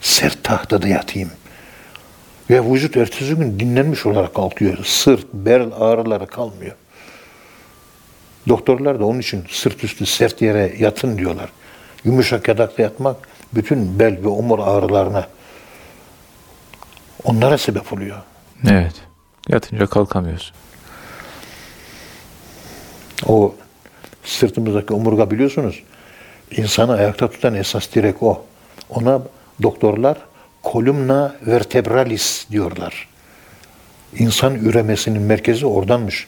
sert 0.00 0.44
tahtada 0.44 0.88
yatayım. 0.88 1.30
Ve 2.50 2.64
vücut 2.64 2.96
ertesi 2.96 3.34
gün 3.34 3.60
dinlenmiş 3.60 4.06
olarak 4.06 4.34
kalkıyor. 4.34 4.84
Sırt, 4.84 5.26
bel 5.32 5.70
ağrıları 5.80 6.26
kalmıyor. 6.26 6.76
Doktorlar 8.48 9.00
da 9.00 9.04
onun 9.04 9.18
için 9.18 9.44
sırt 9.50 9.84
üstü 9.84 10.06
sert 10.06 10.42
yere 10.42 10.74
yatın 10.78 11.18
diyorlar. 11.18 11.48
Yumuşak 12.04 12.48
yatakta 12.48 12.82
yatmak 12.82 13.16
bütün 13.54 13.98
bel 13.98 14.18
ve 14.24 14.28
omur 14.28 14.58
ağrılarına 14.58 15.28
onlara 17.24 17.58
sebep 17.58 17.92
oluyor. 17.92 18.16
Evet. 18.68 18.94
Yatınca 19.48 19.86
kalkamıyoruz. 19.86 20.52
O 23.26 23.54
sırtımızdaki 24.24 24.94
omurga 24.94 25.30
biliyorsunuz. 25.30 25.82
insanı 26.50 26.92
ayakta 26.92 27.30
tutan 27.30 27.54
esas 27.54 27.94
direk 27.94 28.22
o. 28.22 28.44
Ona 28.90 29.22
doktorlar 29.62 30.18
kolumna 30.62 31.36
vertebralis 31.46 32.46
diyorlar. 32.50 33.08
İnsan 34.18 34.54
üremesinin 34.54 35.22
merkezi 35.22 35.66
oradanmış. 35.66 36.26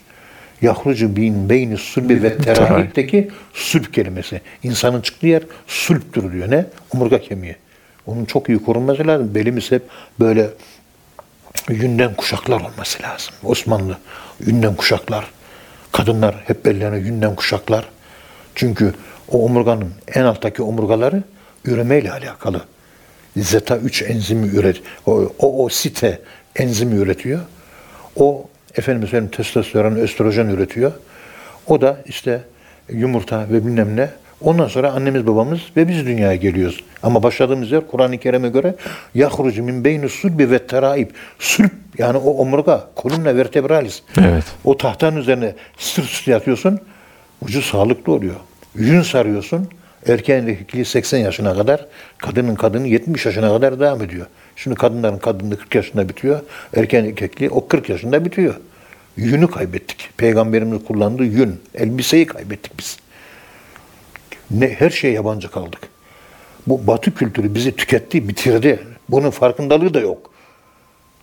Yahrucu 0.62 1.16
bin 1.16 1.48
beyni 1.48 1.76
sulbi 1.76 2.22
ve 2.22 2.38
terahipteki 2.38 3.30
sulp 3.54 3.94
kelimesi. 3.94 4.40
İnsanın 4.62 5.00
çıktığı 5.00 5.26
yer 5.26 5.42
sulptür 5.66 6.32
diyor. 6.32 6.50
Ne? 6.50 6.66
Omurga 6.94 7.20
kemiği. 7.20 7.56
Onun 8.06 8.24
çok 8.24 8.48
iyi 8.48 8.62
korunması 8.62 9.06
lazım. 9.06 9.34
Belimiz 9.34 9.70
hep 9.70 9.82
böyle 10.20 10.50
yünden 11.68 12.14
kuşaklar 12.14 12.60
olması 12.60 13.02
lazım. 13.02 13.34
Osmanlı 13.44 13.98
yünden 14.46 14.74
kuşaklar. 14.74 15.30
Kadınlar 15.92 16.36
hep 16.46 16.64
bellerine 16.64 16.98
yünden 16.98 17.34
kuşaklar. 17.34 17.88
Çünkü 18.54 18.94
o 19.28 19.44
omurganın 19.44 19.92
en 20.14 20.22
alttaki 20.22 20.62
omurgaları 20.62 21.22
üremeyle 21.64 22.12
alakalı. 22.12 22.64
Zeta 23.36 23.76
3 23.76 24.02
enzimi 24.02 24.48
üret. 24.48 24.80
O, 25.06 25.32
o, 25.38 25.64
o 25.64 25.68
site 25.68 26.18
enzimi 26.56 26.94
üretiyor. 26.94 27.40
O 28.16 28.46
efendim 28.76 29.08
söyleyeyim 29.08 29.30
testosteron, 29.36 29.96
östrojen 29.96 30.46
üretiyor. 30.46 30.92
O 31.66 31.80
da 31.80 32.02
işte 32.06 32.40
yumurta 32.92 33.46
ve 33.50 33.66
bilmem 33.66 33.96
ne. 33.96 34.08
Ondan 34.40 34.68
sonra 34.68 34.92
annemiz 34.92 35.26
babamız 35.26 35.60
ve 35.76 35.88
biz 35.88 36.06
dünyaya 36.06 36.34
geliyoruz. 36.34 36.84
Ama 37.02 37.22
başladığımız 37.22 37.70
yer 37.70 37.86
Kur'an-ı 37.86 38.18
Kerim'e 38.18 38.48
göre 38.48 38.74
yahrucu 39.14 39.62
min 39.62 39.84
beyni 39.84 40.08
sulbi 40.08 40.50
ve 40.50 40.66
teraib. 40.66 41.10
Sulp 41.38 41.72
yani 41.98 42.18
o 42.18 42.30
omurga, 42.30 42.90
kolumna 42.94 43.36
vertebralis. 43.36 44.02
Evet. 44.20 44.44
O 44.64 44.76
tahtanın 44.76 45.16
üzerine 45.16 45.54
sırt 45.78 46.06
üstü 46.06 46.30
yatıyorsun. 46.30 46.80
Ucu 47.42 47.62
sağlıklı 47.62 48.12
oluyor. 48.12 48.34
Yün 48.74 49.02
sarıyorsun. 49.02 49.68
Erkeğin 50.06 50.46
erkekliği 50.46 50.84
80 50.84 51.18
yaşına 51.18 51.54
kadar, 51.54 51.86
kadının 52.18 52.54
kadını 52.54 52.88
70 52.88 53.26
yaşına 53.26 53.48
kadar 53.48 53.80
devam 53.80 54.02
ediyor. 54.02 54.26
Şimdi 54.56 54.76
kadınların 54.76 55.18
kadınlığı 55.18 55.58
40 55.58 55.74
yaşında 55.74 56.08
bitiyor. 56.08 56.40
Erkeğin 56.76 57.04
erkekliği 57.04 57.50
o 57.50 57.68
40 57.68 57.88
yaşında 57.88 58.24
bitiyor. 58.24 58.54
Yünü 59.16 59.50
kaybettik. 59.50 60.10
Peygamberimiz 60.16 60.84
kullandığı 60.84 61.24
yün, 61.24 61.60
elbiseyi 61.74 62.26
kaybettik 62.26 62.78
biz. 62.78 62.98
Ne, 64.50 64.68
her 64.68 64.90
şeye 64.90 65.12
yabancı 65.12 65.50
kaldık. 65.50 65.80
Bu 66.66 66.86
batı 66.86 67.14
kültürü 67.14 67.54
bizi 67.54 67.76
tüketti, 67.76 68.28
bitirdi. 68.28 68.78
Bunun 69.08 69.30
farkındalığı 69.30 69.94
da 69.94 70.00
yok. 70.00 70.30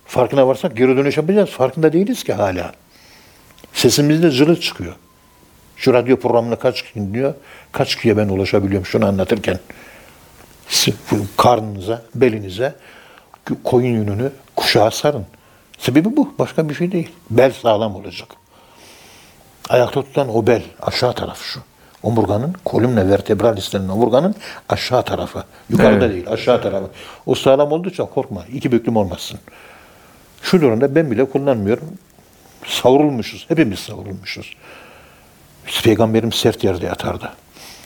Farkına 0.05 0.47
varsak 0.47 0.77
geri 0.77 0.97
dönüş 0.97 1.17
yapacağız. 1.17 1.49
Farkında 1.49 1.93
değiliz 1.93 2.23
ki 2.23 2.33
hala. 2.33 2.71
Sesimizde 3.73 4.29
zırh 4.29 4.61
çıkıyor. 4.61 4.95
Şu 5.77 5.93
radyo 5.93 6.19
programını 6.19 6.59
kaç 6.59 6.81
kişi 6.81 6.95
dinliyor? 6.95 7.33
Kaç 7.77 7.95
kişiye 7.95 8.17
ben 8.17 8.29
ulaşabiliyorum 8.29 8.85
şunu 8.85 9.05
anlatırken? 9.05 9.59
Karnınıza, 11.37 12.01
belinize 12.15 12.75
koyun 13.63 13.93
yününü 13.93 14.31
kuşağa 14.55 14.91
sarın. 14.91 15.25
Sebebi 15.77 16.17
bu. 16.17 16.33
Başka 16.39 16.69
bir 16.69 16.73
şey 16.73 16.91
değil. 16.91 17.09
Bel 17.29 17.51
sağlam 17.51 17.95
olacak. 17.95 18.27
Ayakta 19.69 20.01
tutan 20.01 20.35
o 20.35 20.47
bel. 20.47 20.63
Aşağı 20.81 21.13
taraf 21.13 21.41
şu. 21.41 21.59
Omurganın, 22.03 22.55
kolumna 22.65 23.09
vertebralis 23.09 23.73
denilen 23.73 23.89
omurganın 23.89 24.35
aşağı 24.69 25.03
tarafı. 25.03 25.43
Yukarıda 25.69 26.05
Evet. 26.05 26.15
değil, 26.15 26.29
aşağı 26.29 26.61
tarafı. 26.61 26.89
O 27.25 27.35
sağlam 27.35 27.71
oldukça 27.71 28.05
korkma. 28.05 28.45
iki 28.53 28.71
büklüm 28.71 28.97
olmazsın. 28.97 29.39
Şu 30.41 30.61
durumda 30.61 30.95
ben 30.95 31.11
bile 31.11 31.25
kullanmıyorum. 31.29 31.97
Savrulmuşuz. 32.65 33.45
Hepimiz 33.47 33.79
savrulmuşuz. 33.79 34.55
Peygamberim 35.83 36.31
sert 36.31 36.63
yerde 36.63 36.85
yatardı. 36.85 37.31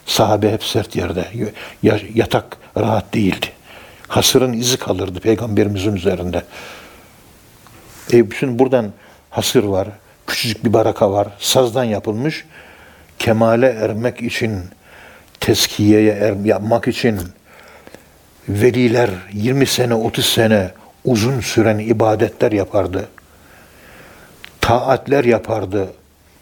Sahabe 0.06 0.52
hep 0.52 0.64
sert 0.64 0.96
yerde. 0.96 1.28
Ya- 1.84 2.00
Yatak 2.14 2.58
rahat 2.78 3.14
değildi. 3.14 3.46
Hasırın 4.08 4.54
izi 4.54 4.78
kalırdı 4.78 5.20
peygamberimizin 5.20 5.96
üzerinde. 5.96 6.44
E, 8.14 8.24
şimdi 8.40 8.60
buradan 8.60 8.92
hasır 9.30 9.64
var. 9.64 9.88
Küçücük 10.28 10.66
bir 10.66 10.74
baraka 10.74 11.12
var. 11.12 11.28
Sazdan 11.40 11.84
yapılmış. 11.84 12.46
Kemale 13.20 13.68
ermek 13.68 14.22
için, 14.22 14.60
teskiyeye 15.40 16.12
er, 16.14 16.34
yapmak 16.46 16.88
için 16.88 17.20
veliler 18.50 19.10
20 19.34 19.66
sene, 19.66 19.94
30 19.96 20.26
sene 20.26 20.72
uzun 21.06 21.40
süren 21.40 21.80
ibadetler 21.80 22.52
yapardı. 22.52 23.08
Taatler 24.62 25.24
yapardı. 25.24 25.94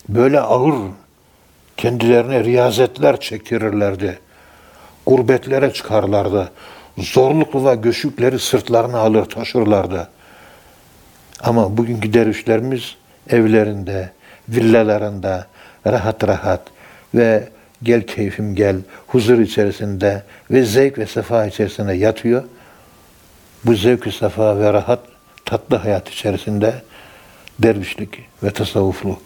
Böyle 0.09 0.39
ağır 0.39 0.73
kendilerine 1.79 2.43
riyazetler 2.43 3.19
çektirirlerdi. 3.19 4.19
Gurbetlere 5.05 5.73
çıkarlardı. 5.73 6.51
Zorluklu 6.97 7.65
ve 7.65 7.75
göçükleri 7.75 8.39
sırtlarına 8.39 8.99
alır 8.99 9.25
taşırlardı. 9.25 10.09
Ama 11.39 11.77
bugünkü 11.77 12.13
dervişlerimiz 12.13 12.95
evlerinde, 13.29 14.09
villalarında 14.49 15.47
rahat 15.87 16.27
rahat 16.27 16.61
ve 17.15 17.49
gel 17.83 18.07
keyfim 18.07 18.55
gel 18.55 18.75
huzur 19.07 19.39
içerisinde 19.39 20.23
ve 20.51 20.63
zevk 20.63 20.97
ve 20.97 21.05
sefa 21.05 21.45
içerisinde 21.45 21.93
yatıyor. 21.93 22.43
Bu 23.65 23.75
zevk-ü 23.75 24.11
sefa 24.11 24.59
ve 24.59 24.73
rahat 24.73 24.99
tatlı 25.45 25.75
hayat 25.75 26.09
içerisinde 26.09 26.73
dervişlik 27.59 28.19
ve 28.43 28.51
tasavvufluk 28.51 29.21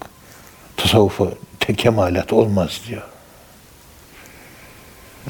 tasavvufa 0.78 1.26
tek 1.66 1.78
kemalat 1.78 2.34
olmaz 2.34 2.82
diyor. 2.88 3.01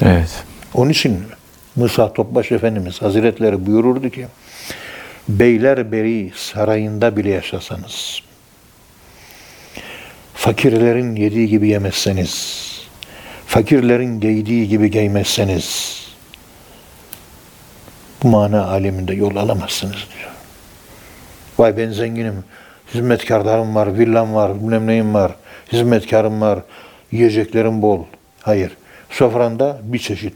Evet. 0.02 0.44
Onun 0.74 0.90
için 0.90 1.22
Musa 1.76 2.12
Topbaş 2.12 2.52
Efendimiz 2.52 3.02
Hazretleri 3.02 3.66
buyururdu 3.66 4.10
ki 4.10 4.26
Beylerberi 5.28 6.32
sarayında 6.36 7.16
bile 7.16 7.30
yaşasanız 7.30 8.20
fakirlerin 10.34 11.16
yediği 11.16 11.48
gibi 11.48 11.68
yemezseniz 11.68 12.64
fakirlerin 13.46 14.20
giydiği 14.20 14.68
gibi 14.68 14.90
giymezseniz 14.90 15.98
bu 18.22 18.28
mana 18.28 18.66
aleminde 18.66 19.14
yol 19.14 19.36
alamazsınız 19.36 19.94
diyor. 19.94 20.30
Vay 21.58 21.76
ben 21.76 21.90
zenginim, 21.90 22.44
hizmetkarlarım 22.94 23.74
var, 23.74 23.98
villam 23.98 24.34
var, 24.34 24.54
bilmem 24.54 24.86
neyim 24.86 25.14
var, 25.14 25.34
hizmetkarım 25.72 26.40
var, 26.40 26.58
yiyeceklerim 27.12 27.82
bol. 27.82 28.04
Hayır. 28.40 28.72
Sofranda 29.10 29.80
bir 29.82 29.98
çeşit. 29.98 30.34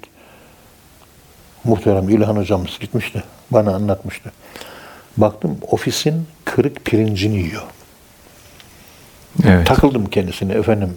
Muhterem 1.65 2.09
İlhan 2.09 2.37
hocamız 2.37 2.79
gitmişti. 2.79 3.23
Bana 3.51 3.75
anlatmıştı. 3.75 4.33
Baktım 5.17 5.59
ofisin 5.71 6.27
kırık 6.45 6.85
pirincini 6.85 7.37
yiyor. 7.37 7.63
Evet. 9.45 9.67
Takıldım 9.67 10.07
kendisine 10.07 10.53
efendim. 10.53 10.97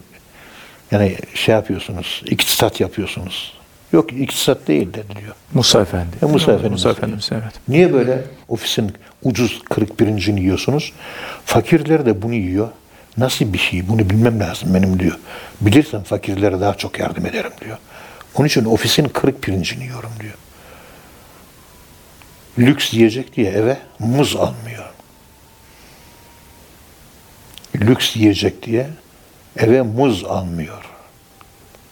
Yani 0.92 1.18
şey 1.34 1.56
yapıyorsunuz, 1.56 2.24
iktisat 2.26 2.80
yapıyorsunuz. 2.80 3.61
Yok 3.94 4.14
iktisat 4.14 4.68
değil 4.68 4.94
dedi 4.94 5.08
diyor. 5.22 5.36
Musa 5.54 5.82
Efendi. 5.82 6.16
E, 6.22 6.26
Musa 6.26 6.52
Efendimiz. 6.52 6.72
Musa 6.72 6.90
Efendimiz 6.90 7.30
evet. 7.32 7.54
Niye 7.68 7.94
böyle 7.94 8.22
ofisin 8.48 8.94
ucuz 9.24 9.62
kırık 9.70 9.98
pirincini 9.98 10.40
yiyorsunuz? 10.42 10.94
Fakirler 11.46 12.06
de 12.06 12.22
bunu 12.22 12.34
yiyor. 12.34 12.70
Nasıl 13.18 13.54
bir 13.54 13.58
şey? 13.58 13.90
Bunu 13.90 14.10
bilmem 14.10 14.40
lazım 14.40 14.74
benim 14.74 15.00
diyor. 15.00 15.20
Bilirsem 15.62 16.04
fakirlere 16.04 16.62
daha 16.62 16.74
çok 16.74 17.00
yardım 17.00 17.26
ederim 17.26 17.52
diyor. 17.62 17.78
Onun 18.36 18.48
için 18.48 18.66
ofisin 18.66 19.10
kırık 19.10 19.42
pirincini 19.42 19.84
yiyorum 19.84 20.12
diyor. 20.20 20.34
Lüks 22.60 22.94
yiyecek 22.94 23.36
diye 23.36 23.52
eve 23.52 23.78
muz 24.00 24.36
almıyor. 24.36 24.86
Lüks 27.76 28.16
yiyecek 28.16 28.64
diye 28.64 28.90
eve 29.58 29.82
muz 29.82 30.26
almıyor. 30.26 30.86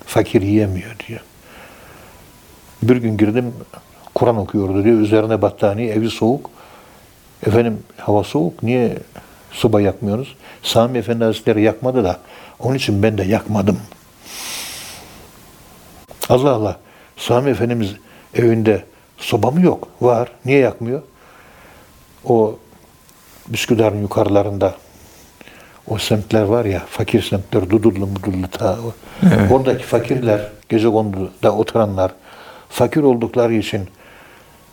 Fakir 0.06 0.41
yiyemiyor 0.41 0.91
diyor. 1.08 1.20
Bir 2.84 2.96
gün 2.96 3.18
girdim 3.18 3.54
Kur'an 4.16 4.38
okuyordu 4.38 4.84
diyor. 4.84 5.00
Üzerine 5.00 5.42
battaniye, 5.42 5.94
evi 5.94 6.10
soğuk. 6.10 6.50
Efendim 7.48 7.80
hava 7.98 8.24
soğuk. 8.24 8.64
Niye 8.64 8.98
soba 9.52 9.82
yakmıyorsunuz? 9.82 10.36
Sami 10.64 10.98
Efendi 10.98 11.24
Hazretleri 11.24 11.62
yakmadı 11.62 12.04
da 12.04 12.20
onun 12.60 12.76
için 12.76 13.04
ben 13.04 13.18
de 13.18 13.24
yakmadım. 13.24 13.80
Allah 16.30 16.52
Allah. 16.52 16.78
Sami 17.18 17.50
Efendimiz 17.50 17.96
evinde 18.34 18.84
soba 19.18 19.52
mı 19.52 19.62
yok? 19.62 19.88
Var. 20.02 20.30
Niye 20.46 20.60
yakmıyor? 20.60 21.02
O 22.26 22.60
Üsküdar'ın 23.54 24.02
yukarılarında 24.02 24.74
o 25.88 25.98
semtler 25.98 26.42
var 26.44 26.66
ya, 26.66 26.84
fakir 26.90 27.22
semtler, 27.22 27.70
Dudullu, 27.70 28.08
Mudullu 28.08 28.48
ta. 28.52 28.78
o. 28.86 28.94
Oradaki 29.54 29.84
fakirler, 29.84 30.52
gece 30.70 30.88
konduda 30.88 31.56
oturanlar, 31.56 32.12
fakir 32.70 33.03
oldukları 33.03 33.53
için 33.53 33.89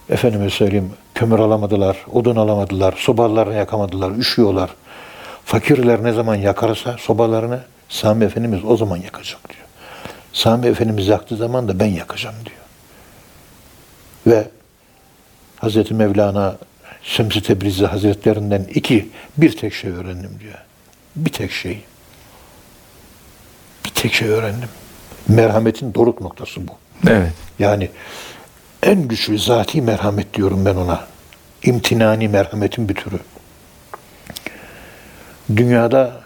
efendime 0.09 0.51
söyleyeyim 0.51 0.91
kömür 1.15 1.39
alamadılar, 1.39 1.97
odun 2.13 2.37
alamadılar, 2.37 2.95
sobalarını 2.99 3.55
yakamadılar, 3.55 4.11
üşüyorlar. 4.11 4.71
Fakirler 5.45 6.05
ne 6.05 6.13
zaman 6.13 6.35
yakarsa 6.35 6.97
sobalarını 6.99 7.61
Sami 7.89 8.25
Efendimiz 8.25 8.65
o 8.65 8.77
zaman 8.77 8.97
yakacak 8.97 9.49
diyor. 9.49 9.65
Sami 10.33 10.67
Efendimiz 10.67 11.09
yaktığı 11.09 11.37
zaman 11.37 11.69
da 11.69 11.79
ben 11.81 11.87
yakacağım 11.87 12.37
diyor. 12.45 12.57
Ve 14.27 14.49
Hazreti 15.57 15.95
Mevlana 15.95 16.57
Şems-i 17.03 17.43
Tebrizi 17.43 17.87
Hazretlerinden 17.87 18.67
iki, 18.75 19.09
bir 19.37 19.57
tek 19.57 19.75
şey 19.75 19.91
öğrendim 19.91 20.31
diyor. 20.41 20.59
Bir 21.17 21.33
tek 21.33 21.51
şey. 21.51 21.85
Bir 23.85 23.91
tek 23.91 24.15
şey 24.15 24.29
öğrendim. 24.29 24.69
Merhametin 25.29 25.95
doruk 25.95 26.21
noktası 26.21 26.69
bu. 26.69 26.73
Evet. 27.09 27.33
Yani 27.59 27.91
en 28.83 29.09
güçlü 29.09 29.39
zati 29.39 29.83
merhamet 29.83 30.35
diyorum 30.35 30.65
ben 30.65 30.77
ona. 30.77 31.07
İmtinani 31.63 32.29
merhametin 32.29 32.89
bir 32.89 32.95
türü. 32.95 33.19
Dünyada 35.57 36.21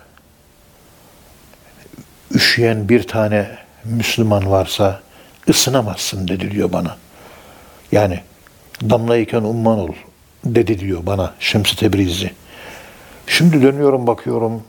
üşüyen 2.34 2.88
bir 2.88 3.02
tane 3.02 3.58
Müslüman 3.84 4.50
varsa 4.50 5.00
ısınamazsın 5.48 6.28
dedi 6.28 6.50
diyor 6.50 6.72
bana. 6.72 6.96
Yani 7.92 8.20
damlayken 8.82 9.42
umman 9.42 9.78
ol 9.78 9.92
dedi 10.44 10.78
diyor 10.78 11.06
bana 11.06 11.34
Şems-i 11.40 11.76
Tebrizi. 11.76 12.30
Şimdi 13.26 13.62
dönüyorum 13.62 14.06
bakıyorum 14.06 14.62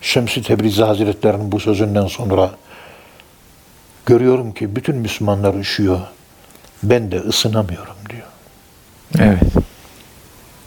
Şems-i 0.00 0.42
Tebrizi 0.42 0.82
Hazretleri'nin 0.82 1.52
bu 1.52 1.60
sözünden 1.60 2.06
sonra 2.06 2.50
görüyorum 4.06 4.52
ki 4.52 4.76
bütün 4.76 4.96
Müslümanlar 4.96 5.54
üşüyor. 5.54 6.00
Ben 6.82 7.10
de 7.12 7.20
ısınamıyorum 7.20 7.94
diyor. 8.10 8.26
Evet. 9.18 9.42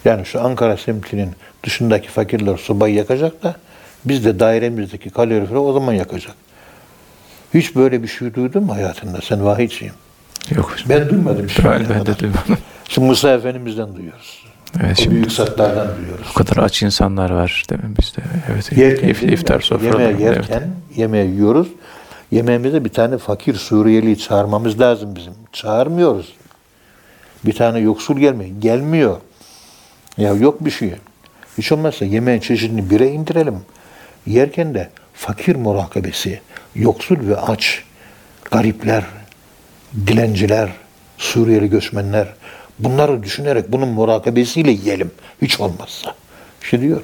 Yani 0.06 0.26
şu 0.26 0.42
Ankara 0.42 0.78
semtinin 0.78 1.30
dışındaki 1.64 2.10
fakirler 2.10 2.58
sobayı 2.58 2.96
yakacak 2.96 3.44
da 3.44 3.56
biz 4.06 4.26
de 4.26 4.40
dairemizdeki 4.40 5.10
kaloriferi 5.10 5.58
o 5.58 5.74
zaman 5.74 5.94
yakacak. 5.94 6.36
Hiç 7.54 7.76
böyle 7.76 8.04
bir 8.04 8.08
şey 8.08 8.34
duydun 8.34 8.64
mu 8.64 8.76
hayatında? 8.76 9.20
Sen 9.22 9.46
vahiyçiyim. 9.46 9.94
Yok. 10.56 10.76
Ben 10.90 11.10
duymadım 11.10 11.50
şimdiye 11.50 11.74
Ben, 11.90 12.06
de 12.06 12.20
duymadım. 12.20 12.58
Şimdi 12.90 13.08
Musa 13.08 13.34
Efendimiz'den 13.34 13.96
duyuyoruz. 13.96 14.44
Evet 14.84 15.00
O 15.00 15.02
şimdi 15.02 15.16
büyük 15.16 15.32
zatlardan 15.32 15.88
duyuyoruz. 15.98 16.28
o 16.32 16.34
kadar 16.34 16.64
aç 16.64 16.84
insanlar 16.84 17.30
var 17.30 17.64
değil 17.70 17.84
mi 17.84 17.90
bizde? 18.02 18.22
Evet. 18.54 18.78
Yerken, 18.78 19.10
if- 19.10 19.34
iftar 19.34 19.60
sofraları. 19.62 20.02
Yemeği 20.02 20.28
Evet. 20.28 20.38
yerken 20.50 20.70
yemeği 20.96 21.32
yiyoruz. 21.32 21.68
Yemeğimize 22.32 22.86
bir 22.86 22.90
tane 22.90 23.18
fakir 23.18 23.56
Suriyeli 23.56 24.18
çağırmamız 24.18 24.80
lazım 24.80 25.16
bizim. 25.16 25.34
Çağırmıyoruz. 25.54 26.34
Bir 27.46 27.54
tane 27.54 27.80
yoksul 27.80 28.18
gelmiyor. 28.18 28.52
Gelmiyor. 28.60 29.18
Ya 30.18 30.34
yok 30.34 30.66
bir 30.66 30.72
şey. 30.72 30.94
Hiç 31.58 31.72
olmazsa 31.72 32.06
yemeğin 32.06 32.40
çeşidini 32.40 32.90
bire 32.90 33.08
indirelim. 33.08 33.62
Yerken 34.26 34.74
de 34.74 34.90
fakir 35.14 35.56
murakabesi, 35.56 36.42
yoksul 36.76 37.28
ve 37.28 37.38
aç, 37.38 37.84
garipler, 38.52 39.04
dilenciler, 40.08 40.70
Suriyeli 41.18 41.70
göçmenler 41.70 42.34
bunları 42.80 43.24
düşünerek 43.24 43.72
bunun 43.72 43.88
murakabesiyle 43.88 44.72
yiyelim. 44.72 45.12
Hiç 45.42 45.60
olmazsa. 45.60 46.16
İşte 46.62 46.82
diyor. 46.82 47.02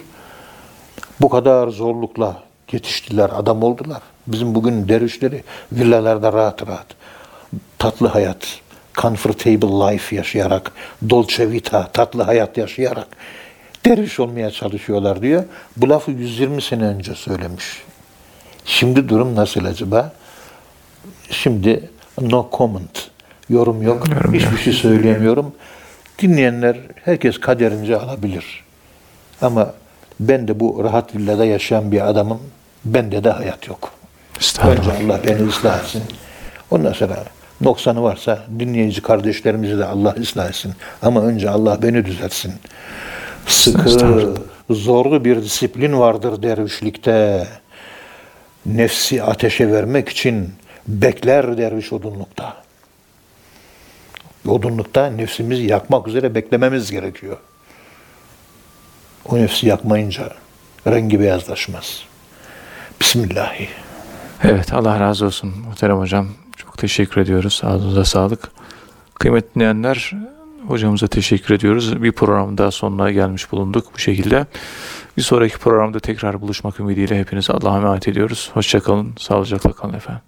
Bu 1.22 1.30
kadar 1.30 1.68
zorlukla 1.68 2.44
yetiştiler, 2.72 3.30
adam 3.36 3.64
oldular. 3.64 4.02
Bizim 4.28 4.56
bugün 4.56 4.88
dervişleri 4.88 5.44
villalarda 5.72 6.34
rahat 6.34 6.68
rahat, 6.68 6.88
tatlı 7.80 8.08
hayat, 8.08 8.60
comfortable 8.96 9.94
life 9.94 10.16
yaşayarak, 10.16 10.72
dolce 11.10 11.52
vita, 11.52 11.88
tatlı 11.88 12.24
hayat 12.24 12.58
yaşayarak 12.58 13.08
derviş 13.86 14.20
olmaya 14.20 14.52
çalışıyorlar 14.52 15.22
diyor. 15.22 15.44
Bu 15.78 15.90
lafı 15.90 16.12
120 16.12 16.62
sene 16.62 16.84
önce 16.84 17.16
söylemiş. 17.16 17.84
Şimdi 18.66 19.10
durum 19.10 19.36
nasıl 19.36 19.66
acaba? 19.66 20.14
Şimdi 21.30 21.90
no 22.22 22.50
comment. 22.58 23.10
Yorum 23.50 23.82
yok. 23.82 24.10
Yorum 24.10 24.34
Hiçbir 24.34 24.52
yok. 24.52 24.60
şey 24.60 24.74
söyleyemiyorum. 24.74 25.56
Dinleyenler 26.20 26.78
herkes 27.04 27.40
kaderince 27.40 27.98
alabilir. 27.98 28.64
Ama 29.42 29.74
ben 30.20 30.48
de 30.48 30.60
bu 30.60 30.84
rahat 30.84 31.16
villada 31.16 31.46
yaşayan 31.46 31.92
bir 31.92 32.10
adamım. 32.10 32.40
Bende 32.86 33.24
de 33.24 33.30
hayat 33.30 33.68
yok. 33.68 33.92
Önce 34.64 34.92
Allah 34.92 35.20
beni 35.28 35.48
ıslah 35.48 35.84
etsin. 35.84 36.04
Ondan 36.72 36.94
sonra 36.94 37.24
noksanı 37.62 38.04
varsa 38.04 38.46
dinleyici 38.60 39.02
kardeşlerimizi 39.02 39.78
de 39.78 39.86
Allah 39.86 40.16
ıslah 40.22 40.50
etsin. 40.50 40.74
Ama 41.02 41.22
önce 41.22 41.50
Allah 41.50 41.82
beni 41.82 42.06
düzeltsin. 42.06 42.54
Sıkı, 43.48 44.34
zorlu 44.70 45.26
bir 45.26 45.44
disiplin 45.44 46.00
vardır 46.00 46.44
dervişlikte. 46.44 47.48
Nefsi 48.66 49.24
ateşe 49.24 49.72
vermek 49.72 50.10
için 50.10 50.54
bekler 50.88 51.58
derviş 51.58 51.94
odunlukta. 51.94 52.58
Odunlukta 54.48 55.08
nefsimizi 55.08 55.64
yakmak 55.64 56.08
üzere 56.08 56.36
beklememiz 56.36 56.92
gerekiyor. 56.92 57.38
O 59.30 59.38
nefsi 59.38 59.68
yakmayınca 59.68 60.30
rengi 60.88 61.20
beyazlaşmaz. 61.20 62.04
Bismillahi. 63.02 63.68
Evet 64.44 64.74
Allah 64.74 65.00
razı 65.00 65.26
olsun 65.26 65.54
muhterem 65.68 65.98
hocam. 65.98 66.28
Çok 66.58 66.78
teşekkür 66.78 67.22
ediyoruz. 67.22 67.62
Ağzınıza 67.64 68.06
sağlık. 68.06 68.52
Kıymetli 69.16 69.56
dinleyenler 69.56 70.12
hocamıza 70.68 71.08
teşekkür 71.08 71.54
ediyoruz. 71.54 72.04
Bir 72.04 72.12
programda 72.12 72.72
sonuna 72.72 73.12
gelmiş 73.12 73.52
bulunduk 73.52 73.88
bu 73.94 73.98
şekilde. 73.98 74.46
Bir 75.18 75.22
sonraki 75.22 75.58
programda 75.58 76.00
tekrar 76.00 76.42
buluşmak 76.42 76.80
ümidiyle 76.80 77.20
hepinize 77.20 77.54
Allah'a 77.54 77.78
emanet 77.78 78.08
ediyoruz. 78.08 78.50
Hoşçakalın, 78.54 79.14
sağlıcakla 79.20 79.72
kalın 79.72 79.94
efendim. 79.94 80.22